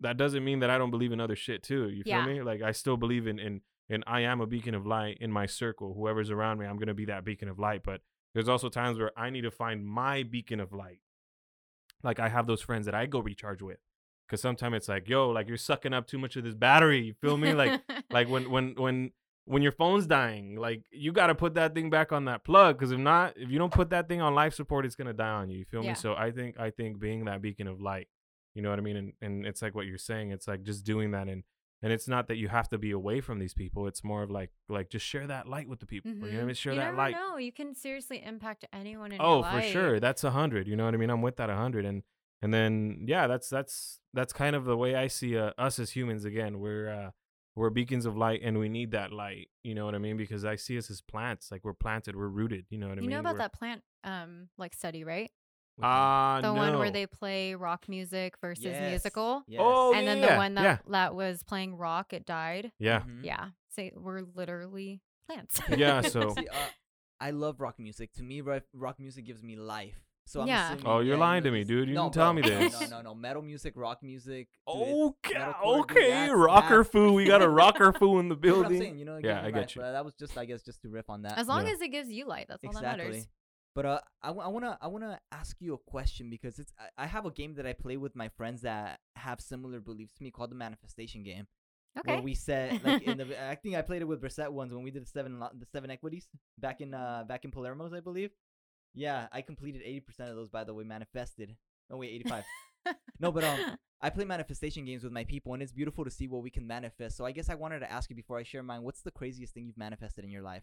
that 0.01 0.17
doesn't 0.17 0.45
mean 0.45 0.61
that 0.61 0.71
i 0.71 0.79
don't 0.79 0.91
believe 0.91 1.13
in 1.13 1.21
other 1.21 1.37
shit 1.37 1.63
too 1.63 1.89
you 1.89 2.03
feel 2.03 2.23
me? 2.23 2.43
Like 2.43 2.63
i 2.63 2.73
still 2.73 2.97
believe 2.97 3.29
in 3.29 3.39
in 3.39 3.61
and 3.89 4.03
i 4.07 4.21
am 4.23 4.41
a 4.41 4.47
beacon 4.47 4.75
of 4.75 4.85
light 4.87 5.19
in 5.21 5.31
my 5.31 5.47
circle. 5.47 5.95
Whoever's 5.95 6.31
around 6.31 6.59
me 6.59 6.67
i'm 6.67 6.79
gonna 6.79 6.95
be 6.95 7.05
that 7.05 7.25
beacon 7.25 7.49
of 7.49 7.61
light 7.61 7.83
but 7.85 8.01
there's 8.35 8.49
also 8.49 8.69
times 8.69 8.99
where 8.99 9.13
i 9.17 9.31
need 9.31 9.43
to 9.43 9.51
find 9.53 9.87
my 9.87 10.25
beacon 10.25 10.59
of 10.59 10.73
light 10.73 10.99
like 12.03 12.21
i 12.21 12.29
have 12.29 12.47
those 12.47 12.61
friends 12.63 12.87
that 12.87 12.95
i 12.95 13.07
go 13.07 13.19
recharge 13.21 13.63
with 13.63 13.79
because 14.27 14.41
sometimes 14.41 14.77
it's 14.77 14.89
like 14.89 15.09
yo 15.09 15.31
like 15.31 15.49
you're 15.49 15.57
sucking 15.57 15.93
up 15.95 16.07
too 16.07 16.19
much 16.19 16.37
of 16.37 16.45
this 16.45 16.55
battery 16.55 17.01
you 17.01 17.15
feel 17.21 17.37
me? 17.37 17.53
Like 17.55 17.81
like 18.11 18.29
when 18.29 18.51
when 18.51 18.75
when 18.77 19.11
when 19.47 19.63
your 19.63 19.73
phone's 19.73 20.07
dying 20.07 20.57
like 20.57 20.83
you 20.91 21.11
got 21.13 21.29
to 21.29 21.35
put 21.35 21.55
that 21.55 21.75
thing 21.75 21.89
back 21.89 22.13
on 22.13 22.27
that 22.27 22.45
plug 22.45 22.77
because 22.77 22.93
if 22.93 22.99
not 22.99 23.33
if 23.37 23.51
you 23.51 23.59
don't 23.59 23.73
put 23.73 23.89
that 23.91 24.07
thing 24.07 24.21
on 24.21 24.35
life 24.35 24.53
support 24.53 24.85
it's 24.85 24.95
gonna 24.95 25.15
die 25.15 25.27
on 25.41 25.49
you 25.51 25.59
you 25.61 25.65
feel 25.65 25.83
Yeah. 25.83 25.91
me 25.91 25.95
so 25.95 26.15
i 26.15 26.31
think 26.31 26.61
i 26.61 26.71
think 26.71 26.99
being 27.01 27.25
that 27.25 27.41
beacon 27.41 27.67
of 27.67 27.81
light 27.81 28.09
you 28.55 28.61
know 28.63 28.69
what 28.71 28.79
i 28.79 28.83
mean? 28.83 28.97
And 28.97 29.13
and 29.23 29.47
it's 29.47 29.63
like 29.63 29.75
what 29.75 29.87
you're 29.87 29.97
saying 29.99 30.33
it's 30.33 30.47
like 30.47 30.63
just 30.65 30.85
doing 30.85 31.13
that 31.13 31.29
and 31.29 31.45
and 31.83 31.93
it's 31.93 32.09
not 32.09 32.29
that 32.29 32.37
you 32.37 32.49
have 32.49 32.69
to 32.69 32.79
be 32.79 32.91
away 32.91 33.21
from 33.21 33.39
these 33.39 33.55
people 33.55 33.87
it's 33.87 34.03
more 34.03 34.23
of 34.23 34.31
like 34.31 34.51
like 34.69 34.91
just 34.91 35.07
share 35.07 35.27
that 35.27 35.47
light 35.49 35.69
with 35.69 35.81
the 35.81 35.87
people 35.87 36.11
you 36.11 36.17
know 36.17 36.23
what 36.27 36.33
i 36.33 36.37
Mhm. 36.43 36.47
mean 36.47 36.55
share 36.55 36.73
you 36.75 36.81
that 36.81 36.95
light 36.97 37.13
know. 37.15 37.37
You 37.37 37.53
can 37.53 37.75
seriously 37.75 38.23
impact 38.25 38.65
anyone 38.73 39.13
in 39.13 39.21
oh 39.21 39.43
for 39.43 39.63
sure 39.63 40.01
that's 40.01 40.25
a 40.25 40.31
hundred 40.33 40.67
you 40.69 40.77
know 40.77 40.85
what 40.87 40.95
i 40.95 40.97
mean 40.97 41.11
i'm 41.11 41.23
with 41.23 41.37
that 41.37 41.51
a 41.51 41.55
hundred 41.57 41.85
and 41.85 42.03
and 42.43 42.53
then 42.55 43.05
yeah 43.09 43.27
that's 43.27 43.49
that's 43.49 44.01
that's 44.15 44.33
kind 44.33 44.55
of 44.57 44.65
the 44.65 44.77
way 44.77 44.95
i 44.95 45.07
see 45.07 45.37
uh, 45.39 45.53
us 45.59 45.79
as 45.79 45.91
humans 45.91 46.25
again 46.25 46.59
we're 46.59 46.89
uh 46.91 47.11
we're 47.57 47.71
beacons 47.71 48.07
of 48.07 48.17
light 48.17 48.41
and 48.45 48.59
we 48.59 48.69
need 48.69 48.93
that 48.93 49.13
light 49.13 49.49
you 49.65 49.75
know 49.75 49.85
what 49.85 49.95
i 49.95 49.99
mean 49.99 50.17
because 50.17 50.45
i 50.45 50.55
see 50.57 50.79
us 50.79 50.91
as 50.91 51.01
plants 51.01 51.51
like 51.51 51.65
we're 51.65 51.73
planted 51.75 52.15
we're 52.15 52.29
rooted 52.29 52.65
you 52.71 52.79
know 52.79 52.87
what 52.89 52.99
i 52.99 53.01
mean. 53.01 53.11
You 53.11 53.17
know 53.17 53.21
about 53.21 53.35
We're- 53.35 53.45
that 53.45 53.53
plant 53.53 53.83
um 54.05 54.49
like 54.57 54.75
study, 54.75 55.03
right? 55.05 55.31
Ah 55.83 56.41
The 56.43 56.53
one 56.53 56.79
where 56.79 56.91
they 56.91 57.07
play 57.07 57.55
rock 57.55 57.89
music 57.89 58.35
versus 58.41 58.65
Yes, 58.65 58.91
musical. 58.91 59.43
yes. 59.47 59.61
Oh, 59.63 59.95
and 59.95 60.07
then 60.07 60.19
yeah, 60.19 60.31
the 60.33 60.37
one 60.37 60.55
that 60.55 60.63
yeah. 60.63 60.79
that 60.89 61.15
was 61.15 61.43
playing 61.43 61.77
rock, 61.77 62.13
it 62.13 62.25
died. 62.27 62.73
yeah 62.79 63.01
Mhm. 63.01 63.25
Yeah. 63.25 63.49
So 63.71 63.89
we're 63.97 64.23
literally 64.35 65.01
plants. 65.27 65.61
Yeah, 65.77 66.01
so- 66.15 66.35
See, 66.35 66.49
uh, 66.49 66.55
I 67.21 67.31
love 67.33 67.61
rock 67.61 67.79
music. 67.79 68.13
To 68.15 68.23
me, 68.23 68.41
rock, 68.41 68.63
rock 68.73 68.99
music 68.99 69.25
gives 69.27 69.43
me 69.43 69.57
life. 69.57 70.01
So 70.27 70.43
I'm 70.43 70.47
Yeah. 70.49 70.67
assuming, 70.75 70.87
Oh, 70.87 70.99
you're 71.01 71.15
yeah, 71.17 71.21
lying 71.21 71.43
to 71.45 71.51
me, 71.51 71.65
dude. 71.65 71.89
You 71.89 71.95
no, 71.95 72.03
didn't 72.05 72.15
tell 72.15 72.33
me 72.35 72.43
No, 72.47 72.49
this. 72.49 72.81
No, 72.83 72.87
no, 72.89 73.01
no. 73.01 73.15
Metal 73.15 73.41
music, 73.43 73.73
rock 73.77 74.03
music. 74.03 74.49
dude, 74.71 74.83
it- 74.83 74.95
okay 74.95 75.35
metalcore, 75.35 75.63
dude, 75.89 75.97
okay 75.97 76.09
that's- 76.11 76.31
rocker 76.37 76.69
that's- 76.85 76.89
foo 76.93 77.13
we 77.15 77.25
got 77.25 77.41
a 77.43 77.49
rocker 77.49 77.93
foo 77.95 78.19
in 78.19 78.29
the 78.29 78.35
That's 78.37 78.47
what 78.47 78.57
I'm 78.57 78.63
building 78.63 78.81
saying, 78.81 78.99
you 78.99 79.05
know, 79.07 79.17
Yeah, 79.17 79.21
gives 79.23 79.43
me 79.43 79.49
I 79.49 79.51
get 79.53 79.61
life, 79.61 79.77
you. 79.77 79.83
But 79.83 79.93
that 79.93 80.05
was 80.05 80.15
just, 80.15 80.37
I 80.39 80.45
guess, 80.45 80.63
just 80.63 80.83
to 80.83 80.91
riff 80.91 81.09
on 81.09 81.23
that. 81.23 81.39
as 81.39 81.49
long 81.49 81.67
Yeah. 81.67 81.73
as 81.73 81.81
it 81.81 81.89
gives 81.89 82.11
you 82.11 82.27
light, 82.27 82.47
that's 82.49 82.63
all 82.65 82.73
that 82.75 82.83
matters. 82.99 83.27
But 83.75 83.87
uh, 83.87 84.01
I, 84.23 84.31
I 84.31 84.49
wanna 84.49 84.79
I 84.81 84.89
wanna 84.89 85.21
ask 85.31 85.57
you 85.61 85.75
a 85.75 85.79
question 85.79 86.31
because 86.31 86.59
it's 86.59 86.73
I, 86.79 87.05
I 87.05 87.07
have 87.07 87.27
a 87.27 87.31
game 87.31 87.55
that 87.55 87.67
I 87.67 87.73
play 87.73 87.97
with 87.97 88.17
my 88.17 88.29
friends 88.29 88.63
that 88.63 88.99
have 89.17 89.41
similar 89.41 89.81
beliefs 89.81 90.15
to 90.15 90.25
me 90.25 90.31
called 90.31 90.51
the 90.51 90.57
manifestation 90.57 91.23
game. 91.23 91.47
Okay. 91.99 92.15
Where 92.15 92.23
we 92.23 92.35
said 92.35 92.81
like 92.85 93.03
in 93.03 93.19
the 93.19 93.49
I 93.49 93.55
think 93.55 93.77
I 93.77 93.83
played 93.83 94.03
it 94.03 94.07
with 94.07 94.21
Brissette 94.21 94.51
once 94.51 94.73
when 94.73 94.83
we 94.83 94.91
did 94.91 95.03
the 95.03 95.09
seven 95.09 95.39
the 95.39 95.67
seven 95.73 95.91
equities 95.91 96.27
back 96.59 96.81
in 96.81 96.95
uh 96.95 97.25
back 97.29 97.45
in 97.45 97.51
Palermo's 97.51 97.93
I 97.93 98.01
believe. 98.01 98.31
Yeah, 98.95 99.29
I 99.33 99.43
completed 99.43 99.83
eighty 99.85 100.01
percent 100.01 100.31
of 100.31 100.37
those 100.37 100.49
by 100.49 100.65
the 100.65 100.75
way 100.75 100.85
manifested. 100.85 101.55
Oh 101.91 101.99
wait, 101.99 102.11
eighty 102.11 102.29
five. 102.29 102.45
no, 103.21 103.31
but 103.31 103.45
um, 103.45 103.77
I 104.01 104.11
play 104.11 104.25
manifestation 104.25 104.85
games 104.85 105.03
with 105.05 105.13
my 105.13 105.25
people, 105.25 105.55
and 105.55 105.63
it's 105.63 105.73
beautiful 105.73 106.05
to 106.05 106.11
see 106.11 106.29
what 106.29 106.43
we 106.43 106.51
can 106.51 106.67
manifest. 106.67 107.17
So 107.17 107.25
I 107.25 107.33
guess 107.33 107.51
I 107.51 107.55
wanted 107.55 107.81
to 107.81 107.91
ask 107.91 108.09
you 108.09 108.17
before 108.17 108.39
I 108.39 108.45
share 108.45 108.63
mine. 108.63 108.83
What's 108.83 109.03
the 109.03 109.11
craziest 109.11 109.55
thing 109.55 109.67
you've 109.67 109.79
manifested 109.79 110.25
in 110.25 110.31
your 110.31 110.43
life? 110.43 110.63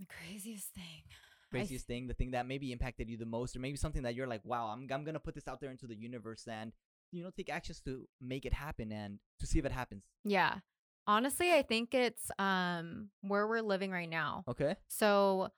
the 0.00 0.06
craziest 0.06 0.68
thing. 0.74 1.04
Craziest 1.50 1.86
thing, 1.86 2.06
the 2.06 2.14
thing 2.14 2.30
that 2.32 2.46
maybe 2.46 2.72
impacted 2.72 3.08
you 3.10 3.16
the 3.16 3.26
most, 3.26 3.56
or 3.56 3.60
maybe 3.60 3.76
something 3.76 4.02
that 4.02 4.14
you're 4.14 4.26
like, 4.28 4.44
wow, 4.44 4.66
I'm 4.68 4.86
I'm 4.90 5.04
gonna 5.04 5.20
put 5.20 5.34
this 5.34 5.48
out 5.48 5.60
there 5.60 5.70
into 5.70 5.86
the 5.86 5.94
universe 5.96 6.46
and 6.46 6.72
you 7.12 7.22
know 7.24 7.30
take 7.30 7.50
actions 7.50 7.80
to 7.82 8.06
make 8.20 8.44
it 8.46 8.52
happen 8.52 8.92
and 8.92 9.18
to 9.40 9.46
see 9.46 9.58
if 9.58 9.64
it 9.64 9.72
happens. 9.72 10.04
Yeah. 10.24 10.58
Honestly, 11.06 11.52
I 11.52 11.62
think 11.62 11.92
it's 11.94 12.30
um 12.38 13.10
where 13.22 13.46
we're 13.48 13.62
living 13.62 13.90
right 13.90 14.08
now. 14.08 14.44
Okay. 14.46 14.76
So 14.88 15.48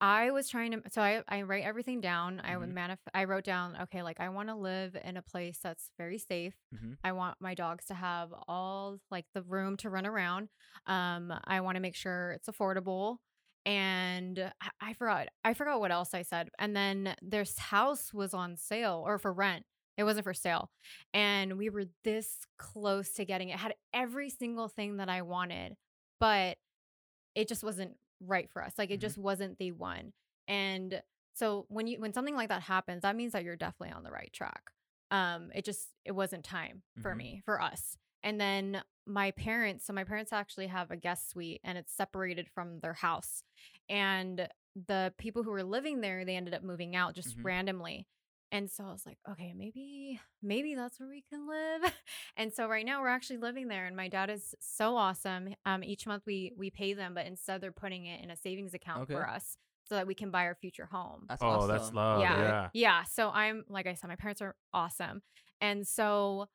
I 0.00 0.30
was 0.32 0.48
trying 0.48 0.72
to 0.72 0.82
so 0.90 1.00
I 1.02 1.22
I 1.28 1.42
write 1.42 1.64
everything 1.64 2.00
down. 2.00 2.40
I 2.40 2.56
would 2.56 2.68
Mhm. 2.68 2.74
manif- 2.74 3.10
I 3.14 3.24
wrote 3.24 3.44
down 3.44 3.76
okay, 3.82 4.02
like 4.02 4.20
I 4.20 4.28
want 4.28 4.48
to 4.50 4.54
live 4.54 4.96
in 5.02 5.16
a 5.16 5.22
place 5.22 5.58
that's 5.58 5.90
very 5.98 6.18
safe. 6.18 6.54
Mhm. 6.74 6.98
I 7.02 7.12
want 7.12 7.40
my 7.40 7.54
dogs 7.54 7.86
to 7.86 7.94
have 7.94 8.32
all 8.46 9.00
like 9.10 9.26
the 9.34 9.42
room 9.42 9.76
to 9.78 9.90
run 9.90 10.06
around. 10.06 10.48
Um 10.86 11.32
I 11.44 11.60
want 11.60 11.76
to 11.76 11.80
make 11.80 11.96
sure 11.96 12.32
it's 12.32 12.48
affordable 12.48 13.18
and 13.66 14.52
I, 14.80 14.92
forgot 14.94 15.28
I 15.44 15.54
forgot 15.54 15.80
what 15.80 15.90
else 15.92 16.14
I 16.14 16.22
said. 16.22 16.50
And 16.58 16.76
then 16.76 17.14
this 17.22 17.58
house 17.58 18.12
was 18.12 18.34
on 18.34 18.56
sale 18.56 19.02
or 19.06 19.18
for 19.18 19.32
rent. 19.32 19.64
It 19.96 20.04
wasn't 20.04 20.24
for 20.24 20.34
sale. 20.34 20.70
And 21.14 21.56
we 21.58 21.70
were 21.70 21.84
this 22.04 22.44
close 22.58 23.12
to 23.14 23.24
getting 23.24 23.48
it. 23.50 23.54
it 23.54 23.58
had 23.58 23.74
every 23.92 24.28
single 24.30 24.68
thing 24.68 24.96
that 24.98 25.08
I 25.08 25.22
wanted, 25.22 25.76
but 26.20 26.58
it 27.34 27.48
just 27.48 27.64
wasn't 27.64 27.96
right 28.20 28.50
for 28.50 28.62
us. 28.64 28.74
Like 28.78 28.90
it 28.90 29.00
Mhm. 29.00 29.00
just 29.00 29.18
wasn't 29.18 29.58
the 29.58 29.72
one. 29.72 30.12
And 30.48 31.02
so 31.34 31.66
when 31.68 31.86
you 31.86 32.00
when 32.00 32.12
something 32.12 32.36
like 32.36 32.48
that 32.50 32.62
happens, 32.62 33.02
that 33.02 33.16
means 33.16 33.32
that 33.32 33.44
you're 33.44 33.56
definitely 33.56 33.94
on 33.94 34.04
the 34.04 34.10
right 34.12 34.32
track. 34.32 34.70
Um 35.10 35.50
it 35.54 35.64
just 35.64 35.88
it 36.04 36.12
wasn't 36.12 36.44
time 36.44 36.82
for 37.00 37.14
Mhm. 37.14 37.16
me, 37.16 37.42
for 37.44 37.60
us. 37.60 37.96
And 38.24 38.40
then 38.40 38.82
my 39.06 39.30
parents, 39.32 39.86
so 39.86 39.92
my 39.92 40.04
parents 40.04 40.32
actually 40.32 40.66
have 40.68 40.90
a 40.90 40.96
guest 40.96 41.30
suite 41.30 41.60
and 41.62 41.78
it's 41.78 41.92
separated 41.94 42.48
from 42.48 42.80
their 42.80 42.94
house. 42.94 43.44
And 43.88 44.48
the 44.88 45.14
people 45.18 45.44
who 45.44 45.50
were 45.50 45.62
living 45.62 46.00
there, 46.00 46.24
they 46.24 46.36
ended 46.36 46.54
up 46.54 46.64
moving 46.64 46.96
out 46.96 47.14
just 47.14 47.38
Mhm. 47.38 47.44
randomly. 47.44 48.08
And 48.50 48.70
so 48.70 48.84
I 48.84 48.92
was 48.92 49.04
like, 49.06 49.18
okay, 49.28 49.52
maybe, 49.54 50.20
maybe 50.42 50.74
that's 50.74 51.00
where 51.00 51.08
we 51.08 51.22
can 51.22 51.46
live. 51.48 51.82
And 52.36 52.52
so 52.52 52.68
right 52.68 52.84
now 52.86 53.00
we're 53.00 53.08
actually 53.08 53.36
living 53.38 53.68
there, 53.68 53.86
and 53.86 53.96
my 53.96 54.08
dad 54.08 54.28
is 54.30 54.56
so 54.60 54.96
awesome. 54.96 55.54
Um, 55.64 55.84
each 55.84 56.06
month 56.06 56.24
we 56.26 56.52
we 56.56 56.70
pay 56.70 56.92
them, 56.94 57.14
but 57.14 57.26
instead 57.26 57.60
they're 57.60 57.72
putting 57.72 58.06
it 58.06 58.22
in 58.24 58.30
a 58.30 58.36
savings 58.36 58.74
account 58.74 59.08
for 59.08 59.28
us 59.28 59.56
so 59.88 59.94
that 59.96 60.06
we 60.06 60.14
can 60.14 60.30
buy 60.32 60.44
our 60.46 60.54
future 60.56 60.86
home. 60.86 61.26
That's 61.28 61.42
oh 61.42 61.66
awesome. 61.68 61.68
that's 61.68 61.92
love 61.94 62.20
Yeah. 62.22 62.40
yeah 62.40 62.70
Yeah. 62.72 63.04
So 63.04 63.30
I'm 63.30 63.64
like 63.68 63.86
I 63.86 63.94
said, 63.94 64.08
my 64.08 64.16
parents 64.16 64.42
are 64.42 64.56
awesome. 64.72 65.22
And 65.60 65.86
so 65.86 66.48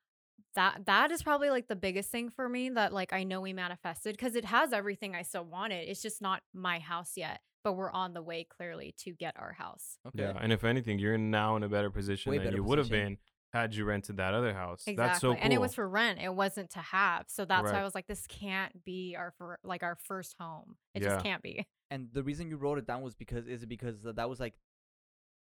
that 0.56 0.86
that 0.86 1.12
is 1.12 1.24
probably 1.24 1.50
like 1.50 1.68
the 1.68 1.76
biggest 1.76 2.10
thing 2.12 2.30
for 2.30 2.48
me 2.50 2.70
that 2.70 2.94
like 2.94 3.14
I 3.14 3.24
know 3.24 3.42
we 3.42 3.54
manifested 3.54 4.16
because 4.16 4.36
it 4.36 4.46
has 4.46 4.74
everything 4.74 5.16
I 5.16 5.22
still 5.24 5.46
wanted. 5.46 5.88
It's 5.90 6.02
just 6.02 6.22
not 6.22 6.42
my 6.54 6.80
house 6.80 7.14
yet. 7.16 7.42
But 7.62 7.74
we're 7.74 7.92
on 7.92 8.14
the 8.14 8.22
way 8.22 8.46
clearly 8.50 8.96
to 9.00 9.12
get 9.12 9.36
our 9.38 9.52
house. 9.52 9.98
Okay. 10.08 10.24
Yeah, 10.24 10.34
and 10.40 10.54
if 10.54 10.64
anything, 10.64 10.98
you're 10.98 11.18
now 11.18 11.58
in 11.58 11.64
a 11.64 11.68
better 11.68 11.90
position 11.92 12.30
Way 12.32 12.38
than 12.38 12.46
better 12.48 12.56
you 12.58 12.64
would 12.64 12.78
have 12.78 12.88
position. 12.88 13.08
been 13.08 13.18
had 13.52 13.76
you 13.76 13.84
rented 13.84 14.16
that 14.16 14.34
other 14.34 14.54
house. 14.54 14.84
Exactly. 14.88 14.96
That's 14.96 15.20
so 15.20 15.34
cool. 15.34 15.40
And 15.44 15.52
it 15.52 15.60
was 15.60 15.76
for 15.76 15.88
rent. 15.90 16.20
It 16.22 16.34
wasn't 16.34 16.70
to 16.72 16.80
have. 16.80 17.26
So 17.28 17.44
that's 17.44 17.64
why 17.64 17.70
I 17.70 17.72
Correct. 17.74 17.84
was 17.84 17.96
like, 17.96 18.08
this 18.08 18.26
can't 18.28 18.86
be 18.86 19.16
our 19.18 19.34
fir- 19.38 19.58
like 19.64 19.84
our 19.84 19.98
first 20.06 20.36
home. 20.40 20.78
It 20.96 21.04
Yeah. 21.04 21.10
just 21.10 21.26
can't 21.26 21.42
be. 21.44 21.66
And 21.92 22.08
the 22.14 22.24
reason 22.24 22.50
you 22.50 22.56
wrote 22.56 22.78
it 22.78 22.88
down 22.88 23.02
was 23.02 23.14
because 23.16 23.46
is 23.46 23.62
it 23.64 23.68
because 23.68 24.04
th- 24.04 24.16
that 24.16 24.30
was 24.30 24.40
like 24.40 24.54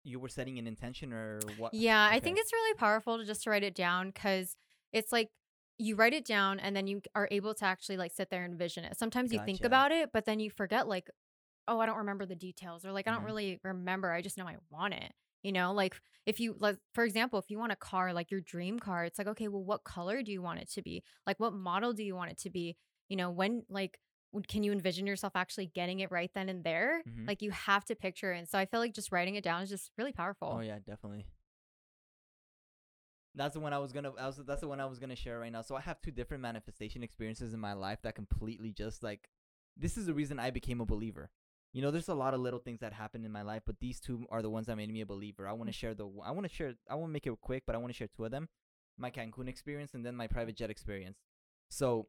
you 0.02 0.18
were 0.18 0.28
setting 0.28 0.58
an 0.58 0.66
intention 0.66 1.12
or 1.12 1.38
what? 1.58 1.74
Yeah, 1.74 2.02
I 2.06 2.16
Okay. 2.16 2.20
think 2.20 2.38
it's 2.38 2.52
really 2.52 2.74
powerful 2.74 3.18
to 3.18 3.24
just 3.24 3.44
to 3.44 3.50
write 3.50 3.62
it 3.62 3.74
down 3.76 4.08
because 4.08 4.56
it's 4.92 5.12
like 5.12 5.30
you 5.78 5.96
write 5.96 6.12
it 6.12 6.24
down 6.24 6.60
and 6.60 6.76
then 6.76 6.86
you 6.86 7.00
are 7.14 7.28
able 7.30 7.54
to 7.54 7.64
actually 7.64 7.96
like 7.96 8.12
sit 8.12 8.30
there 8.30 8.44
and 8.44 8.52
envision 8.52 8.84
it. 8.84 8.98
Sometimes 8.98 9.32
you 9.32 9.38
think 9.38 9.64
about 9.64 9.92
it, 9.92 10.10
but 10.12 10.24
then 10.26 10.40
you 10.40 10.50
forget 10.50 10.86
like, 10.86 11.08
oh, 11.68 11.80
I 11.80 11.86
don't 11.86 11.98
remember 11.98 12.26
the 12.26 12.34
details 12.36 12.84
or 12.84 12.92
like 12.92 13.08
I 13.08 13.12
don't 13.12 13.22
Mhm. 13.22 13.26
really 13.26 13.60
remember. 13.64 14.10
I 14.12 14.22
just 14.22 14.36
know 14.38 14.46
I 14.46 14.56
want 14.70 14.94
it. 14.94 15.12
You 15.42 15.52
know, 15.52 15.72
like 15.72 15.98
if 16.26 16.38
you 16.38 16.54
like 16.58 16.76
for 16.94 17.04
example, 17.04 17.38
if 17.38 17.50
you 17.50 17.58
want 17.58 17.72
a 17.72 17.76
car, 17.76 18.12
like 18.12 18.30
your 18.30 18.40
dream 18.42 18.78
car, 18.78 19.04
it's 19.04 19.18
like, 19.18 19.28
okay, 19.28 19.48
well, 19.48 19.64
what 19.64 19.84
color 19.84 20.22
do 20.22 20.32
you 20.32 20.42
want 20.42 20.60
it 20.60 20.70
to 20.72 20.82
be? 20.82 21.02
Like 21.26 21.40
what 21.40 21.54
model 21.54 21.92
do 21.94 22.02
you 22.04 22.14
want 22.14 22.30
it 22.30 22.38
to 22.40 22.50
be? 22.50 22.76
You 23.08 23.16
know, 23.16 23.30
when 23.30 23.64
like 23.70 23.98
can 24.48 24.62
you 24.62 24.70
envision 24.72 25.06
yourself 25.06 25.32
actually 25.34 25.66
getting 25.66 26.00
it 26.00 26.10
right 26.10 26.30
then 26.34 26.48
and 26.48 26.62
there? 26.62 27.02
Mhm. 27.06 27.26
Like 27.26 27.42
you 27.42 27.50
have 27.50 27.84
to 27.86 27.96
picture 27.96 28.32
it. 28.32 28.38
And 28.38 28.48
so 28.48 28.58
I 28.58 28.66
feel 28.66 28.80
like 28.80 28.94
just 28.94 29.10
writing 29.12 29.34
it 29.34 29.42
down 29.44 29.62
is 29.62 29.70
just 29.70 29.90
really 29.98 30.12
powerful. 30.12 30.56
Oh 30.56 30.60
yeah, 30.60 30.78
definitely. 30.78 31.26
That's 33.34 33.54
the 33.54 33.60
one 33.60 33.72
I 33.72 33.78
was 33.78 33.92
gonna. 33.92 34.12
I 34.18 34.26
was, 34.26 34.36
that's 34.46 34.60
the 34.60 34.68
one 34.68 34.80
I 34.80 34.86
was 34.86 34.98
gonna 34.98 35.16
share 35.16 35.38
right 35.38 35.52
now. 35.52 35.62
So 35.62 35.76
I 35.76 35.80
have 35.80 36.00
two 36.00 36.10
different 36.10 36.42
manifestation 36.42 37.02
experiences 37.02 37.54
in 37.54 37.60
my 37.60 37.74
life 37.74 38.00
that 38.02 38.14
completely 38.14 38.72
just 38.72 39.02
like. 39.02 39.28
This 39.76 39.96
is 39.96 40.06
the 40.06 40.14
reason 40.14 40.38
I 40.38 40.50
became 40.50 40.80
a 40.80 40.84
believer. 40.84 41.30
You 41.72 41.80
know, 41.80 41.92
there's 41.92 42.08
a 42.08 42.14
lot 42.14 42.34
of 42.34 42.40
little 42.40 42.58
things 42.58 42.80
that 42.80 42.92
happened 42.92 43.24
in 43.24 43.30
my 43.30 43.42
life, 43.42 43.62
but 43.64 43.78
these 43.78 44.00
two 44.00 44.26
are 44.30 44.42
the 44.42 44.50
ones 44.50 44.66
that 44.66 44.76
made 44.76 44.92
me 44.92 45.00
a 45.02 45.06
believer. 45.06 45.46
I 45.46 45.52
want 45.52 45.70
to 45.70 45.76
mm. 45.76 45.78
share 45.78 45.94
the. 45.94 46.08
I 46.24 46.32
want 46.32 46.48
to 46.48 46.52
share. 46.52 46.74
I 46.88 46.96
want 46.96 47.10
to 47.10 47.12
make 47.12 47.26
it 47.26 47.40
quick, 47.40 47.62
but 47.66 47.76
I 47.76 47.78
want 47.78 47.92
to 47.92 47.96
share 47.96 48.08
two 48.08 48.24
of 48.24 48.32
them: 48.32 48.48
my 48.98 49.10
Cancun 49.10 49.48
experience 49.48 49.94
and 49.94 50.04
then 50.04 50.16
my 50.16 50.26
private 50.26 50.56
jet 50.56 50.70
experience. 50.70 51.18
So, 51.68 52.08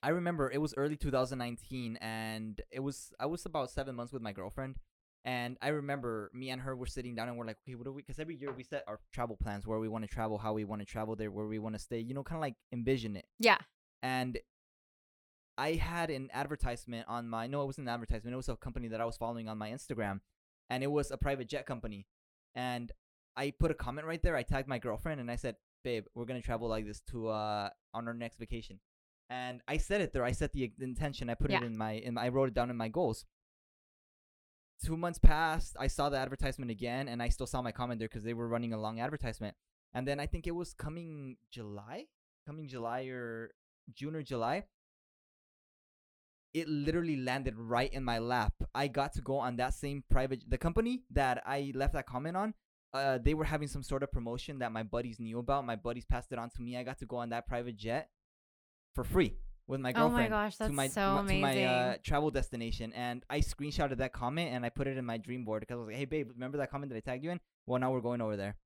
I 0.00 0.10
remember 0.10 0.48
it 0.48 0.60
was 0.60 0.74
early 0.76 0.96
2019, 0.96 1.96
and 2.00 2.60
it 2.70 2.80
was 2.80 3.12
I 3.18 3.26
was 3.26 3.44
about 3.44 3.72
seven 3.72 3.96
months 3.96 4.12
with 4.12 4.22
my 4.22 4.32
girlfriend, 4.32 4.76
and 5.24 5.56
I 5.62 5.68
remember 5.68 6.30
me 6.34 6.50
and 6.50 6.60
her 6.60 6.76
were 6.76 6.86
sitting 6.86 7.14
down 7.14 7.28
and 7.28 7.38
we're 7.38 7.46
like, 7.46 7.56
okay, 7.66 7.74
what 7.74 7.84
do 7.84 7.92
we? 7.92 8.02
Because 8.02 8.18
every 8.18 8.36
year 8.36 8.52
we 8.52 8.62
set 8.64 8.84
our 8.86 9.00
travel 9.12 9.36
plans, 9.42 9.66
where 9.66 9.78
we 9.78 9.88
want 9.88 10.04
to 10.04 10.08
travel, 10.08 10.36
how 10.38 10.52
we 10.52 10.64
want 10.64 10.80
to 10.82 10.86
travel 10.86 11.16
there, 11.16 11.30
where 11.30 11.46
we 11.46 11.58
want 11.58 11.74
to 11.74 11.78
stay. 11.78 11.98
You 12.00 12.14
know, 12.14 12.22
kind 12.22 12.36
of 12.38 12.42
like 12.42 12.56
envision 12.72 13.16
it. 13.16 13.26
Yeah. 13.38 13.58
And 14.02 14.38
I 15.56 15.72
had 15.74 16.10
an 16.10 16.28
advertisement 16.32 17.06
on 17.08 17.28
my 17.28 17.46
no, 17.46 17.62
it 17.62 17.66
wasn't 17.66 17.88
an 17.88 17.94
advertisement. 17.94 18.34
It 18.34 18.36
was 18.36 18.48
a 18.48 18.56
company 18.56 18.88
that 18.88 19.00
I 19.00 19.04
was 19.04 19.16
following 19.16 19.48
on 19.48 19.56
my 19.56 19.70
Instagram, 19.70 20.20
and 20.68 20.82
it 20.82 20.90
was 20.90 21.10
a 21.10 21.16
private 21.16 21.48
jet 21.48 21.64
company. 21.64 22.06
And 22.54 22.90
I 23.36 23.52
put 23.58 23.70
a 23.70 23.74
comment 23.74 24.06
right 24.06 24.22
there. 24.22 24.36
I 24.36 24.42
tagged 24.42 24.68
my 24.68 24.78
girlfriend 24.78 25.20
and 25.20 25.30
I 25.30 25.36
said, 25.36 25.56
"Babe, 25.84 26.04
we're 26.14 26.24
gonna 26.24 26.42
travel 26.42 26.68
like 26.68 26.86
this 26.86 27.00
to 27.12 27.28
uh 27.28 27.70
on 27.94 28.08
our 28.08 28.14
next 28.14 28.36
vacation." 28.38 28.80
And 29.30 29.62
I 29.66 29.78
said 29.78 30.00
it 30.00 30.12
there. 30.12 30.22
I 30.24 30.32
set 30.32 30.52
the, 30.52 30.70
intention. 30.80 31.30
I 31.30 31.34
put 31.34 31.50
Yeah. 31.50 31.58
it 31.58 31.64
in 31.64 31.78
my 31.78 31.92
in 31.92 32.14
my, 32.14 32.24
I 32.24 32.28
wrote 32.28 32.48
it 32.48 32.54
down 32.54 32.68
in 32.70 32.76
my 32.76 32.88
goals. 32.88 33.24
Two 34.82 34.96
months 34.96 35.18
passed. 35.18 35.76
I 35.78 35.86
saw 35.86 36.08
the 36.08 36.16
advertisement 36.16 36.70
again, 36.70 37.08
and 37.08 37.22
I 37.22 37.28
still 37.28 37.46
saw 37.46 37.62
my 37.62 37.72
comment 37.72 37.98
there 37.98 38.08
because 38.08 38.24
they 38.24 38.34
were 38.34 38.48
running 38.48 38.72
a 38.72 38.80
long 38.80 39.00
advertisement. 39.00 39.54
And 39.94 40.06
then 40.06 40.18
I 40.18 40.26
think 40.26 40.46
it 40.46 40.54
was 40.54 40.74
coming 40.74 41.36
July, 41.50 42.06
coming 42.46 42.68
July 42.68 43.02
or 43.02 43.50
June 43.92 44.16
or 44.16 44.22
July. 44.22 44.64
It 46.52 46.68
literally 46.68 47.16
landed 47.16 47.54
right 47.56 47.92
in 47.92 48.04
my 48.04 48.18
lap. 48.18 48.54
I 48.74 48.88
got 48.88 49.12
to 49.14 49.20
go 49.20 49.38
on 49.38 49.56
that 49.56 49.74
same 49.74 50.04
private 50.10 50.42
the 50.48 50.58
company 50.58 51.02
that 51.10 51.42
I 51.46 51.72
left 51.74 51.94
that 51.94 52.06
comment 52.06 52.36
on. 52.36 52.54
Uh, 52.92 53.18
they 53.18 53.34
were 53.34 53.44
having 53.44 53.66
some 53.66 53.82
sort 53.82 54.04
of 54.04 54.12
promotion 54.12 54.60
that 54.60 54.70
my 54.70 54.84
buddies 54.84 55.18
knew 55.18 55.40
about. 55.40 55.66
My 55.66 55.74
buddies 55.74 56.04
passed 56.04 56.30
it 56.30 56.38
on 56.38 56.50
to 56.50 56.62
me. 56.62 56.76
I 56.76 56.84
got 56.84 56.98
to 56.98 57.06
go 57.06 57.16
on 57.16 57.30
that 57.30 57.48
private 57.48 57.76
jet 57.76 58.10
for 58.94 59.02
free 59.02 59.34
with 59.66 59.80
my 59.80 59.92
Oh 59.92 59.94
my 59.94 60.00
girlfriend 60.00 60.30
gosh, 60.30 60.52
to 60.54 60.58
that's 60.58 60.72
my 60.72 60.88
so 60.88 61.22
my- 61.22 61.32
to 61.34 61.38
my 61.40 61.64
uh, 61.64 61.94
travel 62.02 62.30
destination. 62.30 62.92
And 62.92 63.24
I 63.30 63.40
screenshotted 63.40 63.98
that 63.98 64.12
comment 64.12 64.52
and 64.52 64.64
I 64.64 64.68
put 64.68 64.86
it 64.86 64.96
in 64.96 65.04
my 65.04 65.16
dream 65.16 65.44
board 65.44 65.60
because 65.60 65.74
I 65.74 65.78
was 65.78 65.86
like, 65.88 65.96
"Hey, 65.96 66.04
babe, 66.04 66.30
remember 66.32 66.58
that 66.58 66.70
comment 66.70 66.90
that 66.92 66.96
I 66.96 67.00
tagged 67.00 67.24
you 67.24 67.30
in? 67.30 67.40
Well, 67.66 67.80
now 67.80 67.92
we're 67.92 68.00
going 68.00 68.20
over 68.20 68.36
there." 68.36 68.56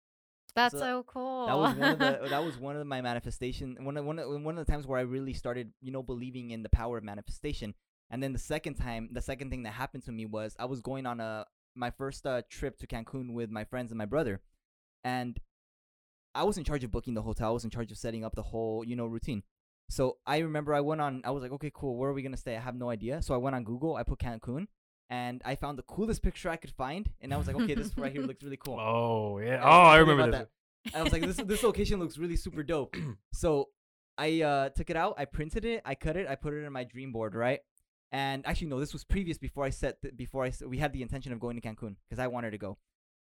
That's 0.55 0.73
so 0.73 0.79
so, 0.81 1.05
cool. 1.07 1.47
That 1.47 1.57
was 1.57 1.77
one 1.77 1.93
of 1.93 1.99
the 1.99 2.29
that 2.31 2.45
was 2.45 2.59
one 2.59 2.77
of 2.77 2.87
my 2.87 3.01
manifestation 3.01 3.77
one 3.81 3.97
of 3.97 4.05
one 4.05 4.19
of, 4.19 4.29
one 4.43 4.59
of 4.59 4.67
the 4.67 4.71
times 4.73 4.87
where 4.87 4.99
I 4.99 5.03
really 5.03 5.35
started 5.35 5.73
you 5.81 5.93
know 5.93 6.03
believing 6.03 6.51
in 6.51 6.63
the 6.63 6.71
power 6.71 6.99
of 6.99 7.05
manifestation. 7.05 7.75
And 8.11 8.23
then 8.23 8.33
the 8.33 8.39
second 8.39 8.75
time, 8.75 9.11
the 9.13 9.21
second 9.21 9.51
thing 9.51 9.65
that 9.65 9.73
happened 9.75 10.03
to 10.05 10.13
me 10.13 10.25
was 10.25 10.57
I 10.59 10.65
was 10.65 10.81
going 10.81 11.05
on 11.07 11.21
a 11.21 11.45
my 11.75 11.91
first 11.91 12.27
uh, 12.27 12.43
trip 12.51 12.79
to 12.79 12.87
Cancun 12.87 13.33
with 13.35 13.51
my 13.51 13.65
friends 13.65 13.91
and 13.93 13.99
my 13.99 14.07
brother, 14.07 14.41
and 15.05 15.39
I 16.35 16.45
was 16.45 16.59
in 16.59 16.65
charge 16.65 16.83
of 16.85 16.91
booking 16.91 17.15
the 17.15 17.23
hotel. 17.23 17.51
I 17.51 17.53
was 17.53 17.65
in 17.65 17.71
charge 17.71 17.93
of 17.93 17.99
setting 17.99 18.25
up 18.25 18.35
the 18.35 18.43
whole 18.43 18.83
you 18.85 18.97
know 18.97 19.07
routine. 19.07 19.43
So 19.91 20.19
I 20.27 20.39
remember 20.39 20.75
I 20.75 20.81
went 20.81 21.01
on. 21.01 21.23
I 21.25 21.31
was 21.31 21.43
like, 21.43 21.53
okay, 21.53 21.71
cool. 21.75 21.97
Where 21.97 22.11
are 22.11 22.13
we 22.13 22.23
gonna 22.23 22.37
stay? 22.37 22.57
I 22.57 22.61
have 22.61 22.75
no 22.77 22.91
idea. 22.91 23.23
So 23.23 23.35
I 23.35 23.39
went 23.39 23.57
on 23.57 23.65
Google. 23.65 23.97
I 23.97 24.03
put 24.03 24.19
Cancun, 24.19 24.67
and 25.09 25.41
I 25.45 25.55
found 25.55 25.79
the 25.79 25.83
coolest 25.83 26.23
picture 26.23 26.51
I 26.51 26.57
could 26.57 26.73
find. 26.73 27.09
And 27.21 27.33
I 27.33 27.37
was 27.37 27.47
like, 27.47 27.57
okay, 27.57 27.75
this 27.75 27.97
right 27.97 28.13
here 28.13 28.23
looks 28.23 28.43
really 28.43 28.57
cool. 28.65 28.79
Oh 28.79 29.39
yeah. 29.39 29.63
I 29.65 29.69
Oh, 29.69 29.83
I 29.83 29.95
you 29.99 30.05
remember 30.05 30.39
this. 30.39 30.95
I 30.95 31.03
was 31.03 31.13
like, 31.13 31.23
this 31.23 31.37
this 31.37 31.63
location 31.63 31.99
looks 32.01 32.19
really 32.19 32.37
super 32.37 32.63
dope. 32.63 32.97
So 33.33 33.69
I 34.17 34.43
uh, 34.43 34.69
took 34.71 34.91
it 34.91 34.97
out, 34.97 35.15
I 35.17 35.25
printed 35.27 35.65
it, 35.65 35.81
I 35.85 35.95
cut 35.95 36.17
it, 36.17 36.27
I 36.29 36.35
put 36.35 36.53
it 36.53 36.65
in 36.65 36.73
my 36.73 36.83
dream 36.83 37.13
board, 37.13 37.35
right? 37.37 37.61
And 38.11 38.45
actually, 38.47 38.67
no, 38.69 38.81
this 38.81 38.93
was 38.93 39.05
previous 39.05 39.39
before 39.39 39.65
I 39.65 39.71
set 39.71 40.03
th- 40.03 40.17
before 40.17 40.45
I 40.45 40.53
we 40.67 40.79
had 40.79 40.93
the 40.93 41.03
intention 41.03 41.33
of 41.33 41.39
going 41.41 41.61
to 41.61 41.67
Cancun 41.67 41.97
because 42.09 42.19
I 42.19 42.27
wanted 42.27 42.51
to 42.51 42.59
go. 42.59 42.79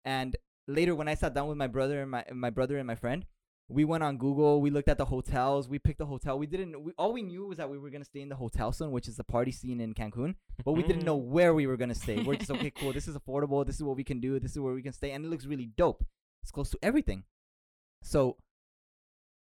And 0.06 0.36
later, 0.68 0.96
when 0.96 1.08
I 1.08 1.14
sat 1.16 1.34
down 1.34 1.48
with 1.48 1.58
my 1.58 1.68
brother 1.68 2.02
and 2.02 2.10
my 2.12 2.24
my 2.34 2.50
brother 2.50 2.78
and 2.78 2.88
my 2.88 2.96
friend, 2.96 3.26
we 3.70 3.86
went 3.86 4.04
on 4.04 4.18
Google. 4.18 4.62
We 4.62 4.72
looked 4.72 4.90
at 4.90 4.98
the 4.98 5.06
hotels. 5.06 5.70
We 5.70 5.78
picked 5.78 6.02
a 6.02 6.06
hotel. 6.06 6.40
We 6.40 6.48
didn't. 6.48 6.82
We, 6.84 6.92
all 6.98 7.14
we 7.14 7.22
knew 7.22 7.46
was 7.46 7.58
that 7.60 7.70
we 7.70 7.78
were 7.78 7.90
gonna 7.90 8.06
stay 8.06 8.22
in 8.22 8.30
the 8.30 8.36
hotel 8.36 8.72
zone, 8.72 8.92
which 8.92 9.08
is 9.08 9.16
the 9.16 9.24
party 9.24 9.52
scene 9.52 9.80
in 9.80 9.94
Cancun. 9.94 10.36
But 10.66 10.74
we 10.74 10.84
didn't 10.84 11.06
know 11.06 11.20
mm. 11.20 11.26
where 11.26 11.54
we 11.54 11.68
were 11.68 11.78
gonna 11.78 11.96
stay. 11.96 12.22
We're 12.22 12.36
just 12.36 12.52
okay, 12.52 12.72
cool. 12.72 12.94
This 12.94 13.08
is 13.08 13.16
affordable. 13.20 13.66
This 13.66 13.76
is 13.76 13.84
what 13.84 13.96
we 13.96 14.04
can 14.04 14.20
do. 14.20 14.40
This 14.40 14.52
is 14.52 14.60
where 14.60 14.74
we 14.74 14.82
can 14.82 14.94
stay, 14.94 15.12
and 15.12 15.24
it 15.24 15.30
looks 15.30 15.46
really 15.46 15.70
dope. 15.78 16.04
It's 16.42 16.52
close 16.52 16.72
to 16.72 16.80
everything. 16.82 17.24
So 18.02 18.38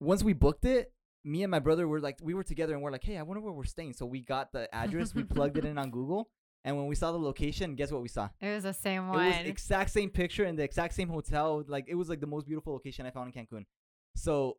once 0.00 0.22
we 0.22 0.32
booked 0.32 0.64
it, 0.64 0.92
me 1.24 1.42
and 1.42 1.50
my 1.50 1.58
brother 1.58 1.86
were 1.88 2.00
like, 2.00 2.18
we 2.22 2.34
were 2.34 2.44
together 2.44 2.74
and 2.74 2.82
we're 2.82 2.90
like, 2.90 3.04
hey, 3.04 3.16
I 3.16 3.22
wonder 3.22 3.40
where 3.40 3.52
we're 3.52 3.64
staying. 3.64 3.94
So 3.94 4.06
we 4.06 4.20
got 4.20 4.52
the 4.52 4.72
address, 4.74 5.14
we 5.14 5.24
plugged 5.24 5.56
it 5.58 5.64
in 5.64 5.78
on 5.78 5.90
Google, 5.90 6.28
and 6.64 6.76
when 6.76 6.86
we 6.86 6.94
saw 6.94 7.12
the 7.12 7.18
location, 7.18 7.74
guess 7.74 7.90
what 7.90 8.02
we 8.02 8.08
saw? 8.08 8.28
it 8.40 8.54
was 8.54 8.62
the 8.62 8.72
same 8.72 9.08
It 9.08 9.12
one. 9.12 9.26
was 9.26 9.36
exact 9.46 9.90
same 9.90 10.10
picture 10.10 10.44
in 10.44 10.56
the 10.56 10.62
exact 10.62 10.94
same 10.94 11.08
hotel. 11.08 11.64
Like 11.66 11.86
it 11.88 11.94
was 11.94 12.08
like 12.08 12.20
the 12.20 12.26
most 12.26 12.46
beautiful 12.46 12.72
location 12.72 13.06
I 13.06 13.10
found 13.10 13.34
in 13.34 13.46
Cancun. 13.46 13.64
So 14.14 14.58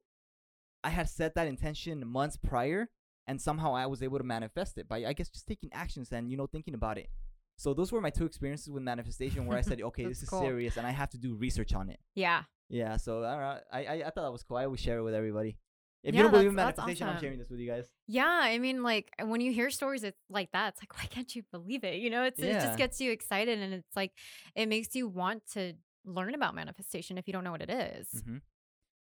I 0.83 0.89
had 0.89 1.09
set 1.09 1.35
that 1.35 1.47
intention 1.47 2.05
months 2.07 2.37
prior, 2.37 2.89
and 3.27 3.41
somehow 3.41 3.73
I 3.75 3.85
was 3.87 4.03
able 4.03 4.17
to 4.17 4.23
manifest 4.23 4.77
it 4.77 4.87
by 4.87 5.05
I 5.05 5.13
guess 5.13 5.29
just 5.29 5.47
taking 5.47 5.69
actions 5.73 6.11
and 6.11 6.29
you 6.29 6.37
know 6.37 6.47
thinking 6.47 6.73
about 6.73 6.97
it. 6.97 7.09
So 7.57 7.73
those 7.73 7.91
were 7.91 8.01
my 8.01 8.09
two 8.09 8.25
experiences 8.25 8.69
with 8.69 8.83
manifestation 8.83 9.45
where 9.45 9.57
I 9.57 9.61
said, 9.61 9.81
okay, 9.89 10.05
this 10.05 10.21
is 10.21 10.29
cool. 10.29 10.41
serious, 10.41 10.77
and 10.77 10.85
I 10.85 10.91
have 10.91 11.09
to 11.11 11.17
do 11.17 11.35
research 11.35 11.73
on 11.73 11.89
it. 11.89 11.99
yeah. 12.15 12.43
Yeah, 12.67 12.97
so 12.97 13.23
I, 13.23 13.31
don't 13.31 13.39
know, 13.41 13.59
I 13.71 14.03
I 14.07 14.09
thought 14.09 14.23
that 14.23 14.31
was 14.31 14.41
cool. 14.41 14.57
I 14.57 14.65
always 14.65 14.79
share 14.79 14.97
it 14.97 15.03
with 15.03 15.13
everybody. 15.13 15.59
If 16.03 16.15
Yeah, 16.15 16.19
you 16.19 16.23
don't 16.23 16.31
believe 16.31 16.47
in 16.49 16.55
manifestation, 16.55 17.07
I'm 17.07 17.19
sharing 17.19 17.37
this 17.37 17.47
with 17.47 17.59
you 17.59 17.69
guys. 17.69 17.85
Yeah, 18.07 18.27
I 18.27 18.57
mean, 18.57 18.81
like 18.81 19.11
when 19.23 19.39
you 19.39 19.51
hear 19.51 19.69
stories 19.69 20.03
it's 20.03 20.19
like 20.31 20.51
that, 20.51 20.69
it's 20.69 20.81
like, 20.81 20.97
why 20.97 21.05
can't 21.05 21.35
you 21.35 21.43
believe 21.51 21.83
it? 21.83 21.95
You 21.99 22.09
know, 22.09 22.23
it's 22.23 22.39
it 22.39 22.53
just 22.53 22.77
gets 22.79 22.99
you 22.99 23.11
excited, 23.11 23.59
and 23.59 23.71
it's 23.71 23.95
like 23.95 24.13
it 24.55 24.67
makes 24.67 24.95
you 24.95 25.07
want 25.07 25.43
to 25.53 25.73
learn 26.05 26.33
about 26.33 26.55
manifestation 26.55 27.19
if 27.19 27.27
you 27.27 27.33
don't 27.33 27.43
know 27.43 27.51
what 27.51 27.61
it 27.61 27.69
is. 27.69 28.07
Mm-hmm. 28.15 28.37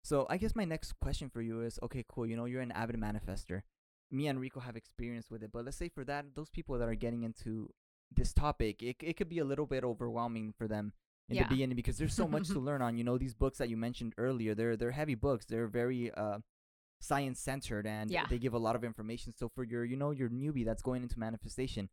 So 0.09 0.27
I 0.31 0.39
guess 0.39 0.57
my 0.57 0.65
next 0.65 0.95
question 1.01 1.29
for 1.29 1.43
you 1.43 1.61
is, 1.61 1.79
okay, 1.83 2.03
cool. 2.09 2.27
You 2.27 2.35
know, 2.35 2.47
you're 2.47 2.63
an 2.63 2.73
avid 2.73 2.97
manifester. 2.97 3.61
Me 4.11 4.27
and 4.27 4.41
Rico 4.41 4.59
have 4.59 4.75
experience 4.75 5.31
with 5.31 5.43
it, 5.43 5.53
but 5.53 5.67
let's 5.67 5.77
say 5.77 5.91
for 5.91 6.03
that, 6.05 6.35
those 6.35 6.49
people 6.49 6.79
that 6.79 6.89
are 6.89 6.95
getting 6.95 7.25
into 7.25 7.69
this 8.11 8.33
topic, 8.33 8.83
it 8.83 8.97
it 9.03 9.19
could 9.19 9.29
be 9.29 9.39
a 9.39 9.45
little 9.45 9.67
bit 9.67 9.85
overwhelming 9.85 10.55
for 10.57 10.67
them 10.67 10.95
in 11.29 11.37
Yeah. 11.37 11.43
the 11.43 11.49
beginning 11.51 11.77
because 11.77 11.99
there's 11.99 12.15
so 12.15 12.27
much 12.27 12.49
to 12.49 12.59
learn 12.69 12.81
on. 12.81 12.97
You 12.97 13.05
know, 13.05 13.19
these 13.19 13.35
books 13.35 13.59
that 13.59 13.69
you 13.69 13.77
mentioned 13.77 14.15
earlier, 14.17 14.55
they're 14.55 14.79
they're 14.79 14.93
heavy 14.93 15.15
books. 15.15 15.45
They're 15.45 15.67
very 15.69 16.11
uh 16.11 16.39
science 17.01 17.39
centered 17.39 17.87
and 17.87 18.11
Yeah. 18.11 18.25
they 18.31 18.39
give 18.39 18.55
a 18.55 18.59
lot 18.67 18.77
of 18.77 18.85
information. 18.85 19.35
So 19.37 19.51
for 19.51 19.63
your 19.63 19.85
you 19.85 19.99
know 19.99 20.13
your 20.13 20.31
newbie 20.31 20.65
that's 20.65 20.81
going 20.81 21.03
into 21.03 21.19
manifestation, 21.19 21.91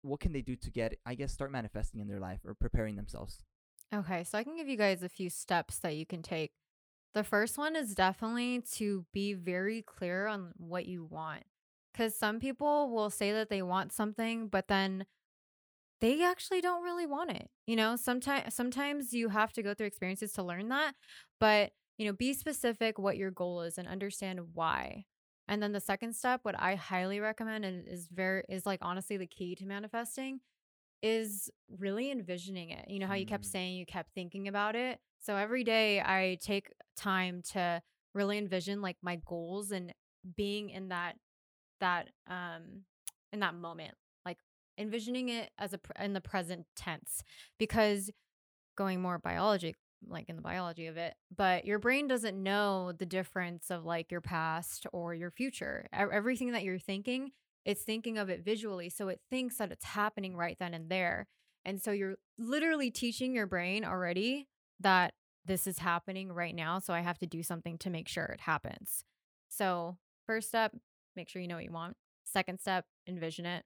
what 0.00 0.20
can 0.20 0.32
they 0.32 0.40
do 0.40 0.56
to 0.56 0.70
get 0.70 0.98
I 1.04 1.14
guess 1.14 1.30
start 1.34 1.52
manifesting 1.52 2.00
in 2.00 2.08
their 2.08 2.20
life 2.20 2.40
or 2.46 2.54
preparing 2.54 2.96
themselves? 2.96 3.44
Okay, 3.94 4.24
so 4.24 4.38
I 4.38 4.44
can 4.44 4.56
give 4.56 4.66
you 4.66 4.78
guys 4.78 5.02
a 5.02 5.10
few 5.10 5.28
steps 5.28 5.78
that 5.80 5.94
you 5.94 6.06
can 6.06 6.22
take. 6.22 6.52
The 7.16 7.24
first 7.24 7.56
one 7.56 7.76
is 7.76 7.94
definitely 7.94 8.60
to 8.74 9.06
be 9.14 9.32
very 9.32 9.80
clear 9.80 10.26
on 10.26 10.52
what 10.58 10.84
you 10.84 11.02
want. 11.02 11.44
Because 11.90 12.14
some 12.14 12.40
people 12.40 12.90
will 12.90 13.08
say 13.08 13.32
that 13.32 13.48
they 13.48 13.62
want 13.62 13.94
something, 13.94 14.48
but 14.48 14.68
then 14.68 15.06
they 16.02 16.22
actually 16.22 16.60
don't 16.60 16.82
really 16.84 17.06
want 17.06 17.30
it. 17.30 17.48
You 17.66 17.76
know, 17.76 17.96
sometimes 17.96 18.54
sometimes 18.54 19.14
you 19.14 19.30
have 19.30 19.50
to 19.54 19.62
go 19.62 19.72
through 19.72 19.86
experiences 19.86 20.34
to 20.34 20.42
learn 20.42 20.68
that. 20.68 20.94
But, 21.40 21.72
you 21.96 22.04
know, 22.06 22.12
be 22.12 22.34
specific 22.34 22.98
what 22.98 23.16
your 23.16 23.30
goal 23.30 23.62
is 23.62 23.78
and 23.78 23.88
understand 23.88 24.40
why. 24.52 25.06
And 25.48 25.62
then 25.62 25.72
the 25.72 25.80
second 25.80 26.14
step, 26.14 26.40
what 26.42 26.60
I 26.60 26.74
highly 26.74 27.18
recommend 27.20 27.64
and 27.64 27.88
is 27.88 28.08
very 28.08 28.42
is 28.50 28.66
like 28.66 28.80
honestly 28.82 29.16
the 29.16 29.26
key 29.26 29.54
to 29.54 29.64
manifesting 29.64 30.40
is 31.02 31.50
really 31.78 32.10
envisioning 32.10 32.70
it. 32.70 32.90
You 32.90 32.98
know 32.98 33.06
how 33.06 33.14
you 33.14 33.26
kept 33.26 33.44
Mm. 33.44 33.52
saying 33.52 33.76
you 33.76 33.86
kept 33.86 34.12
thinking 34.14 34.48
about 34.48 34.76
it. 34.76 35.00
So 35.26 35.34
every 35.34 35.64
day 35.64 36.00
I 36.00 36.38
take 36.40 36.68
time 36.96 37.42
to 37.50 37.82
really 38.14 38.38
envision 38.38 38.80
like 38.80 38.96
my 39.02 39.16
goals 39.26 39.72
and 39.72 39.92
being 40.36 40.70
in 40.70 40.90
that 40.90 41.16
that 41.80 42.10
um 42.28 42.84
in 43.32 43.40
that 43.40 43.56
moment, 43.56 43.94
like 44.24 44.38
envisioning 44.78 45.28
it 45.28 45.50
as 45.58 45.74
a 45.74 45.80
in 46.00 46.12
the 46.12 46.20
present 46.20 46.64
tense 46.76 47.24
because 47.58 48.08
going 48.76 49.02
more 49.02 49.18
biology 49.18 49.74
like 50.08 50.28
in 50.28 50.36
the 50.36 50.42
biology 50.42 50.86
of 50.86 50.96
it, 50.96 51.14
but 51.34 51.64
your 51.64 51.80
brain 51.80 52.06
doesn't 52.06 52.40
know 52.40 52.92
the 52.92 53.06
difference 53.06 53.68
of 53.68 53.84
like 53.84 54.12
your 54.12 54.20
past 54.20 54.86
or 54.92 55.12
your 55.12 55.32
future. 55.32 55.88
Everything 55.92 56.52
that 56.52 56.62
you're 56.62 56.78
thinking 56.78 57.32
it's 57.64 57.82
thinking 57.82 58.16
of 58.16 58.30
it 58.30 58.44
visually. 58.44 58.88
So 58.88 59.08
it 59.08 59.20
thinks 59.28 59.56
that 59.56 59.72
it's 59.72 59.84
happening 59.86 60.36
right 60.36 60.56
then 60.56 60.72
and 60.72 60.88
there. 60.88 61.26
And 61.64 61.82
so 61.82 61.90
you're 61.90 62.14
literally 62.38 62.92
teaching 62.92 63.34
your 63.34 63.48
brain 63.48 63.84
already 63.84 64.46
that 64.80 65.14
this 65.44 65.66
is 65.66 65.78
happening 65.78 66.32
right 66.32 66.54
now. 66.54 66.78
So 66.78 66.92
I 66.92 67.00
have 67.00 67.18
to 67.18 67.26
do 67.26 67.42
something 67.42 67.78
to 67.78 67.90
make 67.90 68.08
sure 68.08 68.24
it 68.24 68.40
happens. 68.40 69.04
So, 69.48 69.96
first 70.26 70.48
step, 70.48 70.74
make 71.14 71.28
sure 71.28 71.40
you 71.40 71.48
know 71.48 71.54
what 71.56 71.64
you 71.64 71.72
want. 71.72 71.96
Second 72.24 72.58
step, 72.60 72.84
envision 73.06 73.46
it. 73.46 73.64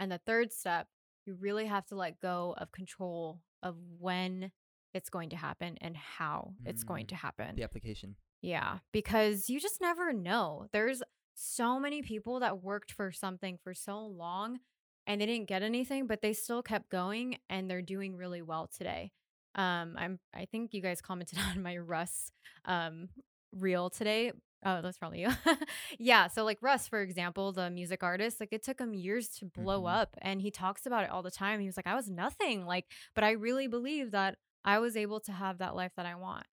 And 0.00 0.10
the 0.10 0.20
third 0.26 0.52
step, 0.52 0.86
you 1.26 1.34
really 1.38 1.66
have 1.66 1.84
to 1.86 1.96
let 1.96 2.20
go 2.20 2.54
of 2.56 2.72
control 2.72 3.40
of 3.62 3.76
when 3.98 4.52
it's 4.94 5.10
going 5.10 5.28
to 5.30 5.36
happen 5.36 5.76
and 5.82 5.96
how 5.96 6.54
it's 6.64 6.82
going 6.82 7.04
Mm. 7.04 7.08
to 7.10 7.16
happen. 7.16 7.56
The 7.56 7.62
application. 7.62 8.16
Yeah, 8.40 8.78
because 8.92 9.50
you 9.50 9.60
just 9.60 9.80
never 9.80 10.12
know. 10.14 10.66
There's 10.72 11.02
so 11.34 11.78
many 11.78 12.00
people 12.02 12.40
that 12.40 12.62
worked 12.62 12.90
for 12.92 13.12
something 13.12 13.58
for 13.62 13.74
so 13.74 14.00
long 14.06 14.60
and 15.06 15.20
they 15.20 15.26
didn't 15.26 15.48
get 15.48 15.62
anything, 15.62 16.06
but 16.06 16.22
they 16.22 16.32
still 16.32 16.62
kept 16.62 16.88
going 16.88 17.38
and 17.50 17.70
they're 17.70 17.82
doing 17.82 18.16
really 18.16 18.40
well 18.42 18.66
today. 18.66 19.12
Um, 19.54 19.94
I'm 19.98 20.18
I 20.34 20.44
think 20.46 20.74
you 20.74 20.80
guys 20.82 21.00
commented 21.00 21.38
on 21.50 21.62
my 21.62 21.76
Russ 21.78 22.30
um 22.64 23.08
reel 23.52 23.90
today. 23.90 24.32
Oh, 24.64 24.82
that's 24.82 24.98
probably 24.98 25.20
you. 25.20 25.30
yeah. 26.00 26.26
So 26.26 26.44
like 26.44 26.58
Russ, 26.60 26.88
for 26.88 27.00
example, 27.00 27.52
the 27.52 27.70
music 27.70 28.02
artist, 28.02 28.40
like 28.40 28.52
it 28.52 28.62
took 28.64 28.80
him 28.80 28.92
years 28.92 29.28
to 29.38 29.44
blow 29.46 29.82
Mhm. 29.82 29.92
up 30.00 30.16
and 30.20 30.42
he 30.42 30.50
talks 30.50 30.84
about 30.84 31.04
it 31.04 31.10
all 31.10 31.22
the 31.22 31.30
time. 31.30 31.60
He 31.60 31.66
was 31.66 31.76
like, 31.76 31.86
I 31.86 31.94
was 31.94 32.10
nothing. 32.10 32.66
Like, 32.66 32.86
but 33.14 33.22
I 33.22 33.30
really 33.32 33.68
believe 33.68 34.10
that 34.10 34.36
I 34.64 34.80
was 34.80 34.96
able 34.96 35.20
to 35.20 35.32
have 35.32 35.58
that 35.58 35.76
life 35.76 35.92
that 35.96 36.06
I 36.06 36.16
want. 36.16 36.44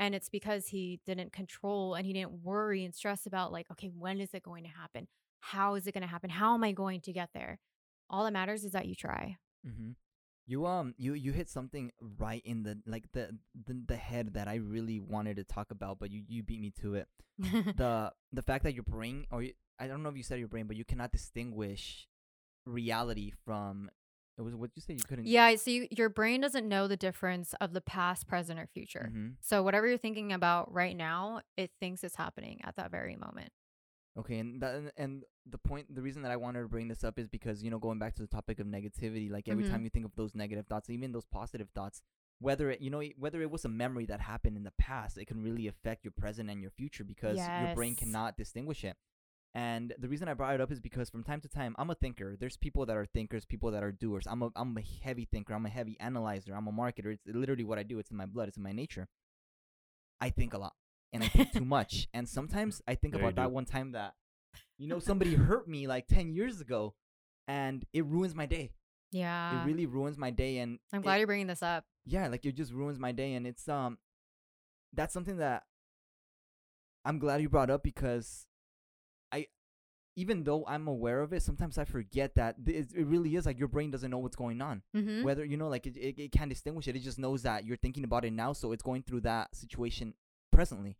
And 0.00 0.16
it's 0.16 0.28
because 0.28 0.66
he 0.68 1.00
didn't 1.06 1.32
control 1.32 1.94
and 1.94 2.04
he 2.04 2.12
didn't 2.12 2.42
worry 2.42 2.84
and 2.84 2.92
stress 2.92 3.24
about, 3.26 3.52
like, 3.52 3.70
okay, 3.70 3.92
when 3.96 4.20
is 4.20 4.34
it 4.34 4.42
going 4.42 4.64
to 4.64 4.70
happen? 4.70 5.06
How 5.40 5.76
is 5.76 5.86
it 5.86 5.92
going 5.94 6.02
to 6.02 6.08
happen? 6.08 6.30
How 6.30 6.54
am 6.54 6.64
I 6.64 6.72
going 6.72 7.00
to 7.02 7.12
get 7.12 7.30
there? 7.32 7.60
All 8.10 8.24
that 8.24 8.32
matters 8.32 8.64
is 8.64 8.72
that 8.72 8.86
you 8.86 8.96
try. 8.96 9.36
Mm-hmm. 9.64 9.92
You 10.46 10.66
um 10.66 10.94
you 10.98 11.14
you 11.14 11.32
hit 11.32 11.48
something 11.48 11.90
right 12.18 12.42
in 12.44 12.62
the 12.64 12.78
like 12.86 13.04
the, 13.12 13.30
the 13.66 13.82
the 13.86 13.96
head 13.96 14.34
that 14.34 14.46
I 14.48 14.56
really 14.56 15.00
wanted 15.00 15.36
to 15.36 15.44
talk 15.44 15.70
about, 15.70 15.98
but 15.98 16.10
you 16.10 16.22
you 16.28 16.42
beat 16.42 16.60
me 16.60 16.70
to 16.82 16.94
it. 16.94 17.08
the 17.38 18.12
the 18.32 18.42
fact 18.42 18.64
that 18.64 18.74
your 18.74 18.82
brain 18.84 19.26
or 19.30 19.42
you, 19.42 19.52
I 19.78 19.86
don't 19.86 20.02
know 20.02 20.08
if 20.10 20.16
you 20.16 20.22
said 20.22 20.38
your 20.38 20.48
brain, 20.48 20.66
but 20.66 20.76
you 20.76 20.84
cannot 20.84 21.12
distinguish 21.12 22.06
reality 22.66 23.32
from 23.44 23.90
it 24.36 24.42
was 24.42 24.54
what 24.54 24.70
you 24.74 24.82
say 24.82 24.94
you 24.94 25.00
couldn't. 25.06 25.26
yeah. 25.26 25.54
So 25.54 25.70
you, 25.70 25.86
your 25.92 26.08
brain 26.08 26.40
doesn't 26.40 26.68
know 26.68 26.88
the 26.88 26.96
difference 26.96 27.54
of 27.60 27.72
the 27.72 27.80
past, 27.80 28.26
present, 28.26 28.58
or 28.58 28.66
future. 28.66 29.12
Mhm. 29.14 29.34
So 29.40 29.62
whatever 29.62 29.86
you're 29.86 29.96
thinking 29.96 30.32
about 30.32 30.72
right 30.72 30.96
now, 30.96 31.40
it 31.56 31.70
thinks 31.78 32.02
it's 32.02 32.16
happening 32.16 32.60
at 32.64 32.74
that 32.76 32.90
very 32.90 33.14
moment. 33.14 33.52
Okay, 34.16 34.38
and 34.38 34.62
that 34.62 34.92
and- 34.96 35.24
the 35.46 35.58
point, 35.58 35.94
the 35.94 36.00
reason 36.00 36.22
that 36.22 36.30
I 36.32 36.36
wanted 36.36 36.62
to 36.62 36.68
bring 36.68 36.88
this 36.88 37.04
up 37.04 37.18
is 37.18 37.28
because 37.28 37.62
you 37.62 37.70
know 37.70 37.78
going 37.78 37.98
back 37.98 38.14
to 38.14 38.22
the 38.22 38.28
topic 38.28 38.58
of 38.60 38.66
negativity, 38.66 39.30
like 39.30 39.48
every 39.48 39.64
Mhm. 39.64 39.70
time 39.70 39.84
you 39.84 39.90
think 39.90 40.06
of 40.06 40.14
those 40.14 40.34
negative 40.34 40.66
thoughts, 40.66 40.88
even 40.88 41.12
those 41.12 41.26
positive 41.26 41.68
thoughts, 41.70 42.00
whether 42.38 42.70
it 42.70 42.80
you 42.80 42.90
know 42.90 43.02
whether 43.18 43.42
it 43.42 43.50
was 43.50 43.64
a 43.64 43.68
memory 43.68 44.06
that 44.06 44.20
happened 44.20 44.56
in 44.56 44.62
the 44.62 44.70
past, 44.78 45.18
it 45.18 45.26
can 45.26 45.42
really 45.42 45.66
affect 45.66 46.04
your 46.04 46.12
present 46.12 46.48
and 46.48 46.62
your 46.62 46.70
future 46.70 47.04
because 47.04 47.36
your 47.66 47.74
brain 47.74 47.94
cannot 47.96 48.36
distinguish 48.38 48.84
it. 48.84 48.96
And 49.56 49.94
the 49.98 50.08
reason 50.08 50.28
I 50.28 50.34
brought 50.34 50.54
it 50.54 50.60
up 50.60 50.72
is 50.72 50.80
because 50.80 51.10
from 51.10 51.22
time 51.22 51.40
to 51.42 51.48
time, 51.48 51.76
I'm 51.78 51.90
a 51.90 51.94
thinker. 51.94 52.36
There's 52.36 52.56
people 52.56 52.86
that 52.86 52.96
are 52.96 53.06
thinkers, 53.06 53.44
people 53.44 53.70
that 53.72 53.82
are 53.84 53.92
doers. 53.92 54.26
I'm 54.26 54.42
a 54.42 54.50
I'm 54.56 54.76
a 54.78 54.80
heavy 54.80 55.26
thinker. 55.26 55.54
I'm 55.54 55.66
a 55.66 55.70
heavy 55.70 55.98
analyzer. 56.00 56.54
I'm 56.54 56.66
a 56.68 56.72
marketer. 56.72 57.12
It's 57.14 57.26
literally 57.26 57.64
what 57.64 57.78
I 57.78 57.82
do. 57.82 57.98
It's 57.98 58.10
in 58.10 58.16
my 58.16 58.26
blood. 58.26 58.48
It's 58.48 58.56
in 58.56 58.62
my 58.62 58.72
nature. 58.72 59.08
I 60.20 60.30
think 60.30 60.54
a 60.54 60.58
lot, 60.58 60.74
and 61.14 61.22
I 61.24 61.28
think 61.28 61.52
too 61.52 61.64
much. 61.78 62.08
And 62.12 62.28
sometimes 62.28 62.82
I 62.86 62.94
think 62.96 63.14
Yeah, 63.14 63.20
you 63.20 63.26
about 63.28 63.36
that 63.42 63.50
one 63.52 63.64
time 63.64 63.92
that, 63.92 64.12
you 64.76 64.86
know, 64.88 64.98
somebody 64.98 65.34
hurt 65.34 65.66
me 65.66 65.86
like 65.86 66.06
ten 66.08 66.34
years 66.34 66.60
ago, 66.60 66.94
and 67.48 67.82
it 67.94 68.04
ruins 68.04 68.34
my 68.34 68.44
day. 68.46 68.72
Yeah. 69.12 69.62
it 69.62 69.66
really 69.66 69.86
ruins 69.86 70.18
my 70.18 70.30
day, 70.30 70.58
and 70.58 70.78
I'm 70.92 71.00
it- 71.00 71.04
glad 71.04 71.16
you're 71.18 71.26
bringing 71.28 71.46
this 71.46 71.62
up. 71.62 71.84
yeah 72.04 72.26
like 72.28 72.44
it 72.44 72.54
just 72.56 72.72
ruins 72.72 72.98
my 72.98 73.12
day 73.12 73.32
and 73.34 73.46
it's 73.46 73.66
um 73.68 73.96
that's 74.92 75.14
something 75.14 75.38
that 75.38 75.62
i'm 77.04 77.18
glad 77.18 77.40
you 77.40 77.48
brought 77.48 77.70
up 77.70 77.82
because 77.82 78.46
i 79.32 79.46
even 80.16 80.44
though 80.44 80.64
i'm 80.66 80.86
aware 80.88 81.20
of 81.22 81.32
it 81.32 81.42
sometimes 81.42 81.78
i 81.78 81.84
forget 81.84 82.34
that 82.34 82.56
it 82.66 82.88
it 82.94 83.06
really 83.06 83.34
is 83.36 83.46
like 83.46 83.58
your 83.58 83.68
brain 83.68 83.90
doesn't 83.90 84.10
know 84.10 84.18
what's 84.18 84.36
going 84.36 84.60
on 84.60 84.82
Mm-hmm. 84.96 85.22
whether 85.24 85.44
you 85.44 85.56
know 85.56 85.68
like 85.68 85.86
it, 85.86 85.96
it, 85.96 86.18
it 86.18 86.32
can't 86.32 86.48
distinguish 86.50 86.88
it 86.88 86.96
it 86.96 87.02
just 87.02 87.18
knows 87.18 87.42
that 87.42 87.64
you're 87.64 87.76
thinking 87.76 88.04
about 88.04 88.24
it 88.24 88.32
now 88.32 88.52
so 88.52 88.72
it's 88.72 88.82
going 88.82 89.02
through 89.02 89.22
that 89.22 89.54
situation 89.54 90.14
presently 90.52 90.96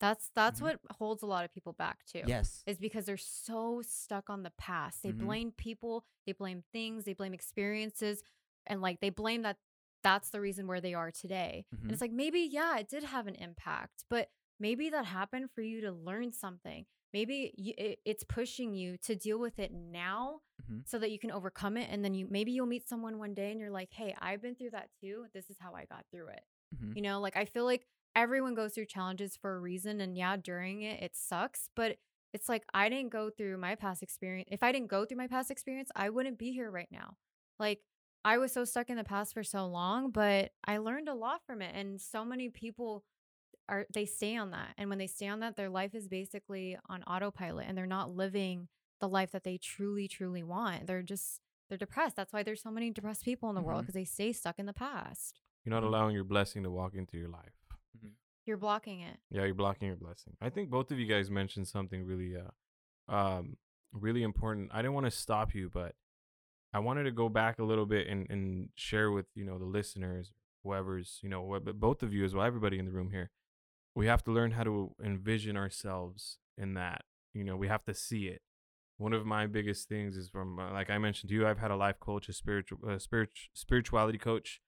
That's 0.00 0.30
that's 0.34 0.60
Mhm. 0.60 0.64
what 0.64 0.80
holds 0.92 1.22
a 1.22 1.26
lot 1.26 1.44
of 1.44 1.52
people 1.52 1.72
back 1.72 2.04
too. 2.06 2.22
yes 2.26 2.62
is 2.66 2.78
because 2.78 3.04
they're 3.06 3.16
so 3.16 3.82
stuck 3.82 4.30
on 4.30 4.42
the 4.42 4.52
past. 4.58 5.02
They 5.02 5.12
Mhm. 5.12 5.18
blame 5.26 5.52
people, 5.52 6.04
they 6.26 6.32
blame 6.32 6.62
things, 6.72 7.04
they 7.04 7.14
blame 7.14 7.34
experiences, 7.34 8.22
and 8.66 8.80
like 8.80 9.00
they 9.00 9.10
blame 9.10 9.42
that 9.42 9.58
that's 10.04 10.30
the 10.30 10.40
reason 10.40 10.66
where 10.68 10.80
they 10.80 10.94
are 10.94 11.10
today. 11.10 11.66
Mhm. 11.74 11.82
And 11.82 11.90
it's 11.92 12.00
like 12.00 12.12
maybe 12.12 12.40
yeah, 12.40 12.78
it 12.78 12.88
did 12.88 13.02
have 13.04 13.26
an 13.26 13.34
impact, 13.34 14.04
but 14.08 14.30
maybe 14.60 14.90
that 14.90 15.04
happened 15.06 15.50
for 15.50 15.62
you 15.62 15.80
to 15.82 15.92
learn 15.92 16.32
something. 16.32 16.86
Maybe 17.12 17.54
you, 17.56 17.72
it, 17.78 18.00
it's 18.04 18.22
pushing 18.22 18.74
you 18.74 18.98
to 18.98 19.16
deal 19.16 19.38
with 19.40 19.58
it 19.58 19.72
now 19.72 20.42
Mhm. 20.62 20.86
so 20.86 20.98
that 20.98 21.10
you 21.10 21.18
can 21.18 21.30
overcome 21.32 21.76
it 21.76 21.88
and 21.90 22.04
then 22.04 22.14
you 22.14 22.28
maybe 22.30 22.52
you'll 22.52 22.66
meet 22.66 22.86
someone 22.88 23.18
one 23.18 23.34
day 23.34 23.50
and 23.50 23.58
you're 23.58 23.70
like, 23.70 23.90
"Hey, 23.92 24.14
I've 24.20 24.42
been 24.42 24.54
through 24.54 24.70
that 24.70 24.90
too. 25.00 25.26
This 25.32 25.48
is 25.50 25.56
how 25.58 25.74
I 25.74 25.86
got 25.86 26.04
through 26.12 26.28
it." 26.28 26.42
Mhm. 26.76 26.94
You 26.96 27.02
know, 27.02 27.20
like 27.20 27.36
I 27.36 27.46
feel 27.46 27.64
like 27.64 27.86
everyone 28.18 28.54
goes 28.54 28.74
through 28.74 28.86
challenges 28.86 29.36
for 29.36 29.54
a 29.56 29.60
reason. 29.60 30.00
And 30.00 30.16
yeah, 30.16 30.36
during 30.36 30.82
it, 30.82 31.02
it 31.02 31.14
sucks. 31.16 31.68
But 31.76 31.98
it's 32.34 32.48
like 32.48 32.64
I 32.74 32.88
didn't 32.88 33.10
go 33.10 33.30
through 33.30 33.56
my 33.58 33.74
past 33.74 34.02
experience. 34.02 34.48
If 34.52 34.62
I 34.62 34.72
didn't 34.72 34.88
go 34.88 35.04
through 35.04 35.16
my 35.18 35.28
past 35.28 35.50
experience, 35.50 35.90
I 35.96 36.10
wouldn't 36.10 36.38
be 36.38 36.52
here 36.52 36.70
right 36.70 36.88
now. 36.90 37.16
Like 37.58 37.80
I 38.24 38.36
was 38.38 38.52
so 38.52 38.64
stuck 38.64 38.90
in 38.90 38.96
the 38.96 39.04
past 39.04 39.32
for 39.32 39.42
so 39.44 39.66
long, 39.66 40.10
but 40.10 40.50
I 40.66 40.78
learned 40.78 41.08
a 41.08 41.14
lot 41.14 41.40
from 41.46 41.62
it. 41.62 41.74
And 41.74 42.00
so 42.00 42.24
many 42.24 42.48
people 42.50 43.04
are, 43.68 43.86
they 43.92 44.04
stay 44.06 44.36
on 44.36 44.50
that. 44.50 44.74
And 44.76 44.88
when 44.90 44.98
they 44.98 45.06
stay 45.06 45.28
on 45.28 45.40
that, 45.40 45.56
their 45.56 45.70
life 45.70 45.94
is 45.94 46.08
basically 46.08 46.76
on 46.88 47.02
autopilot 47.04 47.66
and 47.68 47.78
they're 47.78 47.86
not 47.86 48.10
living 48.10 48.68
the 49.00 49.08
life 49.08 49.30
that 49.30 49.44
they 49.44 49.58
truly, 49.58 50.08
truly 50.08 50.42
want. 50.42 50.86
They're 50.86 51.02
just, 51.02 51.40
they're 51.68 51.78
depressed. 51.78 52.16
That's 52.16 52.32
why 52.32 52.42
there's 52.42 52.62
so 52.62 52.70
many 52.70 52.90
depressed 52.90 53.24
people 53.24 53.48
in 53.48 53.54
the 53.54 53.62
world 53.62 53.80
Mhm. 53.80 53.86
because 53.86 53.94
they 53.94 54.04
stay 54.04 54.32
stuck 54.32 54.58
in 54.58 54.66
the 54.66 54.72
past. 54.72 55.40
You're 55.64 55.74
not 55.74 55.82
Mhm. 55.82 55.86
allowing 55.86 56.14
your 56.14 56.24
blessing 56.24 56.62
to 56.64 56.70
walk 56.70 56.94
into 56.94 57.16
your 57.16 57.28
life. 57.28 57.52
You're 58.48 58.56
blocking 58.56 59.00
it. 59.00 59.18
Yeah, 59.30 59.44
you're 59.44 59.52
blocking 59.52 59.88
your 59.88 59.98
blessing. 59.98 60.32
I 60.40 60.48
think 60.48 60.70
both 60.70 60.90
of 60.90 60.98
you 60.98 61.04
guys 61.04 61.30
mentioned 61.30 61.68
something 61.68 62.06
really, 62.06 62.34
uh, 62.34 63.14
um, 63.14 63.58
really 63.92 64.22
important. 64.22 64.70
I 64.72 64.78
didn't 64.78 64.94
want 64.94 65.04
to 65.04 65.10
stop 65.10 65.54
you, 65.54 65.70
but 65.70 65.94
I 66.72 66.78
wanted 66.78 67.02
to 67.02 67.10
go 67.10 67.28
back 67.28 67.58
a 67.58 67.62
little 67.62 67.84
bit 67.84 68.06
and, 68.06 68.26
and 68.30 68.70
share 68.74 69.10
with 69.10 69.26
you 69.34 69.44
know 69.44 69.58
the 69.58 69.66
listeners, 69.66 70.32
whoever's 70.64 71.18
you 71.22 71.28
know, 71.28 71.60
but 71.62 71.78
both 71.78 72.02
of 72.02 72.14
you 72.14 72.24
as 72.24 72.34
well, 72.34 72.46
everybody 72.46 72.78
in 72.78 72.86
the 72.86 72.90
room 72.90 73.10
here. 73.10 73.30
We 73.94 74.06
have 74.06 74.24
to 74.24 74.30
learn 74.30 74.52
how 74.52 74.64
to 74.64 74.94
envision 75.04 75.58
ourselves 75.58 76.38
in 76.56 76.72
that. 76.72 77.02
You 77.34 77.44
know, 77.44 77.56
we 77.56 77.68
have 77.68 77.84
to 77.84 77.92
see 77.92 78.28
it. 78.28 78.40
One 78.96 79.12
of 79.12 79.26
my 79.26 79.46
biggest 79.46 79.90
things 79.90 80.16
is 80.16 80.30
from, 80.30 80.58
uh, 80.58 80.72
like 80.72 80.88
I 80.88 80.96
mentioned 80.96 81.28
to 81.28 81.34
you, 81.34 81.46
I've 81.46 81.58
had 81.58 81.70
a 81.70 81.76
life 81.76 82.00
coach, 82.00 82.30
a 82.30 82.32
spiritual, 82.32 82.78
uh, 82.88 82.98
spirit, 82.98 83.28
spirituality 83.52 84.16
coach, 84.16 84.62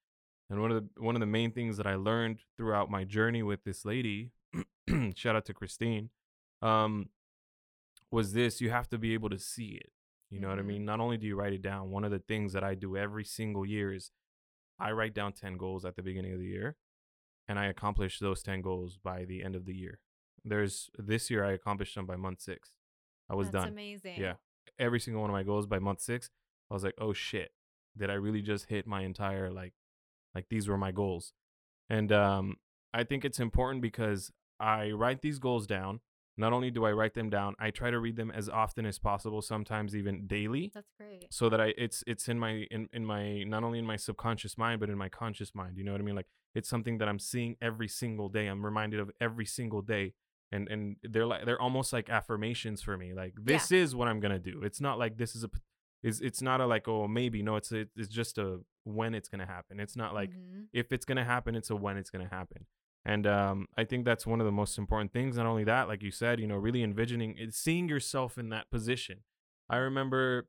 and 0.51 0.61
one 0.61 0.71
of 0.73 0.83
the 0.83 1.03
one 1.03 1.15
of 1.17 1.21
the 1.21 1.27
main 1.27 1.53
things 1.53 1.77
that 1.79 1.87
I 1.87 1.95
learned 1.95 2.41
throughout 2.57 2.91
my 2.91 3.05
journey 3.05 3.43
with 3.43 3.65
this 3.65 3.85
lady, 3.85 4.33
shout 5.15 5.37
out 5.37 5.45
to 5.47 5.55
Christine, 5.55 6.11
um, 6.61 7.09
was 8.11 8.33
this: 8.33 8.61
you 8.61 8.71
have 8.71 8.89
to 8.91 8.99
be 8.99 9.15
able 9.15 9.31
to 9.31 9.39
see 9.39 9.79
it. 9.81 9.93
You 10.31 10.41
know 10.41 10.49
what 10.49 10.59
I 10.59 10.63
Mhm. 10.63 10.67
mean? 10.67 10.85
Not 10.85 11.01
only 11.01 11.17
do 11.17 11.27
you 11.27 11.37
write 11.37 11.53
it 11.53 11.63
down, 11.63 11.91
one 11.91 12.05
of 12.05 12.11
the 12.11 12.19
things 12.21 12.53
that 12.53 12.63
I 12.65 12.75
do 12.75 12.97
every 12.97 13.25
single 13.25 13.65
year 13.67 13.93
is 13.93 14.11
I 14.79 14.93
write 14.93 15.15
down 15.15 15.33
ten 15.33 15.57
goals 15.57 15.85
at 15.85 15.97
the 15.97 16.03
beginning 16.03 16.33
of 16.33 16.39
the 16.39 16.47
year, 16.47 16.77
and 17.49 17.59
I 17.59 17.67
accomplish 17.67 18.19
those 18.19 18.43
ten 18.43 18.61
goals 18.63 18.97
by 18.97 19.25
the 19.25 19.43
end 19.43 19.55
of 19.57 19.65
the 19.67 19.75
year. 19.75 20.01
There's 20.45 20.91
this 20.99 21.31
year 21.31 21.45
I 21.45 21.53
accomplished 21.53 21.95
them 21.95 22.07
by 22.07 22.17
month 22.17 22.41
six. 22.41 22.73
I 23.29 23.35
was 23.35 23.51
That's 23.51 23.65
done. 23.65 23.73
amazing. 23.73 24.19
Yeah. 24.21 24.35
Every 24.79 24.99
single 25.01 25.21
one 25.21 25.31
of 25.31 25.35
my 25.35 25.43
goals 25.43 25.67
by 25.67 25.79
month 25.79 26.01
six, 26.01 26.31
I 26.71 26.75
was 26.75 26.83
like, 26.85 26.95
oh 26.99 27.13
shit, 27.13 27.53
did 27.97 28.09
I 28.09 28.15
really 28.15 28.41
just 28.41 28.67
hit 28.67 28.87
my 28.87 29.03
entire 29.03 29.51
like, 29.51 29.75
like 30.35 30.47
these 30.49 30.69
were 30.69 30.79
my 30.79 30.93
goals, 30.93 31.33
and 31.89 32.13
um, 32.13 32.57
I 32.95 33.05
think 33.05 33.25
it's 33.25 33.41
important 33.41 33.83
because 33.83 34.31
I 34.59 34.91
write 34.91 35.23
these 35.23 35.39
goals 35.39 35.67
down. 35.67 36.01
Not 36.37 36.53
only 36.55 36.71
do 36.71 36.87
I 36.87 36.93
write 36.93 37.13
them 37.15 37.29
down, 37.29 37.55
I 37.59 37.71
try 37.71 37.91
to 37.91 37.99
read 37.99 38.17
them 38.17 38.31
as 38.31 38.49
often 38.49 38.87
as 38.87 38.99
possible, 38.99 39.43
sometimes 39.43 39.95
even 39.95 40.27
daily, 40.27 40.71
That's 40.73 40.91
great. 40.99 41.27
so 41.31 41.51
that 41.51 41.61
I 41.61 41.75
it's 41.77 42.03
it's 42.07 42.29
in 42.29 42.39
my 42.39 42.67
in, 42.71 42.89
in 42.95 43.05
my 43.05 43.43
not 43.43 43.63
only 43.63 43.79
in 43.79 43.85
my 43.85 43.97
subconscious 43.97 44.57
mind 44.57 44.81
but 44.81 44.89
in 44.89 44.97
my 44.97 45.09
conscious 45.11 45.55
mind. 45.55 45.77
You 45.77 45.85
know 45.85 45.93
what 45.93 46.01
I 46.01 46.05
mean? 46.05 46.15
Like 46.17 46.29
it's 46.55 46.69
something 46.69 46.97
that 46.99 47.09
I'm 47.09 47.19
seeing 47.19 47.57
every 47.61 47.89
single 47.89 48.29
day. 48.31 48.47
I'm 48.47 48.65
reminded 48.65 49.01
of 49.01 49.11
every 49.21 49.45
single 49.45 49.83
day. 49.83 50.15
And 50.51 50.67
and 50.69 50.97
they're 51.03 51.27
like 51.27 51.45
they're 51.45 51.61
almost 51.61 51.93
like 51.93 52.09
affirmations 52.09 52.81
for 52.81 52.97
me. 52.97 53.13
Like 53.13 53.35
this 53.37 53.71
is 53.71 53.95
what 53.95 54.09
I'm 54.09 54.19
gonna 54.19 54.39
do. 54.39 54.63
It's 54.65 54.81
not 54.81 54.99
like 54.99 55.19
this 55.19 55.37
is 55.37 55.45
a 55.45 55.51
is 56.03 56.21
it's 56.21 56.41
not 56.43 56.61
a 56.61 56.67
like 56.67 56.89
oh 56.89 57.07
maybe 57.09 57.43
no 57.43 57.57
it's 57.57 57.73
a, 57.73 57.87
it's 57.97 58.09
just 58.09 58.39
a 58.39 58.61
when 58.85 59.15
it's 59.15 59.29
gonna 59.29 59.47
happen. 59.47 59.79
It's 59.81 59.97
not 59.97 60.15
like 60.15 60.31
Mhm. 60.31 60.67
if 60.73 60.93
it's 60.93 61.05
gonna 61.05 61.25
happen, 61.25 61.55
it's 61.55 61.71
a 61.71 61.77
when 61.77 61.97
it's 61.97 62.11
gonna 62.11 62.29
happen. 62.29 62.67
And 63.05 63.27
um, 63.27 63.67
I 63.77 63.85
think 63.85 64.05
that's 64.05 64.27
one 64.27 64.41
of 64.41 64.47
the 64.47 64.53
most 64.53 64.77
important 64.79 65.13
things. 65.13 65.37
Not 65.37 65.47
only 65.47 65.65
that, 65.65 65.89
like 65.89 66.03
you 66.03 66.11
said, 66.11 66.39
you 66.39 66.47
know, 66.47 66.57
really 66.57 66.83
envisioning, 66.83 67.37
seeing 67.51 67.89
yourself 67.89 68.37
in 68.37 68.51
that 68.51 68.71
position. 68.71 69.25
I 69.71 69.77
remember 69.77 70.49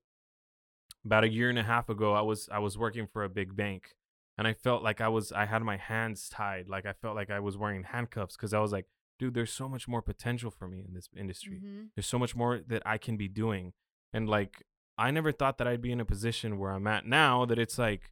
about 1.06 1.24
a 1.24 1.30
year 1.30 1.49
and 1.49 1.58
a 1.60 1.64
half 1.64 1.89
ago, 1.89 2.14
I 2.14 2.22
was 2.22 2.49
I 2.52 2.60
was 2.60 2.78
working 2.78 3.08
for 3.08 3.24
a 3.24 3.30
big 3.30 3.56
bank, 3.56 3.95
and 4.38 4.47
I 4.47 4.54
felt 4.54 4.84
like 4.84 5.02
I 5.02 5.08
was 5.08 5.32
I 5.32 5.45
had 5.45 5.62
my 5.64 5.78
hands 5.78 6.30
tied, 6.30 6.68
like 6.68 6.86
I 6.86 6.93
felt 6.93 7.16
like 7.16 7.30
I 7.30 7.39
was 7.39 7.58
wearing 7.58 7.84
handcuffs 7.84 8.36
because 8.36 8.54
I 8.54 8.60
was 8.60 8.72
like, 8.72 8.86
dude, 9.20 9.34
there's 9.34 9.52
so 9.52 9.68
much 9.68 9.88
more 9.88 10.02
potential 10.02 10.52
for 10.52 10.68
me 10.68 10.84
in 10.88 10.93
this 10.93 11.10
industry 11.16 11.60
Mhm. 11.64 11.89
there's 11.95 12.08
so 12.08 12.20
much 12.20 12.36
more 12.36 12.60
that 12.68 12.82
I 12.86 12.97
can 12.97 13.18
be 13.18 13.28
doing. 13.28 13.74
And 14.14 14.28
like, 14.28 14.64
I 15.02 15.12
never 15.12 15.32
thought 15.32 15.58
that 15.58 15.68
I'd 15.68 15.82
be 15.82 15.91
in 15.91 15.99
a 15.99 16.06
position 16.06 16.58
where 16.60 16.72
I'm 16.72 16.88
at 16.88 17.06
now 17.06 17.45
that 17.45 17.58
it's 17.60 17.78
like, 17.78 18.12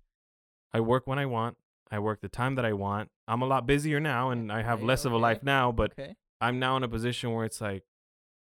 I 0.74 0.80
work 0.80 1.06
when 1.08 1.20
I 1.20 1.26
want, 1.26 1.58
I 1.92 2.00
work 2.00 2.22
the 2.22 2.30
time 2.30 2.56
that 2.56 2.66
I 2.66 2.74
want. 2.74 3.10
I'm 3.28 3.42
a 3.42 3.46
lot 3.46 3.66
busier 3.68 4.00
now 4.00 4.30
and 4.32 4.52
I 4.52 4.62
have 4.64 4.80
Okay, 4.80 4.88
less 4.88 5.06
of 5.06 5.12
a 5.12 5.18
life 5.18 5.42
now, 5.44 5.72
but 5.72 5.92
okay. 5.92 6.16
I'm 6.42 6.58
now 6.60 6.78
in 6.78 6.84
a 6.84 6.88
position 6.88 7.32
where 7.34 7.46
it's 7.46 7.62
like, 7.62 7.84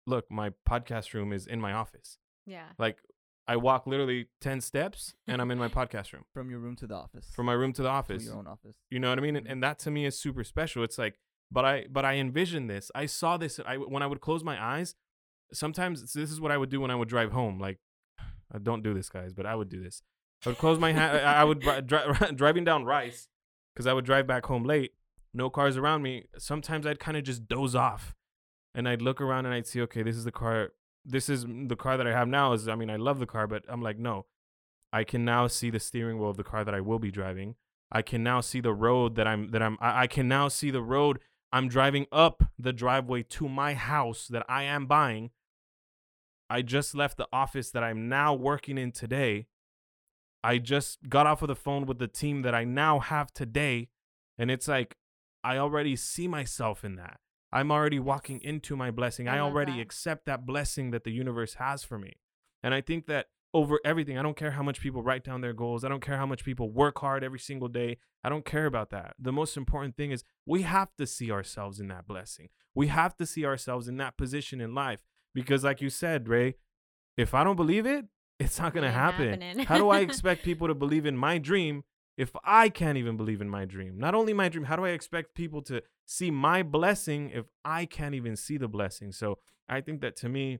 look, 0.07 0.25
my 0.31 0.51
podcast 0.67 1.13
room 1.13 1.33
is 1.33 1.45
in 1.47 1.59
my 1.59 1.73
office. 1.73 2.17
Yeah. 2.45 2.67
Like 2.77 2.97
I 3.47 3.55
walk 3.57 3.87
literally 3.87 4.27
10 4.41 4.61
steps 4.61 5.15
and 5.27 5.41
I'm 5.41 5.51
in 5.51 5.57
my 5.57 5.67
podcast 5.79 6.13
room 6.13 6.23
From 6.33 6.49
your 6.49 6.59
room 6.59 6.75
to 6.77 6.87
the 6.87 6.95
office. 6.95 7.27
from 7.33 7.45
my 7.45 7.53
room 7.53 7.73
to 7.73 7.81
the 7.81 7.89
to 7.89 7.93
office. 7.93 8.25
your 8.25 8.35
own 8.35 8.47
office. 8.47 8.75
You 8.89 8.99
know 8.99 9.09
what 9.09 9.17
I 9.17 9.21
mean? 9.21 9.35
And, 9.35 9.45
Mhm. 9.47 9.51
and 9.51 9.63
that 9.63 9.79
to 9.79 9.91
me 9.91 10.05
is 10.05 10.19
super 10.19 10.43
special. 10.43 10.83
It's 10.83 10.97
like, 10.97 11.19
but 11.51 11.65
I, 11.65 11.87
but 11.89 12.05
I 12.05 12.13
envisioned 12.15 12.69
this. 12.69 12.91
I 12.95 13.05
saw 13.05 13.37
this. 13.37 13.59
I, 13.65 13.77
when 13.77 14.03
I 14.03 14.07
would 14.07 14.21
close 14.21 14.43
my 14.43 14.57
eyes, 14.63 14.95
sometimes 15.51 16.13
this 16.13 16.31
is 16.31 16.39
what 16.39 16.51
I 16.51 16.57
would 16.57 16.69
do 16.69 16.79
when 16.81 16.91
I 16.91 16.95
would 16.95 17.09
drive 17.09 17.31
home. 17.31 17.59
Like, 17.59 17.79
I 18.53 18.57
don't 18.57 18.83
do 18.83 18.93
this, 18.93 19.09
guys, 19.09 19.33
but 19.33 19.45
I 19.45 19.55
would 19.55 19.69
do 19.69 19.81
this. 19.81 20.01
I 20.45 20.49
would 20.49 20.57
close 20.57 20.79
my 20.79 20.91
hand. 20.93 21.17
I 21.17 21.43
would 21.43 21.59
dri- 21.59 21.81
driving 22.35 22.63
down 22.63 22.85
Rice 22.85 23.27
because 23.73 23.87
I 23.87 23.93
would 23.93 24.05
drive 24.05 24.27
back 24.27 24.45
home 24.45 24.63
late. 24.63 24.93
No 25.33 25.49
cars 25.49 25.77
around 25.77 26.01
me. 26.01 26.25
Sometimes 26.37 26.87
I'd 26.87 26.99
kind 26.99 27.17
of 27.17 27.23
just 27.23 27.47
doze 27.47 27.75
off, 27.75 28.15
and 28.73 28.87
I'd 28.87 29.01
look 29.01 29.21
around 29.21 29.45
and 29.45 29.53
I'd 29.53 29.67
see, 29.67 29.81
okay, 29.81 30.01
this 30.01 30.15
is 30.15 30.23
the 30.23 30.31
car. 30.31 30.69
This 31.05 31.29
is 31.29 31.45
the 31.45 31.75
car 31.75 31.97
that 31.97 32.07
I 32.07 32.11
have 32.11 32.27
now. 32.27 32.53
Is 32.53 32.67
I 32.67 32.75
mean, 32.75 32.89
I 32.89 32.95
love 32.95 33.19
the 33.19 33.25
car, 33.25 33.47
but 33.47 33.63
I'm 33.67 33.81
like, 33.81 33.99
no, 33.99 34.25
I 34.91 35.03
can 35.03 35.23
now 35.23 35.47
see 35.47 35.69
the 35.69 35.79
steering 35.79 36.19
wheel 36.19 36.29
of 36.29 36.37
the 36.37 36.43
car 36.43 36.63
that 36.63 36.73
I 36.73 36.81
will 36.81 36.99
be 36.99 37.11
driving. 37.11 37.55
I 37.91 38.01
can 38.01 38.23
now 38.23 38.41
see 38.41 38.59
the 38.59 38.73
road 38.73 39.15
that 39.15 39.27
I'm 39.27 39.49
that 39.51 39.61
I'm 39.61 39.77
I, 39.79 40.03
I 40.03 40.07
can 40.07 40.27
now 40.27 40.47
see 40.47 40.71
the 40.71 40.81
road 40.81 41.19
I'm 41.51 41.67
driving 41.67 42.05
up 42.11 42.43
the 42.57 42.73
driveway 42.73 43.23
to 43.23 43.49
my 43.49 43.73
house 43.73 44.27
that 44.27 44.45
I 44.47 44.63
am 44.63 44.85
buying. 44.85 45.31
I 46.49 46.61
just 46.61 46.95
left 46.95 47.17
the 47.17 47.27
office 47.31 47.71
that 47.71 47.83
I'm 47.83 48.09
now 48.09 48.33
working 48.33 48.77
in 48.77 48.91
today. 48.91 49.47
I 50.43 50.57
just 50.57 51.09
got 51.09 51.27
off 51.27 51.41
of 51.41 51.47
the 51.47 51.55
phone 51.55 51.85
with 51.85 51.99
the 51.99 52.07
team 52.07 52.41
that 52.43 52.55
I 52.55 52.63
now 52.63 52.99
have 52.99 53.33
today. 53.33 53.89
And 54.37 54.49
it's 54.49 54.67
like, 54.67 54.95
I 55.43 55.57
already 55.57 55.95
see 55.95 56.27
myself 56.27 56.83
in 56.83 56.95
that. 56.95 57.19
I'm 57.51 57.71
already 57.71 57.99
walking 57.99 58.39
into 58.41 58.75
my 58.75 58.91
blessing. 58.91 59.27
I 59.27 59.37
I, 59.37 59.39
already 59.39 59.73
that. 59.73 59.81
accept 59.81 60.25
that 60.25 60.45
blessing 60.45 60.91
that 60.91 61.03
the 61.03 61.11
universe 61.11 61.55
has 61.55 61.83
for 61.83 61.97
me. 61.97 62.13
And 62.63 62.73
I 62.73 62.81
think 62.81 63.05
that 63.07 63.27
over 63.53 63.79
everything, 63.83 64.17
I 64.17 64.21
don't 64.21 64.37
care 64.37 64.51
how 64.51 64.61
much 64.61 64.79
people 64.79 65.01
write 65.01 65.23
down 65.23 65.41
their 65.41 65.53
goals. 65.53 65.83
I 65.83 65.89
don't 65.89 66.01
care 66.03 66.17
how 66.17 66.27
much 66.27 66.43
people 66.43 66.69
work 66.69 66.99
hard 66.99 67.23
every 67.23 67.39
single 67.39 67.67
day. 67.67 67.97
I 68.23 68.29
don't 68.29 68.45
care 68.45 68.65
about 68.65 68.91
that. 68.91 69.15
The 69.17 69.31
most 69.31 69.57
important 69.57 69.97
thing 69.97 70.11
is 70.11 70.23
we 70.45 70.61
have 70.61 70.95
to 70.97 71.07
see 71.07 71.31
ourselves 71.31 71.79
in 71.79 71.87
that 71.87 72.07
blessing. 72.07 72.49
We 72.75 72.87
have 72.87 73.15
to 73.17 73.25
see 73.25 73.45
ourselves 73.45 73.87
in 73.87 73.97
that 73.97 74.17
position 74.17 74.61
in 74.61 74.75
life. 74.75 75.01
Because, 75.33 75.63
like 75.63 75.81
you 75.81 75.89
said, 75.89 76.27
Ray, 76.27 76.55
if 77.17 77.33
I 77.33 77.43
don't 77.43 77.55
believe 77.55 77.85
it, 77.85 78.05
it's 78.39 78.59
not 78.59 78.73
going 78.73 78.85
to 78.85 78.91
happen. 78.91 79.59
how 79.65 79.77
do 79.77 79.89
I 79.89 79.99
expect 80.07 80.43
people 80.43 80.67
to 80.67 80.75
believe 80.75 81.05
in 81.05 81.17
my 81.17 81.37
dream 81.37 81.83
if 82.17 82.31
I 82.43 82.69
can't 82.69 82.97
even 82.97 83.17
believe 83.17 83.41
in 83.41 83.49
my 83.49 83.65
dream? 83.65 83.97
Not 83.97 84.15
only 84.15 84.33
my 84.33 84.49
dream, 84.49 84.65
how 84.65 84.75
do 84.75 84.85
I 84.85 84.89
expect 84.89 85.35
people 85.35 85.61
to 85.63 85.81
see 86.05 86.31
my 86.31 86.63
blessing 86.63 87.31
if 87.33 87.45
I 87.65 87.85
can't 87.85 88.15
even 88.15 88.35
see 88.35 88.57
the 88.57 88.67
blessing? 88.67 89.11
So 89.11 89.39
I 89.67 89.81
think 89.81 90.01
that 90.01 90.15
to 90.17 90.29
me, 90.29 90.59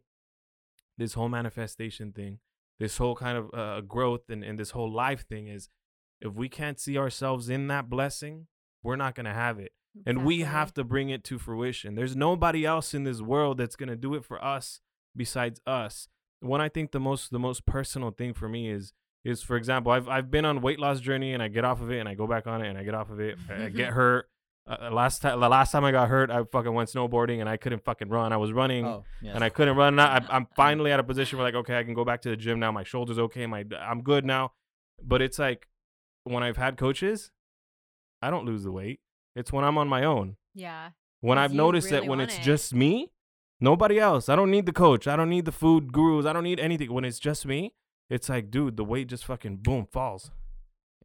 this 0.98 1.14
whole 1.14 1.30
manifestation 1.30 2.12
thing, 2.12 2.40
this 2.80 2.98
whole 2.98 3.16
kind 3.16 3.38
of 3.38 3.50
uh, 3.54 3.82
growth 3.82 4.30
and, 4.30 4.44
and 4.44 4.60
this 4.60 4.72
whole 4.72 4.92
life 4.92 5.26
thing 5.28 5.48
is 5.48 5.70
if 6.22 6.34
we 6.34 6.50
can't 6.50 6.80
see 6.80 6.98
ourselves 6.98 7.50
in 7.50 7.68
that 7.68 7.90
blessing, 7.90 8.48
we're 8.84 8.98
not 8.98 9.16
going 9.16 9.26
to 9.26 9.34
have 9.34 9.60
it. 9.60 9.72
And 10.06 10.24
we 10.26 10.42
have 10.42 10.74
to 10.76 10.84
bring 10.84 11.10
it 11.10 11.24
to 11.26 11.38
fruition. 11.40 11.96
There's 11.96 12.16
nobody 12.16 12.66
else 12.66 12.94
in 12.94 13.04
this 13.04 13.22
world 13.22 13.58
that's 13.58 13.76
going 13.76 13.90
to 13.90 13.96
do 13.96 14.14
it 14.16 14.24
for 14.24 14.44
us 14.44 14.82
besides 15.16 15.60
us. 15.66 16.08
When 16.42 16.62
I 16.62 16.70
think 16.70 16.92
the 16.92 17.00
most 17.00 17.32
the 17.32 17.40
most 17.40 17.66
personal 17.66 18.12
thing 18.12 18.34
for 18.34 18.48
me 18.48 18.70
is 18.70 18.94
is 19.26 19.42
for 19.44 19.58
example, 19.58 19.92
I've 19.92 20.08
I've 20.08 20.32
been 20.32 20.46
on 20.46 20.62
weight 20.62 20.80
loss 20.80 21.00
journey 21.02 21.34
and 21.34 21.44
I 21.44 21.48
get 21.50 21.66
off 21.66 21.82
of 21.82 21.92
it 21.92 22.00
and 22.00 22.08
I 22.08 22.14
go 22.16 22.28
back 22.28 22.48
on 22.48 22.62
it 22.62 22.70
and 22.70 22.78
I 22.78 22.84
get 22.84 22.94
off 22.94 23.10
of 23.10 23.20
it. 23.20 23.38
I 23.50 23.70
get 23.70 23.90
hurt. 23.94 24.30
Uh, 24.68 24.90
last 24.92 25.24
time 25.24 25.40
the 25.40 25.50
last 25.50 25.72
time 25.72 25.84
I 25.84 25.92
got 25.92 26.08
hurt, 26.08 26.30
I 26.30 26.44
fucking 26.44 26.72
went 26.74 26.90
snowboarding 26.90 27.40
and 27.42 27.50
I 27.50 27.58
couldn't 27.58 27.84
fucking 27.84 28.08
run. 28.10 28.32
I 28.32 28.38
was 28.38 28.54
running 28.54 28.86
Oh, 28.86 29.04
yes. 29.22 29.34
and 29.36 29.44
I 29.44 29.50
couldn't 29.50 29.76
run. 29.76 29.96
Now 29.96 30.06
I, 30.08 30.22
I'm 30.30 30.48
finally 30.56 30.92
at 30.92 31.00
a 31.00 31.04
position 31.04 31.38
where 31.40 31.48
like, 31.48 31.56
okay, 31.56 31.78
I 31.78 31.84
can 31.84 31.94
go 31.96 32.06
back 32.06 32.22
to 32.22 32.30
the 32.30 32.38
gym 32.38 32.60
now. 32.60 32.72
My 32.72 32.84
shoulders 32.84 33.18
okay. 33.20 33.48
My 33.48 33.66
I'm 33.82 34.02
good 34.04 34.24
now. 34.24 34.54
But 35.04 35.22
it's 35.22 35.40
like 35.40 35.68
when 36.24 36.44
I've 36.44 36.58
had 36.58 36.78
coaches, 36.78 37.32
I 38.22 38.30
don't 38.30 38.46
lose 38.46 38.64
the 38.64 38.72
weight. 38.72 39.00
It's 39.40 39.52
when 39.52 39.64
I'm 39.66 39.78
on 39.78 39.88
my 39.88 40.04
own. 40.04 40.36
Yeah. 40.54 40.90
When 41.22 41.38
I've 41.38 41.54
noticed 41.54 41.90
that 41.90 42.06
when 42.06 42.20
it's 42.20 42.38
it. 42.38 42.42
just 42.42 42.74
me, 42.74 43.12
nobody 43.60 44.00
else. 44.00 44.30
I 44.30 44.36
don't 44.36 44.52
need 44.52 44.66
the 44.66 44.72
coach. 44.74 45.08
I 45.08 45.16
don't 45.16 45.30
need 45.30 45.46
the 45.46 45.52
food 45.52 45.92
gurus. 45.94 46.26
I 46.26 46.34
don't 46.34 46.44
need 46.44 46.60
anything. 46.60 46.92
When 46.94 47.06
it's 47.06 47.20
just 47.20 47.46
me, 47.46 47.74
it's 48.10 48.30
like, 48.30 48.50
dude, 48.52 48.78
the 48.78 48.84
weight 48.84 49.08
just 49.08 49.26
fucking 49.26 49.58
boom 49.58 49.86
falls. 49.92 50.32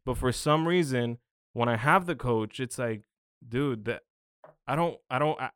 But 0.05 0.17
for 0.17 0.31
some 0.31 0.67
reason, 0.67 1.17
when 1.53 1.67
I 1.69 1.77
have 1.77 2.05
the 2.05 2.15
coach, 2.15 2.59
it's 2.59 2.77
like, 2.77 3.01
dude, 3.47 3.85
that 3.85 4.03
I 4.67 4.75
don't, 4.75 4.97
I 5.09 5.19
don't, 5.19 5.39
I, 5.39 5.49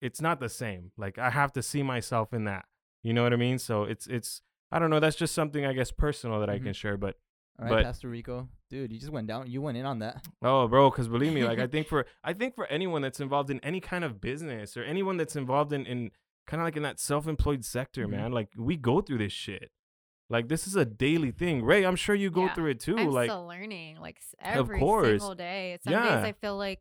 it's 0.00 0.20
not 0.20 0.40
the 0.40 0.48
same. 0.48 0.92
Like 0.96 1.18
I 1.18 1.30
have 1.30 1.52
to 1.54 1.62
see 1.62 1.82
myself 1.82 2.32
in 2.32 2.44
that. 2.44 2.64
You 3.02 3.12
know 3.12 3.22
what 3.22 3.32
I 3.32 3.36
mean? 3.36 3.58
So 3.58 3.84
it's, 3.84 4.06
it's, 4.06 4.42
I 4.72 4.78
don't 4.78 4.90
know. 4.90 5.00
That's 5.00 5.16
just 5.16 5.34
something 5.34 5.64
I 5.64 5.72
guess 5.72 5.90
personal 5.90 6.40
that 6.40 6.50
I 6.50 6.58
Mhm. 6.58 6.64
can 6.64 6.72
share. 6.74 6.96
But 6.96 7.16
All 7.60 7.66
right, 7.66 7.70
but- 7.76 7.84
Pastor 7.84 8.08
Rico, 8.08 8.48
dude, 8.70 8.90
you 8.92 8.98
just 8.98 9.12
went 9.12 9.26
down. 9.26 9.50
You 9.50 9.60
went 9.60 9.76
in 9.76 9.84
on 9.86 9.98
that. 10.00 10.24
Oh, 10.42 10.66
bro, 10.66 10.90
because 10.90 11.08
believe 11.08 11.32
me, 11.32 11.44
like 11.44 11.58
I 11.58 11.66
think 11.66 11.86
for 11.92 12.06
I 12.24 12.32
think 12.32 12.54
for 12.54 12.66
anyone 12.66 13.02
that's 13.02 13.20
involved 13.20 13.50
in 13.50 13.60
any 13.60 13.80
kind 13.80 14.04
of 14.04 14.20
business 14.20 14.76
or 14.76 14.82
anyone 14.82 15.16
that's 15.16 15.36
involved 15.36 15.72
in 15.72 15.84
in 15.86 16.10
kind 16.46 16.60
of 16.60 16.66
like 16.66 16.76
in 16.76 16.82
that 16.84 16.98
self-employed 16.98 17.64
sector, 17.64 18.06
Mhm. 18.06 18.10
man, 18.10 18.32
like 18.32 18.48
we 18.56 18.76
go 18.76 19.00
through 19.00 19.18
this 19.18 19.32
shit. 19.32 19.70
Like 20.30 20.48
this 20.48 20.66
is 20.66 20.74
a 20.76 20.84
daily 20.84 21.32
thing, 21.32 21.62
Ray. 21.64 21.84
I'm 21.84 21.96
sure 21.96 22.14
you 22.14 22.30
go 22.30 22.44
Yeah. 22.44 22.54
through 22.54 22.70
it 22.70 22.80
too. 22.80 22.96
I'm 22.96 23.10
like 23.10 23.28
still 23.30 23.46
learning, 23.46 23.98
like 24.00 24.16
s- 24.18 24.34
Of 24.40 24.56
every 24.60 24.78
course. 24.78 25.08
single 25.20 25.34
day. 25.34 25.78
Some 25.84 25.92
Yeah. 25.92 26.16
days 26.16 26.24
I 26.24 26.32
feel 26.32 26.56
like, 26.56 26.80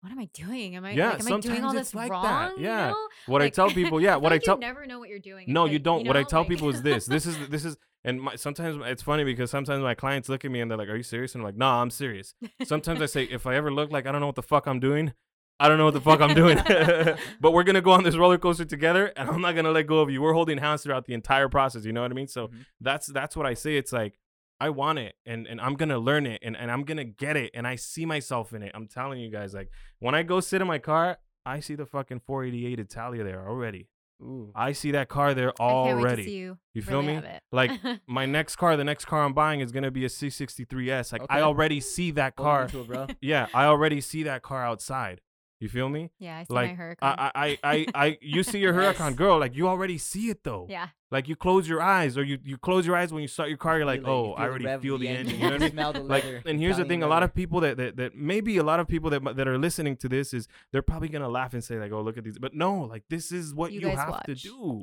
what 0.00 0.12
am 0.12 0.18
I 0.20 0.28
doing? 0.32 0.76
Am 0.76 0.84
I 0.84 0.92
Yeah, 0.92 1.10
like, 1.10 1.20
am 1.20 1.26
I 1.26 1.28
doing 1.30 1.42
sometimes 1.42 1.64
all 1.64 1.72
this 1.74 1.94
like 1.94 2.10
wrong? 2.12 2.22
that. 2.24 2.56
you 2.58 2.64
Yeah. 2.64 2.90
know? 2.90 3.08
what 3.26 3.42
I 3.42 3.48
tell 3.50 3.68
people, 3.70 4.00
yeah, 4.00 4.14
what 4.22 4.30
I 4.32 4.36
like 4.36 4.42
tell 4.42 4.54
you 4.54 4.60
never 4.60 4.86
know 4.86 4.98
what 5.00 5.08
you're 5.08 5.18
doing. 5.18 5.46
No, 5.52 5.62
until 5.64 5.72
you 5.72 5.78
don't. 5.80 6.06
what 6.06 6.16
I 6.16 6.22
tell 6.22 6.44
people 6.44 6.68
is 6.68 6.80
this. 6.82 7.06
This 7.06 7.26
is 7.26 7.48
this 7.48 7.64
is 7.64 7.76
and 8.06 8.22
my, 8.22 8.36
sometimes 8.36 8.78
it's 8.86 9.02
funny 9.02 9.24
because 9.24 9.50
sometimes 9.50 9.82
my 9.82 9.94
clients 9.94 10.28
look 10.30 10.44
at 10.46 10.50
me 10.50 10.60
and 10.60 10.70
they're 10.70 10.78
like, 10.78 10.88
"Are 10.88 10.96
you 10.96 11.02
serious?" 11.02 11.34
And 11.34 11.42
I'm 11.42 11.46
like, 11.46 11.56
"Nah, 11.56 11.82
I'm 11.82 11.90
serious." 11.90 12.34
Sometimes 12.64 13.02
I 13.02 13.06
say, 13.06 13.24
"If 13.24 13.46
I 13.46 13.54
ever 13.56 13.70
look 13.70 13.90
like 13.92 14.06
I 14.06 14.12
don't 14.12 14.20
know 14.22 14.26
what 14.32 14.36
the 14.36 14.42
fuck 14.42 14.66
I'm 14.66 14.80
doing, 14.80 15.12
I 15.60 15.68
don't 15.68 15.76
know 15.78 15.84
what 15.86 15.94
the 15.94 16.00
fuck 16.00 16.20
I'm 16.20 16.34
doing." 16.34 16.56
but 17.40 17.50
we're 17.52 17.64
gonna 17.64 17.80
go 17.82 17.90
on 17.92 18.04
this 18.04 18.16
roller 18.16 18.38
coaster 18.38 18.64
together, 18.64 19.12
and 19.16 19.28
I'm 19.28 19.40
not 19.42 19.54
gonna 19.56 19.72
let 19.72 19.86
go 19.86 19.98
of 20.00 20.08
you. 20.10 20.22
We're 20.22 20.32
holding 20.34 20.58
hands 20.58 20.82
throughout 20.84 21.04
the 21.04 21.14
entire 21.14 21.48
process. 21.50 21.84
You 21.84 21.92
know 21.92 22.02
what 22.02 22.10
I 22.10 22.14
mean? 22.14 22.28
So 22.28 22.48
Mhm. 22.48 22.64
that's 22.80 23.06
that's 23.08 23.36
what 23.36 23.44
I 23.46 23.54
say. 23.54 23.76
It's 23.76 23.92
like 23.92 24.18
I 24.60 24.70
want 24.70 24.98
it, 25.00 25.16
and 25.26 25.46
and 25.46 25.60
I'm 25.60 25.74
gonna 25.74 25.98
learn 25.98 26.26
it, 26.26 26.40
and 26.42 26.56
and 26.56 26.70
I'm 26.70 26.84
gonna 26.84 27.04
get 27.04 27.36
it, 27.36 27.50
and 27.54 27.66
I 27.66 27.76
see 27.76 28.06
myself 28.06 28.52
in 28.54 28.62
it. 28.62 28.72
I'm 28.74 28.86
telling 28.86 29.20
you 29.20 29.30
guys, 29.30 29.52
like 29.52 29.68
when 29.98 30.14
I 30.14 30.22
go 30.22 30.40
sit 30.40 30.60
in 30.62 30.66
my 30.66 30.78
car, 30.78 31.18
I 31.44 31.60
see 31.60 31.74
the 31.74 31.86
fucking 31.86 32.20
488 32.20 32.78
Italia 32.80 33.22
there 33.24 33.46
already. 33.48 33.88
Ooh. 34.22 34.50
I 34.54 34.72
see 34.72 34.92
that 34.92 35.08
car 35.08 35.34
there 35.34 35.50
I 35.50 35.52
can't 35.52 35.58
wait 35.86 35.92
to 35.92 35.98
already. 35.98 36.24
see 36.24 36.36
you. 36.36 36.58
You 36.72 36.82
feel 36.82 37.00
really 37.00 37.06
me? 37.08 37.14
have 37.16 37.24
it. 37.24 37.42
Like 37.52 37.70
my 38.06 38.24
next 38.26 38.56
car, 38.56 38.76
the 38.76 38.84
next 38.84 39.04
car 39.04 39.24
I'm 39.24 39.34
buying 39.34 39.60
is 39.60 39.72
gonna 39.72 39.90
be 39.90 40.04
a 40.04 40.08
C63S. 40.08 41.12
Like 41.12 41.22
I 41.28 41.42
already 41.42 41.80
see 41.80 42.10
that 42.12 42.34
Hold 42.36 42.46
me 42.46 42.50
car. 42.50 42.68
to 42.68 42.80
it, 42.80 42.86
bro. 42.86 43.06
Yeah, 43.20 43.46
I 43.52 43.64
already 43.66 44.00
see 44.00 44.22
that 44.24 44.42
car 44.42 44.64
outside. 44.64 45.20
You 45.58 45.70
feel 45.70 45.88
me? 45.88 46.10
yeah, 46.18 46.36
I 46.38 46.42
see 46.44 46.52
like 46.52 46.76
my 46.76 46.84
Huracan. 46.84 46.96
I, 47.00 47.30
I, 47.34 47.48
I, 47.50 47.58
I, 47.64 47.86
I, 47.94 48.18
you 48.20 48.42
see 48.42 48.58
your 48.58 48.74
Yes. 48.78 48.96
Huracan, 48.98 49.16
girl. 49.16 49.38
Like 49.38 49.56
you 49.56 49.68
already 49.68 49.96
see 49.96 50.28
it 50.28 50.44
though. 50.44 50.66
yeah, 50.68 50.88
Like 51.10 51.28
you 51.28 51.36
close 51.36 51.66
your 51.66 51.80
eyes, 51.80 52.18
or 52.18 52.24
you, 52.24 52.38
you 52.44 52.58
close 52.58 52.86
your 52.86 52.94
eyes 52.94 53.10
when 53.10 53.22
you 53.22 53.28
start 53.28 53.48
your 53.48 53.56
car. 53.56 53.78
You're 53.78 53.86
like, 53.86 54.02
Feel 54.02 54.08
it, 54.10 54.12
oh, 54.12 54.24
you 54.26 54.30
oh, 54.32 54.34
I 54.34 54.36
feel 54.36 54.44
the 54.44 54.50
already 54.50 54.64
rev 54.66 54.82
feel 54.82 54.98
the 54.98 55.06
the 55.06 55.08
engine. 55.08 55.40
engine, 55.40 55.40
You 55.40 55.46
know 55.46 55.52
what 55.52 55.62
I 55.62 55.64
mean? 55.64 55.72
smell 55.72 55.92
the 55.94 56.00
like 56.00 56.24
leather, 56.24 56.42
and 56.44 56.60
here's 56.60 56.76
the 56.76 56.82
Italian 56.82 56.88
thing 56.88 57.02
a 57.04 57.06
lot 57.08 57.22
of 57.22 57.34
people 57.34 57.60
that, 57.60 57.76
that 57.78 57.96
that 57.96 58.14
maybe 58.14 58.58
a 58.58 58.62
lot 58.62 58.80
of 58.80 58.86
people 58.88 59.08
that 59.10 59.24
that 59.36 59.48
are 59.48 59.56
listening 59.56 59.96
to 59.96 60.08
this 60.10 60.34
is 60.34 60.46
they're 60.72 60.82
probably 60.82 61.08
gonna 61.08 61.28
laugh 61.28 61.54
and 61.54 61.64
say 61.64 61.78
like 61.78 61.90
oh 61.92 62.02
look 62.02 62.18
at 62.18 62.24
these 62.24 62.38
but 62.38 62.54
no 62.54 62.82
like 62.82 63.04
this 63.08 63.32
is 63.32 63.54
what 63.54 63.72
you, 63.72 63.80
You 63.80 63.86
guys 63.88 63.98
have 63.98 64.24
to 64.24 64.34
do 64.34 64.82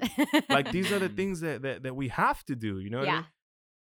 like 0.49 0.71
these 0.71 0.91
are 0.91 0.97
the 0.99 1.09
things 1.19 1.41
that, 1.41 1.61
that 1.61 1.83
that 1.83 1.95
we 1.95 2.07
have 2.07 2.43
to 2.45 2.55
do 2.55 2.79
you 2.79 2.89
know 2.89 2.99
what 2.99 3.07
I 3.09 3.11
yeah, 3.11 3.17
mean? 3.17 3.25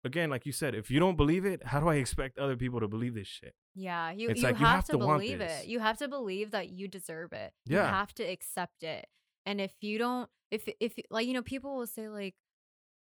Again 0.06 0.30
like 0.30 0.46
you 0.46 0.52
said 0.52 0.74
if 0.76 0.90
you 0.90 1.00
don't 1.00 1.18
believe 1.18 1.46
it 1.46 1.66
how 1.66 1.80
do 1.80 1.90
i 1.90 1.96
expect 1.96 2.38
other 2.38 2.56
people 2.56 2.80
to 2.80 2.88
believe 2.88 3.14
this 3.16 3.28
shit 3.28 3.54
yeah. 3.76 4.12
you, 4.12 4.30
you, 4.30 4.42
like, 4.42 4.56
have 4.56 4.60
you 4.60 4.66
have 4.66 4.86
to 4.86 4.92
to 4.94 4.98
believe 4.98 5.42
it. 5.42 5.68
You 5.68 5.80
have 5.80 5.98
to 5.98 6.08
believe 6.08 6.52
that 6.52 6.70
you 6.70 6.88
deserve 6.88 7.34
it. 7.34 7.54
You 7.66 7.78
Yeah. 7.78 7.90
have 7.90 8.14
to 8.16 8.24
accept 8.24 8.84
it. 8.84 9.06
And 9.46 9.60
if 9.62 9.74
you 9.82 9.98
don't, 9.98 10.30
if 10.50 10.68
if 10.80 10.98
like 11.10 11.28
you 11.28 11.34
know, 11.34 11.42
people 11.42 11.76
will 11.76 11.88
say 11.88 12.08
like, 12.08 12.36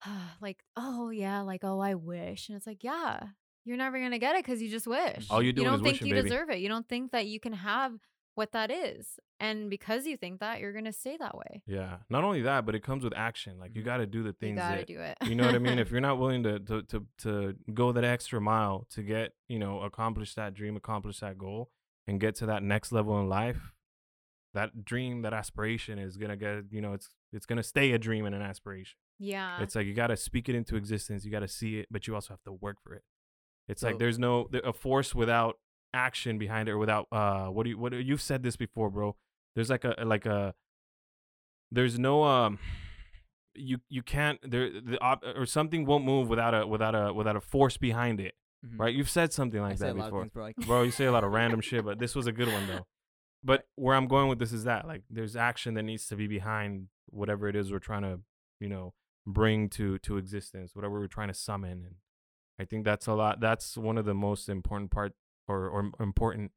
like 0.41 0.63
oh 0.77 1.11
yeah, 1.11 1.41
like 1.41 1.65
oh 1.65 1.81
I 1.81 1.95
wish, 1.95 2.49
and 2.49 2.57
it's 2.57 2.67
like 2.67 2.85
yeah, 2.85 3.21
you're 3.65 3.77
never 3.77 3.99
gonna 3.99 4.19
get 4.19 4.37
it 4.37 4.45
because 4.45 4.63
you 4.63 4.71
just 4.71 4.87
wish. 4.87 5.27
All 5.31 5.43
you're 5.43 5.53
you 5.53 5.65
don't 5.65 5.83
think 5.83 5.95
wishing, 5.95 6.07
you 6.07 6.15
baby. 6.15 6.29
deserve 6.29 6.49
it. 6.51 6.61
You 6.61 6.69
don't 6.69 6.89
think 6.89 7.11
that 7.13 7.27
you 7.27 7.41
can 7.41 7.53
have 7.53 7.93
what 8.35 8.53
that 8.53 8.71
is, 8.71 9.19
and 9.41 9.69
because 9.69 10.07
you 10.07 10.17
think 10.17 10.41
that, 10.41 10.61
you're 10.61 10.73
gonna 10.73 10.93
stay 10.93 11.17
that 11.19 11.37
way. 11.37 11.63
yeah 11.67 11.99
not 12.09 12.25
only 12.25 12.43
that 12.43 12.65
but 12.67 12.75
it 12.75 12.83
comes 12.83 13.05
with 13.05 13.13
action 13.17 13.59
like 13.59 13.75
you 13.77 13.83
Mhm. 13.83 13.87
got 13.87 13.97
to 13.99 14.07
do 14.07 14.23
the 14.23 14.29
You 14.29 14.33
things 14.41 14.57
gotta 14.57 14.77
that 14.79 14.87
do 14.87 14.99
it. 15.01 15.19
you 15.29 15.35
know 15.35 15.45
what 15.45 15.55
I 15.55 15.59
mean? 15.59 15.79
If 15.79 15.91
you're 15.93 16.01
not 16.01 16.19
willing 16.19 16.43
to, 16.45 16.59
to 16.61 16.83
to 16.83 17.07
to 17.19 17.57
go 17.75 17.93
that 17.93 18.05
extra 18.05 18.41
mile 18.41 18.87
to 18.91 19.03
get, 19.03 19.35
you 19.49 19.59
know, 19.59 19.81
accomplish 19.83 20.35
that 20.35 20.55
dream, 20.55 20.77
accomplish 20.77 21.21
that 21.21 21.37
goal, 21.39 21.71
and 22.07 22.19
get 22.21 22.35
to 22.37 22.47
that 22.47 22.63
next 22.63 22.91
level 22.93 23.21
in 23.21 23.29
life, 23.29 23.73
that 24.55 24.85
dream, 24.85 25.23
that 25.23 25.33
aspiration 25.33 25.99
is 25.99 26.17
gonna 26.17 26.37
get, 26.37 26.65
you 26.71 26.81
know, 26.81 26.93
it's 26.95 27.09
it's 27.33 27.47
gonna 27.47 27.63
stay 27.63 27.93
a 27.93 27.99
dream 27.99 28.25
and 28.27 28.35
an 28.35 28.43
aspiration. 28.43 28.99
yeah, 29.19 29.63
It's 29.63 29.75
like 29.75 29.87
you 29.87 29.95
gotta 29.95 30.17
speak 30.17 30.49
it 30.49 30.55
into 30.55 30.77
existence, 30.77 31.25
you 31.25 31.31
gotta 31.31 31.49
see 31.49 31.79
it, 31.81 31.87
but 31.91 32.07
you 32.07 32.15
also 32.15 32.35
have 32.35 32.43
to 32.45 32.53
work 32.53 32.79
for 32.83 32.95
it. 32.95 33.03
It's 33.69 33.83
like 33.83 33.99
there's 33.99 34.19
no 34.19 34.49
a 34.65 34.73
force 34.73 35.15
without 35.15 35.59
action 35.95 36.39
behind 36.39 36.69
it 36.69 36.73
or 36.73 36.79
without 36.79 37.07
uh 37.13 37.47
what 37.47 37.65
do 37.65 37.71
you 37.71 37.79
what 37.79 37.93
you've 37.93 38.23
said 38.23 38.43
this 38.43 38.57
before, 38.57 38.91
bro. 38.91 39.17
There's 39.55 39.71
like 39.71 39.85
a 39.85 39.95
like 40.05 40.27
a 40.27 40.55
there's 41.71 41.99
no 41.99 42.25
um 42.25 42.59
you 43.55 43.79
you 43.89 44.03
can't 44.03 44.39
there 44.49 44.71
the 44.71 44.99
op, 45.01 45.23
or 45.37 45.47
something 45.47 45.85
won't 45.85 46.05
move 46.05 46.29
without 46.29 46.55
a 46.55 46.67
without 46.67 46.95
a 46.95 47.13
without 47.13 47.37
a 47.37 47.41
force 47.41 47.77
behind 47.77 48.21
it, 48.21 48.35
Mhm. 48.67 48.79
right? 48.81 48.95
You've 48.95 49.11
said 49.11 49.33
something 49.33 49.61
like 49.61 49.79
say 49.79 49.87
that 49.87 49.93
a 49.97 49.99
lot 49.99 50.05
of 50.05 50.11
before. 50.11 50.23
things, 50.23 50.33
bro. 50.33 50.67
Bro, 50.67 50.83
you 50.85 50.91
say 50.91 51.05
a 51.07 51.13
lot 51.13 51.25
of 51.25 51.33
random 51.33 51.61
shit, 51.69 51.85
but 51.85 51.99
this 51.99 52.15
was 52.15 52.27
a 52.27 52.33
good 52.33 52.49
one 52.49 52.67
though. 52.67 52.87
But 53.45 53.67
where 53.75 53.97
I'm 53.97 54.07
going 54.07 54.29
with 54.29 54.39
this 54.39 54.53
is 54.53 54.63
that 54.65 54.87
like 54.87 55.03
there's 55.11 55.35
action 55.35 55.75
that 55.75 55.83
needs 55.83 56.07
to 56.07 56.15
be 56.17 56.29
behind 56.29 56.87
whatever 57.11 57.49
it 57.49 57.57
is 57.57 57.73
we're 57.73 57.81
trying 57.81 58.03
to, 58.03 58.21
you 58.61 58.69
know, 58.69 58.95
bring 59.27 59.69
to 59.71 59.99
to 59.99 60.17
existence, 60.17 60.77
whatever 60.77 61.01
we're 61.01 61.09
trying 61.09 61.27
to 61.27 61.35
summon. 61.35 61.73
And 61.85 61.95
I 62.61 62.65
think 62.65 62.85
that's 62.85 63.09
a 63.09 63.15
lot. 63.15 63.41
That's 63.41 63.77
one 63.77 63.99
of 63.99 64.05
the 64.05 64.15
most 64.15 64.49
important 64.49 64.93
part 64.93 65.15
or 65.49 65.69
or 65.69 65.91
important 66.01 66.53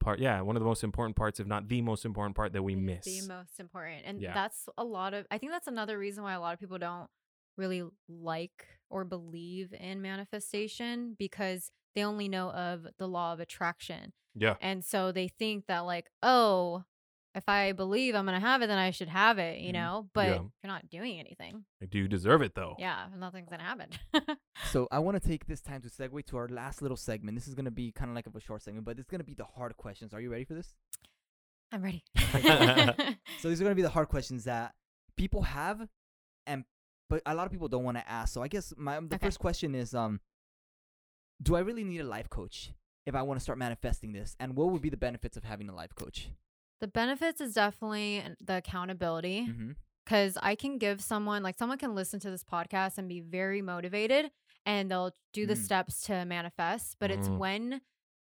part. 0.00 0.18
Yeah, 0.18 0.40
one 0.42 0.56
of 0.56 0.60
the 0.60 0.66
most 0.66 0.84
important 0.84 1.16
parts, 1.16 1.40
if 1.40 1.46
not 1.46 1.68
the 1.68 1.80
most 1.82 2.04
important 2.04 2.36
part 2.36 2.52
that 2.52 2.62
we 2.62 2.74
miss. 2.76 3.04
The 3.04 3.22
most 3.28 3.58
important. 3.58 4.02
And 4.04 4.20
Yeah. 4.20 4.34
that's 4.34 4.68
a 4.78 4.84
lot 4.84 5.14
of 5.14 5.26
I 5.30 5.38
think 5.38 5.52
that's 5.52 5.66
another 5.68 5.98
reason 5.98 6.22
why 6.22 6.32
a 6.34 6.40
lot 6.40 6.54
of 6.54 6.60
people 6.60 6.78
don't 6.78 7.08
really 7.56 7.82
like 8.08 8.66
or 8.90 9.04
believe 9.04 9.72
in 9.72 10.02
manifestation 10.02 11.16
because 11.18 11.70
they 11.94 12.04
only 12.04 12.28
know 12.28 12.50
of 12.50 12.86
the 12.98 13.08
law 13.08 13.32
of 13.32 13.40
attraction. 13.40 14.12
yeah, 14.34 14.56
And 14.60 14.84
so 14.84 15.12
they 15.12 15.28
think 15.28 15.66
that 15.66 15.80
like, 15.80 16.10
oh, 16.22 16.84
if 17.36 17.48
I 17.48 17.72
believe 17.72 18.14
I'm 18.14 18.24
gonna 18.24 18.40
have 18.40 18.62
it, 18.62 18.66
then 18.66 18.78
I 18.78 18.90
should 18.90 19.08
have 19.08 19.38
it, 19.38 19.60
you 19.60 19.70
Mhm. 19.70 19.74
know? 19.74 20.10
But 20.14 20.26
Yeah. 20.28 20.34
you're 20.34 20.50
not 20.64 20.88
doing 20.88 21.18
anything, 21.20 21.64
do 21.90 21.98
you 21.98 22.08
deserve 22.08 22.42
it 22.42 22.54
though? 22.54 22.74
yeah, 22.78 23.08
nothing's 23.16 23.48
gonna 23.48 23.62
happen. 23.62 23.90
So 24.72 24.88
I 24.90 24.98
want 24.98 25.20
to 25.22 25.28
take 25.28 25.46
this 25.46 25.60
time 25.60 25.82
to 25.82 25.88
segue 25.88 26.24
to 26.26 26.36
our 26.38 26.48
last 26.48 26.82
little 26.82 26.96
segment. 26.96 27.36
This 27.36 27.46
is 27.46 27.54
gonna 27.54 27.70
be 27.70 27.92
kind 27.92 28.10
of 28.10 28.14
like 28.16 28.26
of 28.26 28.34
a 28.34 28.40
short 28.40 28.62
segment, 28.62 28.84
but 28.84 28.98
it's 28.98 29.08
gonna 29.10 29.22
be 29.24 29.34
the 29.34 29.44
hard 29.44 29.76
questions. 29.76 30.12
Are 30.14 30.20
you 30.20 30.30
ready 30.30 30.44
for 30.44 30.54
this? 30.54 30.74
I'm 31.72 31.82
ready. 31.82 32.02
So 33.38 33.48
these 33.48 33.60
are 33.60 33.64
gonna 33.64 33.74
be 33.74 33.82
the 33.82 33.90
hard 33.90 34.08
questions 34.08 34.44
that 34.44 34.74
people 35.16 35.42
have, 35.42 35.88
and 36.46 36.64
but 37.10 37.22
a 37.26 37.34
lot 37.34 37.46
of 37.46 37.52
people 37.52 37.68
don't 37.68 37.84
want 37.84 37.96
to 37.98 38.08
ask. 38.08 38.32
So 38.32 38.42
I 38.42 38.48
guess 38.48 38.72
my 38.76 38.98
the 38.98 39.16
Okay. 39.16 39.26
first 39.26 39.38
question 39.38 39.74
is, 39.74 39.94
um, 39.94 40.20
do 41.42 41.54
I 41.54 41.60
really 41.60 41.84
need 41.84 42.00
a 42.00 42.04
life 42.04 42.28
coach 42.30 42.72
if 43.04 43.14
I 43.14 43.22
want 43.22 43.38
to 43.38 43.42
start 43.42 43.58
manifesting 43.58 44.12
this? 44.12 44.34
And 44.40 44.56
what 44.56 44.70
would 44.70 44.82
be 44.82 44.90
the 44.90 44.96
benefits 44.96 45.36
of 45.36 45.44
having 45.44 45.68
a 45.68 45.74
life 45.74 45.94
coach? 45.94 46.30
The 46.80 46.88
benefits 46.88 47.40
is 47.40 47.54
definitely 47.54 48.22
the 48.44 48.56
accountability. 48.58 49.46
Mm-hmm. 49.48 49.70
because 50.04 50.38
I 50.40 50.54
can 50.54 50.78
give 50.78 51.00
someone 51.00 51.42
like 51.42 51.58
someone 51.58 51.78
can 51.78 51.94
listen 51.96 52.20
to 52.20 52.30
this 52.30 52.44
podcast 52.44 52.96
and 52.96 53.08
be 53.08 53.20
very 53.20 53.60
motivated 53.60 54.30
and 54.64 54.88
they'll 54.88 55.10
do 55.32 55.46
the 55.46 55.54
Mm. 55.54 55.64
steps 55.64 56.02
to 56.02 56.24
manifest, 56.24 56.96
but 57.00 57.10
it's 57.10 57.28
Mm. 57.28 57.38
when 57.38 57.80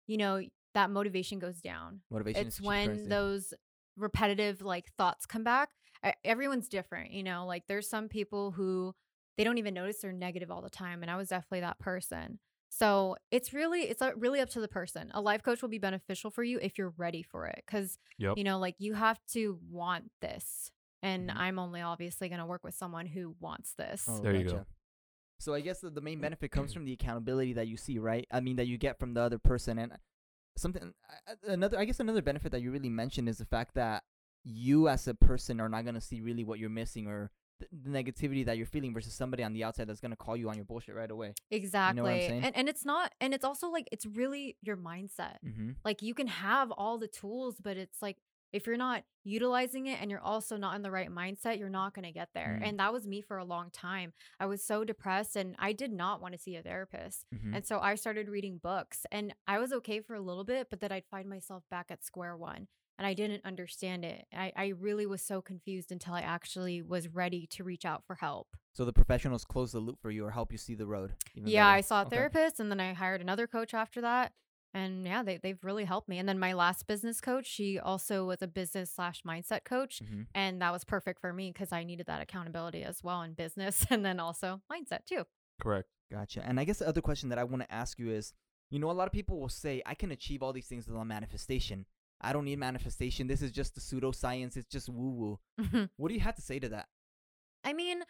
you 0.07 0.17
know 0.17 0.43
that 0.75 0.91
motivation 0.91 1.39
goes 1.41 1.61
down. 1.61 2.03
Motivation. 2.11 2.47
It's 2.47 2.61
is 2.61 2.63
when 2.65 3.09
those 3.09 3.53
repetitive 3.97 4.63
like 4.63 4.93
thoughts 4.97 5.27
come 5.27 5.45
back. 5.45 5.71
I, 6.05 6.15
everyone's 6.25 6.69
different, 6.69 7.11
you 7.11 7.23
know. 7.23 7.47
Like 7.47 7.67
there's 7.67 7.89
some 7.89 8.09
people 8.09 8.53
who 8.53 8.95
they 9.37 9.45
don't 9.45 9.59
even 9.59 9.75
notice 9.75 9.99
they're 10.01 10.13
negative 10.13 10.51
all 10.51 10.63
the 10.63 10.71
time, 10.71 11.03
and 11.03 11.11
I 11.11 11.17
was 11.17 11.29
definitely 11.29 11.61
that 11.61 11.79
person. 11.79 12.39
So 12.75 13.17
it's 13.31 13.53
really 13.53 13.83
it's 13.83 14.01
uh, 14.01 14.13
really 14.17 14.41
up 14.41 14.49
to 14.51 14.61
the 14.61 14.67
person. 14.69 15.11
A 15.13 15.21
life 15.21 15.43
coach 15.43 15.61
will 15.61 15.69
be 15.69 15.79
beneficial 15.79 16.31
for 16.31 16.43
you 16.43 16.59
if 16.63 16.79
you're 16.79 16.95
ready 16.97 17.23
for 17.23 17.45
it, 17.47 17.63
because 17.67 17.99
Yep. 18.17 18.39
you 18.39 18.45
know, 18.45 18.59
like 18.59 18.77
you 18.79 18.95
have 18.95 19.21
to 19.33 19.59
want 19.71 20.11
this. 20.23 20.71
And 21.03 21.29
Mhm. 21.29 21.37
I'm 21.37 21.59
only 21.59 21.83
obviously 21.83 22.29
going 22.31 22.39
to 22.39 22.47
work 22.47 22.65
with 22.65 22.75
someone 22.75 23.05
who 23.07 23.37
wants 23.41 23.75
this. 23.75 24.07
Oh, 24.09 24.21
There 24.23 24.35
you 24.35 24.45
go. 24.49 24.65
So 25.39 25.53
I 25.53 25.61
guess 25.61 25.81
the, 25.81 25.91
the 25.91 26.01
main 26.01 26.21
benefit 26.21 26.51
comes 26.51 26.73
from 26.75 26.85
the 26.87 26.93
accountability 26.95 27.53
that 27.55 27.67
you 27.69 27.77
see, 27.77 27.99
right? 27.99 28.27
I 28.31 28.41
mean, 28.41 28.57
that 28.57 28.67
you 28.69 28.79
get 28.79 28.99
from 28.99 29.13
the 29.13 29.21
other 29.21 29.39
person, 29.39 29.79
and 29.79 29.93
something 30.57 30.95
I- 31.11 31.33
I- 31.33 31.53
another. 31.53 31.79
I 31.79 31.85
guess 31.85 32.01
another 32.01 32.23
benefit 32.23 32.53
that 32.53 32.63
you 32.63 32.71
really 32.73 32.89
mentioned 32.91 33.29
is 33.29 33.37
the 33.39 33.45
fact 33.45 33.75
that 33.75 34.05
you 34.45 34.89
as 34.89 35.07
a 35.07 35.15
person 35.15 35.61
are 35.61 35.69
not 35.69 35.85
gonna 35.85 36.01
see 36.01 36.21
really 36.23 36.43
what 36.45 36.59
you're 36.59 36.71
missing 36.71 37.07
or 37.07 37.31
the, 37.71 37.91
negativity 37.91 38.45
that 38.47 38.57
you're 38.57 38.67
feeling 38.67 38.95
versus 38.95 39.13
somebody 39.13 39.43
on 39.43 39.53
the 39.53 39.65
outside 39.65 39.87
that's 39.87 40.01
gonna 40.01 40.17
call 40.17 40.37
you 40.37 40.49
on 40.49 40.57
your 40.57 40.65
bullshit 40.65 40.95
right 40.95 41.11
away. 41.11 41.35
Exactly. 41.51 42.29
saying? 42.29 42.45
And 42.45 42.57
and 42.57 42.69
it's 42.69 42.85
not 42.85 43.13
and 43.21 43.35
it's 43.35 43.45
also 43.45 43.69
like 43.69 43.89
it's 43.93 44.07
really 44.07 44.57
your 44.63 44.77
mindset. 44.77 45.37
Mm-hmm. 45.47 45.71
Like 45.85 46.03
you 46.03 46.15
can 46.15 46.27
have 46.27 46.71
all 46.71 46.99
the 46.99 47.09
tools, 47.09 47.57
but 47.63 47.77
it's 47.77 48.01
like 48.03 48.17
if 48.53 48.67
you're 48.67 48.77
not 48.77 49.05
utilizing 49.25 49.87
it 49.87 49.99
and 50.01 50.11
you're 50.11 50.21
also 50.21 50.57
not 50.57 50.77
in 50.77 50.83
the 50.83 50.91
right 50.91 51.11
mindset, 51.11 51.59
you're 51.59 51.71
not 51.71 51.95
going 51.95 52.05
to 52.05 52.13
get 52.13 52.29
there. 52.35 52.59
Mm. 52.61 52.69
And 52.69 52.79
that 52.81 52.93
was 52.93 53.07
me 53.07 53.23
for 53.23 53.39
a 53.39 53.45
long 53.45 53.71
time. 53.71 54.13
I 54.39 54.47
was 54.47 54.63
so 54.63 54.85
depressed 54.85 55.37
and 55.37 55.57
I 55.59 55.73
did 55.73 55.93
not 55.93 56.21
want 56.21 56.35
to 56.35 56.39
see 56.39 56.57
a 56.57 56.63
therapist. 56.63 57.25
Mm-hmm. 57.35 57.55
And 57.55 57.67
so 57.67 57.79
I 57.79 57.95
started 57.95 58.29
reading 58.29 58.61
books 58.63 59.07
and 59.11 59.35
I 59.47 59.59
was 59.59 59.73
okay 59.73 60.01
for 60.01 60.15
a 60.15 60.21
little 60.21 60.45
bit, 60.45 60.69
but 60.69 60.81
then 60.81 60.93
I'd 60.93 61.07
find 61.11 61.29
myself 61.29 61.65
back 61.71 61.87
at 61.91 62.05
square 62.05 62.37
one 62.37 62.69
and 62.99 63.07
I 63.07 63.15
didn't 63.15 63.45
understand 63.45 64.05
it. 64.05 64.27
I, 64.33 64.53
I 64.57 64.67
really 64.69 65.07
was 65.07 65.23
so 65.23 65.41
confused 65.43 65.91
until 65.93 66.15
I 66.15 66.21
actually 66.21 66.83
was 66.83 67.09
ready 67.09 67.47
to 67.49 67.65
reach 67.65 67.85
out 67.85 68.05
for 68.07 68.17
help. 68.17 68.49
So 68.75 68.85
the 68.85 68.93
professionals 68.93 69.45
close 69.45 69.73
the 69.73 69.81
loop 69.81 70.01
for 70.01 70.11
you 70.11 70.25
or 70.25 70.31
help 70.31 70.53
you 70.53 70.59
see 70.59 70.75
the 70.75 70.87
road. 70.87 71.13
yeah, 71.35 71.65
better. 71.67 71.77
I 71.77 71.81
saw 71.83 72.03
a 72.03 72.07
Okay. 72.07 72.17
therapist 72.17 72.61
and 72.61 72.71
then 72.71 72.81
I 72.81 72.93
hired 72.95 73.21
another 73.21 73.47
coach 73.47 73.75
after 73.75 74.01
that. 74.03 74.33
And 74.75 75.05
yeah, 75.07 75.23
they, 75.23 75.37
they've 75.37 75.63
really 75.63 75.85
helped 75.85 76.09
me. 76.09 76.19
And 76.19 76.27
then 76.27 76.39
my 76.39 76.55
last 76.55 76.87
business 76.87 77.21
coach, 77.21 77.47
she 77.47 77.79
also 77.79 78.25
was 78.25 78.41
a 78.41 78.47
business 78.47 78.91
slash 78.91 79.23
mindset 79.23 79.65
coach. 79.65 80.01
Mhm. 80.03 80.27
And 80.35 80.63
that 80.63 80.73
was 80.73 80.85
perfect 80.85 81.21
for 81.21 81.33
me 81.35 81.51
because 81.51 81.73
I 81.73 81.85
needed 81.85 82.07
that 82.07 82.23
accountability 82.23 82.83
as 82.83 83.03
well 83.03 83.21
in 83.21 83.35
business 83.35 83.85
and 83.91 84.03
then 84.05 84.19
also 84.19 84.63
mindset 84.73 85.05
too. 85.07 85.25
Correct. 85.61 85.89
Gotcha. 86.11 86.43
And 86.47 86.59
I 86.59 86.65
guess 86.65 86.79
the 86.79 86.89
other 86.89 87.03
question 87.03 87.29
that 87.29 87.39
I 87.39 87.45
want 87.45 87.63
to 87.63 87.73
ask 87.73 87.99
you 87.99 88.11
is, 88.11 88.33
you 88.71 88.79
know, 88.79 88.91
a 88.91 88.93
lot 88.93 89.07
of 89.07 89.13
people 89.13 89.39
will 89.39 89.51
say, 89.51 89.83
I 89.85 89.95
can 89.95 90.11
achieve 90.11 90.43
all 90.43 90.55
these 90.55 90.67
things 90.67 90.89
with 90.89 90.97
a 90.97 91.05
manifestation. 91.05 91.85
I 92.23 92.33
don't 92.33 92.45
need 92.45 92.59
manifestation. 92.59 93.27
This 93.27 93.43
is 93.43 93.51
just 93.51 93.75
the 93.75 93.81
pseudoscience. 93.81 94.57
It's 94.57 94.69
just 94.69 94.89
woo 94.89 95.39
woo. 95.59 95.89
What 95.97 96.09
do 96.09 96.15
you 96.15 96.21
have 96.21 96.37
to 96.37 96.43
say 96.43 96.59
to 96.61 96.69
that? 96.71 96.87
I 97.65 97.73
mean, 97.73 98.03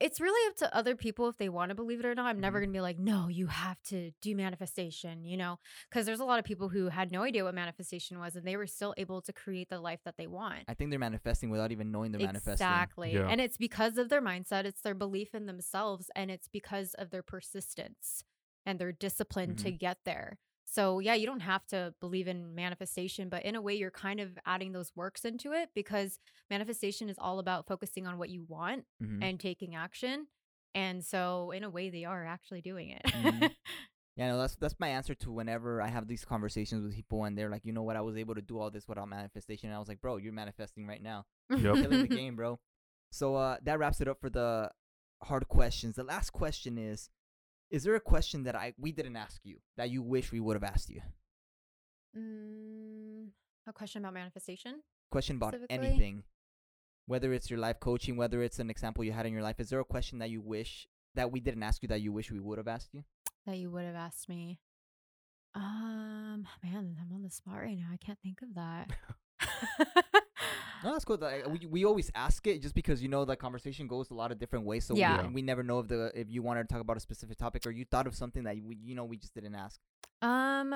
it's 0.00 0.20
really 0.20 0.48
up 0.48 0.56
to 0.56 0.76
other 0.76 0.94
people 0.94 1.28
if 1.28 1.36
they 1.38 1.48
want 1.48 1.70
to 1.70 1.74
believe 1.74 1.98
it 1.98 2.06
or 2.06 2.14
not. 2.14 2.26
I'm 2.26 2.38
never 2.38 2.58
Mhm. 2.58 2.62
going 2.62 2.70
to 2.72 2.76
be 2.76 2.80
like, 2.80 2.98
no, 3.00 3.26
you 3.26 3.48
have 3.48 3.82
to 3.84 4.12
do 4.22 4.36
manifestation, 4.36 5.24
you 5.24 5.36
know, 5.36 5.58
because 5.90 6.06
there's 6.06 6.20
a 6.20 6.24
lot 6.24 6.38
of 6.38 6.44
people 6.44 6.68
who 6.68 6.88
had 6.88 7.10
no 7.10 7.22
idea 7.24 7.42
what 7.42 7.54
manifestation 7.54 8.20
was 8.20 8.36
and 8.36 8.46
they 8.46 8.56
were 8.56 8.68
still 8.68 8.94
able 8.96 9.20
to 9.22 9.32
create 9.32 9.68
the 9.70 9.80
life 9.80 9.98
that 10.04 10.16
they 10.16 10.28
want. 10.28 10.60
I 10.68 10.74
think 10.74 10.90
they're 10.90 11.00
manifesting 11.00 11.50
without 11.50 11.72
even 11.72 11.90
knowing 11.90 12.12
they're 12.12 12.20
manifesting. 12.20 12.52
Exactly. 12.52 13.14
Yeah. 13.14 13.28
And 13.28 13.40
it's 13.40 13.56
because 13.56 13.98
of 13.98 14.08
their 14.08 14.22
mindset, 14.22 14.64
it's 14.66 14.80
their 14.82 14.94
belief 14.94 15.34
in 15.34 15.46
themselves, 15.46 16.10
and 16.14 16.30
it's 16.30 16.46
because 16.46 16.94
of 16.94 17.10
their 17.10 17.24
persistence 17.24 18.22
and 18.64 18.78
their 18.78 18.92
discipline 18.92 19.56
to 19.56 19.72
get 19.72 19.98
there. 20.04 20.38
So, 20.70 20.98
yeah, 20.98 21.14
you 21.14 21.26
don't 21.26 21.40
have 21.40 21.66
to 21.68 21.94
believe 22.00 22.28
in 22.28 22.54
manifestation, 22.54 23.28
but 23.30 23.44
in 23.44 23.54
a 23.56 23.60
way, 23.62 23.74
you're 23.74 23.90
kind 23.90 24.20
of 24.20 24.38
adding 24.44 24.72
those 24.72 24.92
works 24.94 25.24
into 25.24 25.52
it 25.52 25.70
because 25.74 26.18
manifestation 26.50 27.08
is 27.08 27.16
all 27.18 27.38
about 27.38 27.66
focusing 27.66 28.06
on 28.06 28.18
what 28.18 28.28
you 28.28 28.44
want 28.48 28.84
Mhm. 29.02 29.22
and 29.24 29.40
taking 29.40 29.74
action. 29.74 30.26
And 30.74 31.02
so, 31.04 31.50
in 31.52 31.64
a 31.64 31.70
way, 31.70 31.88
they 31.90 32.04
are 32.04 32.24
actually 32.26 32.60
doing 32.60 32.90
it. 32.90 33.02
Mhm. 33.04 33.50
Yeah, 34.16 34.30
no, 34.32 34.38
that's 34.38 34.56
that's 34.56 34.74
my 34.80 34.88
answer 34.88 35.14
to 35.14 35.30
whenever 35.30 35.80
I 35.80 35.86
have 35.86 36.08
these 36.08 36.24
conversations 36.24 36.82
with 36.82 36.92
people 36.92 37.22
and 37.22 37.38
they're 37.38 37.48
like, 37.48 37.64
you 37.64 37.72
know 37.72 37.84
what, 37.84 37.94
I 37.94 38.00
was 38.00 38.16
able 38.16 38.34
to 38.34 38.42
do 38.42 38.58
all 38.58 38.68
this 38.68 38.88
without 38.88 39.08
manifestation. 39.08 39.68
And 39.68 39.76
I 39.76 39.78
was 39.78 39.86
like, 39.86 40.00
bro, 40.00 40.16
you're 40.16 40.32
manifesting 40.32 40.88
right 40.88 41.00
now. 41.00 41.24
Yep. 41.50 41.60
killing 41.76 42.02
the 42.02 42.08
game, 42.08 42.34
bro. 42.34 42.58
So 43.12 43.36
uh, 43.36 43.58
that 43.62 43.78
wraps 43.78 44.00
it 44.00 44.08
up 44.08 44.20
for 44.20 44.28
the 44.28 44.72
hard 45.22 45.46
questions. 45.46 45.94
The 45.94 46.02
last 46.02 46.30
question 46.30 46.78
is: 46.78 47.10
Is 47.70 47.84
there 47.84 47.94
a 47.94 48.00
question 48.00 48.44
that 48.44 48.56
I 48.56 48.74
we 48.78 48.92
didn't 48.92 49.16
ask 49.16 49.40
you 49.44 49.58
that 49.76 49.90
you 49.90 50.02
wish 50.02 50.32
we 50.32 50.40
would 50.40 50.54
have 50.54 50.64
asked 50.64 50.90
you? 50.90 51.00
mm, 52.16 53.28
a 53.66 53.72
question 53.72 54.02
about 54.02 54.14
manifestation? 54.14 54.82
Question 55.10 55.36
about 55.36 55.54
anything, 55.70 56.24
whether 57.06 57.32
it's 57.32 57.50
your 57.50 57.58
life 57.58 57.80
coaching, 57.80 58.16
whether 58.16 58.42
it's 58.42 58.58
an 58.58 58.70
example 58.70 59.04
you 59.04 59.12
had 59.12 59.26
in 59.26 59.32
your 59.32 59.42
life. 59.42 59.60
Is 59.60 59.70
there 59.70 59.80
a 59.80 59.84
question 59.84 60.18
that 60.18 60.30
you 60.30 60.40
wish 60.40 60.86
that 61.14 61.30
we 61.32 61.40
didn't 61.40 61.62
ask 61.62 61.82
you 61.82 61.88
that 61.88 62.00
you 62.00 62.12
wish 62.12 62.30
we 62.30 62.40
would 62.40 62.58
have 62.58 62.68
asked 62.68 62.92
you? 62.92 63.04
that 63.48 63.56
you 63.56 63.70
would 63.70 63.84
have 63.84 63.94
asked 63.94 64.28
me? 64.28 64.60
Um, 65.54 66.46
man, 66.62 66.96
I'm 67.00 67.12
on 67.14 67.22
the 67.22 67.30
spot 67.30 67.56
right 67.62 67.76
now. 67.76 67.88
I 67.90 67.96
can't 67.96 68.18
think 68.22 68.42
of 68.42 68.54
that. 68.54 68.92
No, 70.84 70.92
that's 70.92 71.04
cool. 71.04 71.16
Like, 71.18 71.46
we 71.48 71.66
we 71.66 71.84
always 71.84 72.10
ask 72.14 72.46
it 72.46 72.60
just 72.62 72.74
because 72.74 73.02
you 73.02 73.08
know 73.08 73.24
the 73.24 73.36
conversation 73.36 73.86
goes 73.86 74.10
a 74.10 74.14
lot 74.14 74.32
of 74.32 74.38
different 74.38 74.64
ways. 74.64 74.84
So 74.84 74.94
we- 74.94 75.00
Yeah. 75.00 75.20
and 75.20 75.34
we 75.34 75.42
never 75.42 75.62
know 75.62 75.80
if 75.80 75.88
the 75.88 76.12
if 76.18 76.28
you 76.30 76.42
wanted 76.42 76.68
to 76.68 76.72
talk 76.72 76.80
about 76.80 76.96
a 76.96 77.00
specific 77.00 77.36
topic 77.38 77.66
or 77.66 77.70
you 77.70 77.84
thought 77.84 78.06
of 78.06 78.14
something 78.14 78.44
that 78.44 78.56
we 78.62 78.76
you 78.76 78.94
know 78.94 79.04
we 79.04 79.16
just 79.16 79.34
didn't 79.34 79.54
ask. 79.54 79.80
um, 80.22 80.74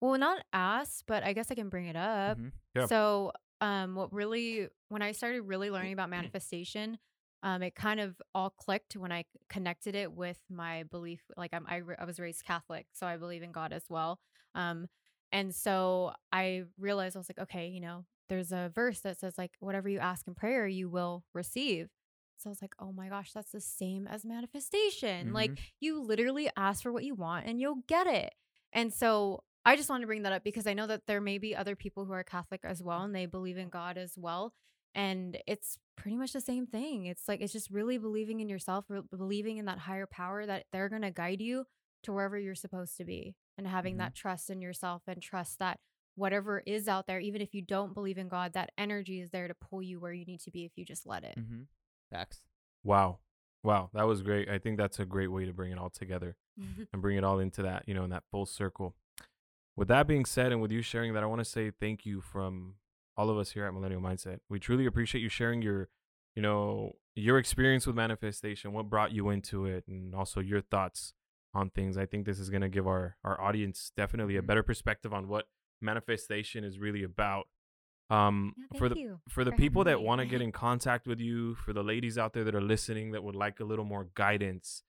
well, 0.00 0.16
not 0.18 0.44
ask, 0.52 1.04
but 1.06 1.24
I 1.24 1.32
guess 1.32 1.50
I 1.50 1.54
can 1.56 1.68
bring 1.68 1.86
it 1.86 1.96
up. 1.96 2.38
Mhm. 2.38 2.52
Yeah. 2.74 2.86
So, 2.86 3.32
um, 3.60 3.96
what 3.96 4.12
really, 4.12 4.68
when 4.88 5.02
I 5.02 5.10
started 5.12 5.42
really 5.42 5.70
learning 5.70 5.92
about 5.92 6.08
manifestation, 6.18 6.98
um, 7.42 7.62
it 7.62 7.74
kind 7.74 7.98
of 8.00 8.20
all 8.34 8.50
clicked 8.50 8.96
when 8.96 9.10
I 9.12 9.24
connected 9.48 9.94
it 9.96 10.12
with 10.12 10.38
my 10.48 10.84
belief. 10.84 11.22
Like 11.36 11.52
I'm, 11.52 11.66
I, 11.68 11.82
I 11.98 12.04
was 12.04 12.18
raised 12.20 12.44
Catholic, 12.44 12.86
so 12.92 13.06
I 13.06 13.16
believe 13.16 13.42
in 13.42 13.50
God 13.52 13.72
as 13.72 13.84
well. 13.88 14.20
Um, 14.54 14.88
and 15.32 15.54
so 15.54 16.12
I 16.32 16.64
realized 16.78 17.16
I 17.16 17.18
was 17.20 17.28
like, 17.28 17.38
okay, 17.40 17.68
you 17.68 17.80
know, 17.80 18.04
there's 18.28 18.52
a 18.52 18.70
verse 18.74 19.00
that 19.00 19.18
says 19.18 19.36
like, 19.38 19.52
whatever 19.60 19.88
you 19.88 19.98
ask 19.98 20.26
in 20.26 20.34
prayer, 20.34 20.66
you 20.66 20.88
will 20.88 21.24
receive. 21.34 21.88
So 22.36 22.48
I 22.48 22.52
was 22.52 22.62
like, 22.62 22.74
oh 22.78 22.92
my 22.92 23.08
gosh, 23.08 23.32
that's 23.32 23.50
the 23.50 23.60
same 23.60 24.06
as 24.06 24.24
manifestation. 24.24 25.32
Like 25.32 25.52
Mhm. 25.52 25.58
you 25.80 26.00
literally 26.00 26.50
ask 26.56 26.82
for 26.82 26.92
what 26.92 27.04
you 27.04 27.14
want 27.14 27.46
and 27.46 27.60
you'll 27.60 27.82
get 27.86 28.06
it. 28.06 28.34
And 28.72 28.92
so 28.92 29.42
I 29.64 29.76
just 29.76 29.90
want 29.90 30.02
to 30.02 30.06
bring 30.06 30.22
that 30.22 30.32
up 30.32 30.44
because 30.44 30.66
I 30.66 30.74
know 30.74 30.86
that 30.86 31.06
there 31.06 31.20
may 31.20 31.38
be 31.38 31.54
other 31.56 31.74
people 31.76 32.04
who 32.04 32.12
are 32.12 32.22
Catholic 32.24 32.60
as 32.64 32.82
well 32.82 33.02
and 33.02 33.14
they 33.14 33.26
believe 33.26 33.56
in 33.58 33.68
God 33.68 33.98
as 33.98 34.16
well. 34.16 34.54
And 34.94 35.36
it's 35.46 35.78
pretty 35.96 36.16
much 36.16 36.32
the 36.32 36.40
same 36.40 36.66
thing. 36.66 37.06
It's 37.06 37.28
like, 37.28 37.40
it's 37.40 37.52
just 37.52 37.70
really 37.70 37.98
believing 37.98 38.40
in 38.40 38.48
yourself, 38.48 38.86
re- 38.88 39.02
believing 39.10 39.58
in 39.58 39.66
that 39.66 39.78
higher 39.80 40.06
power 40.06 40.46
that 40.46 40.66
they're 40.72 40.88
going 40.88 41.02
to 41.02 41.10
guide 41.10 41.40
you 41.40 41.66
to 42.04 42.12
wherever 42.12 42.38
you're 42.38 42.54
supposed 42.54 42.96
to 42.98 43.04
be 43.04 43.34
and 43.58 43.66
having 43.66 43.96
Mhm. 43.96 43.98
that 43.98 44.14
trust 44.14 44.48
in 44.48 44.62
yourself 44.62 45.02
and 45.06 45.20
trust 45.20 45.58
that 45.58 45.80
whatever 46.18 46.62
is 46.66 46.88
out 46.88 47.06
there, 47.06 47.20
even 47.20 47.40
if 47.40 47.54
you 47.54 47.62
don't 47.62 47.94
believe 47.94 48.18
in 48.18 48.28
God, 48.28 48.52
that 48.54 48.70
energy 48.76 49.20
is 49.20 49.30
there 49.30 49.48
to 49.48 49.54
pull 49.54 49.82
you 49.82 50.00
where 50.00 50.12
you 50.12 50.24
need 50.24 50.40
to 50.40 50.50
be 50.50 50.64
if 50.64 50.72
you 50.76 50.84
just 50.84 51.06
let 51.06 51.24
it. 51.24 51.36
Mm-hmm. 51.38 51.62
Facts. 52.10 52.40
Wow. 52.84 53.18
Wow. 53.62 53.90
That 53.94 54.06
was 54.06 54.22
great. 54.22 54.48
I 54.48 54.58
think 54.58 54.78
that's 54.78 54.98
a 54.98 55.04
great 55.04 55.28
way 55.28 55.44
to 55.44 55.52
bring 55.52 55.72
it 55.72 55.78
all 55.78 55.90
together 55.90 56.36
and 56.92 57.00
bring 57.00 57.16
it 57.16 57.22
all 57.24 57.38
into 57.38 57.62
that, 57.62 57.84
you 57.86 57.94
know, 57.94 58.02
in 58.04 58.10
that 58.10 58.24
full 58.30 58.44
circle. 58.46 58.94
With 59.76 59.88
that 59.88 60.08
being 60.08 60.24
said, 60.24 60.50
and 60.50 60.60
with 60.60 60.72
you 60.72 60.82
sharing 60.82 61.14
that, 61.14 61.22
I 61.22 61.26
want 61.26 61.40
to 61.40 61.44
say 61.44 61.70
thank 61.70 62.04
you 62.04 62.20
from 62.20 62.74
all 63.16 63.30
of 63.30 63.38
us 63.38 63.52
here 63.52 63.64
at 63.64 63.72
Millennial 63.72 64.00
Mindset. 64.00 64.40
We 64.48 64.58
truly 64.58 64.86
appreciate 64.86 65.20
you 65.20 65.28
sharing 65.28 65.62
your, 65.62 65.88
you 66.34 66.42
know, 66.42 66.96
your 67.14 67.38
experience 67.38 67.86
with 67.86 67.94
manifestation, 67.94 68.72
what 68.72 68.90
brought 68.90 69.12
you 69.12 69.28
into 69.30 69.66
it, 69.66 69.84
and 69.86 70.14
also 70.16 70.40
your 70.40 70.60
thoughts 70.60 71.12
on 71.54 71.70
things. 71.70 71.96
I 71.96 72.06
think 72.06 72.26
this 72.26 72.40
is 72.40 72.50
going 72.50 72.62
to 72.62 72.68
give 72.68 72.86
our 72.88 73.16
our 73.22 73.40
audience 73.40 73.92
definitely 73.96 74.36
a 74.36 74.42
Mhm. 74.42 74.46
better 74.46 74.62
perspective 74.64 75.12
on 75.14 75.28
what 75.28 75.48
manifestation 75.80 76.64
is 76.64 76.78
really 76.78 77.02
about. 77.02 77.46
Um, 78.10 78.54
Yeah, 78.72 78.78
for 78.78 78.88
the 78.88 78.98
you 78.98 79.20
for 79.28 79.44
the 79.44 79.50
for 79.50 79.56
people 79.56 79.84
that 79.84 80.00
want 80.00 80.20
to 80.20 80.26
get 80.26 80.40
in 80.46 80.52
contact 80.52 81.06
with 81.06 81.20
you, 81.20 81.54
for 81.56 81.72
the 81.72 81.82
ladies 81.82 82.16
out 82.16 82.32
there 82.32 82.44
that 82.44 82.54
are 82.54 82.60
listening 82.60 83.12
that 83.12 83.22
would 83.22 83.36
like 83.36 83.60
a 83.60 83.64
little 83.64 83.84
more 83.84 84.08
guidance, 84.14 84.82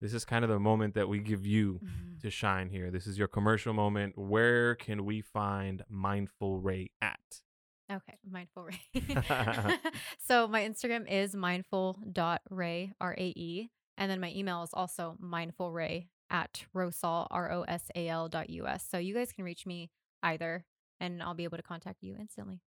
this 0.00 0.12
is 0.12 0.24
kind 0.24 0.44
of 0.44 0.50
the 0.50 0.60
moment 0.60 0.94
that 0.94 1.08
we 1.08 1.20
give 1.20 1.46
you 1.46 1.80
to 2.20 2.30
shine 2.30 2.68
here. 2.68 2.90
This 2.90 3.06
is 3.06 3.18
your 3.18 3.28
commercial 3.28 3.72
moment. 3.72 4.18
Where 4.18 4.74
can 4.74 5.04
we 5.06 5.22
find 5.22 5.82
Mindful 5.88 6.58
Ray 6.58 6.90
at? 7.00 7.18
Okay, 7.90 8.18
mindful 8.28 8.64
ray. 8.64 8.80
so 10.18 10.48
my 10.48 10.62
Instagram 10.62 11.08
is 11.08 11.36
mindful.ray, 11.36 12.92
R 13.00 13.14
A 13.16 13.26
E. 13.36 13.70
And 13.96 14.10
then 14.10 14.20
my 14.20 14.32
email 14.34 14.62
is 14.62 14.70
also 14.72 15.16
mindfulray 15.22 16.08
at 16.28 16.64
rosal, 16.74 17.28
R 17.30 17.52
O 17.52 17.62
S 17.62 17.84
A 17.94 18.08
L 18.08 18.28
dot 18.28 18.50
US. 18.50 18.86
So 18.90 18.98
you 18.98 19.14
guys 19.14 19.32
can 19.32 19.44
reach 19.44 19.66
me 19.66 19.90
either 20.26 20.64
and 21.00 21.22
I'll 21.22 21.34
be 21.34 21.44
able 21.44 21.56
to 21.56 21.62
contact 21.62 22.02
you 22.02 22.16
instantly. 22.18 22.60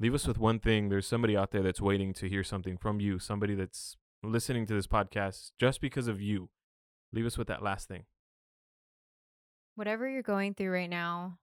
Leave 0.00 0.14
us 0.14 0.26
with 0.26 0.38
one 0.38 0.60
thing. 0.60 0.88
There's 0.88 1.06
somebody 1.06 1.36
out 1.36 1.50
there 1.50 1.62
that's 1.62 1.80
waiting 1.80 2.12
to 2.14 2.28
hear 2.28 2.44
something 2.44 2.76
from 2.76 3.00
you, 3.00 3.18
somebody 3.18 3.54
that's 3.54 3.96
listening 4.22 4.66
to 4.66 4.74
this 4.74 4.86
podcast 4.86 5.50
just 5.58 5.80
because 5.80 6.08
of 6.08 6.20
you. 6.20 6.50
Leave 7.12 7.26
us 7.26 7.36
with 7.36 7.48
that 7.48 7.62
last 7.62 7.88
thing. 7.88 8.04
Whatever 9.74 10.08
you're 10.08 10.22
going 10.22 10.54
through 10.54 10.70
right 10.70 10.90
now, 10.90 11.38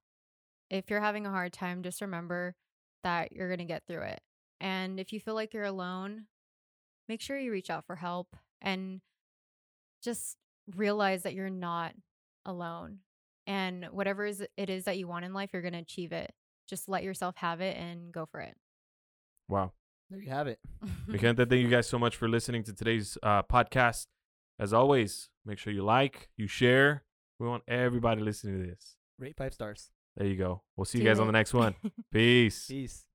if 0.70 0.90
you're 0.90 1.02
having 1.02 1.26
a 1.26 1.32
hard 1.32 1.54
time, 1.54 1.84
just 1.84 2.02
remember 2.02 2.56
that 3.04 3.32
you're 3.32 3.50
going 3.50 3.60
to 3.60 3.66
get 3.66 3.84
through 3.88 4.04
it. 4.04 4.22
And 4.62 5.00
if 5.00 5.12
you 5.12 5.20
feel 5.20 5.36
like 5.36 5.54
you're 5.54 5.64
alone, 5.64 6.26
make 7.10 7.22
sure 7.22 7.38
you 7.38 7.52
reach 7.52 7.70
out 7.70 7.86
for 7.86 7.96
help 7.96 8.36
and 8.62 9.02
just 10.02 10.38
realize 10.76 11.24
that 11.24 11.34
you're 11.34 11.50
not 11.50 11.94
alone. 12.46 13.00
And 13.48 13.86
whatever 13.92 14.26
is 14.26 14.44
it 14.58 14.70
is 14.70 14.86
that 14.86 14.98
you 14.98 15.08
want 15.08 15.26
in 15.26 15.34
life, 15.34 15.52
you're 15.54 15.62
going 15.62 15.74
to 15.74 15.80
achieve 15.80 16.12
it. 16.12 16.34
Just 16.68 16.90
let 16.90 17.04
yourself 17.04 17.36
have 17.38 17.62
it 17.62 17.78
and 17.78 18.12
go 18.12 18.26
for 18.26 18.40
it. 18.40 18.56
Wow. 19.48 19.74
There 20.10 20.20
you 20.20 20.30
have 20.30 20.48
it. 20.48 20.60
Mi 21.08 21.18
gente, 21.18 21.46
thank 21.46 21.62
you 21.62 21.68
guys 21.68 21.88
so 21.88 22.00
much 22.00 22.16
for 22.16 22.28
listening 22.28 22.64
to 22.64 22.74
today's 22.74 23.18
uh, 23.24 23.44
podcast. 23.44 24.08
As 24.60 24.74
always, 24.74 25.30
make 25.46 25.58
sure 25.58 25.74
you 25.74 25.84
like, 25.84 26.30
you 26.38 26.48
share. 26.48 27.04
We 27.40 27.48
want 27.48 27.64
everybody 27.68 28.22
listening 28.22 28.62
to 28.62 28.68
this. 28.68 28.96
Rate 29.20 29.36
five 29.38 29.54
stars. 29.54 29.90
There 30.16 30.28
you 30.28 30.38
go. 30.38 30.64
We'll 30.76 30.86
see 30.86 31.00
you 31.00 31.04
Do 31.04 31.10
guys 31.10 31.20
on 31.20 31.28
the 31.28 31.34
next 31.34 31.54
one. 31.54 31.76
Peace. 32.12 32.68
Peace. 32.68 33.06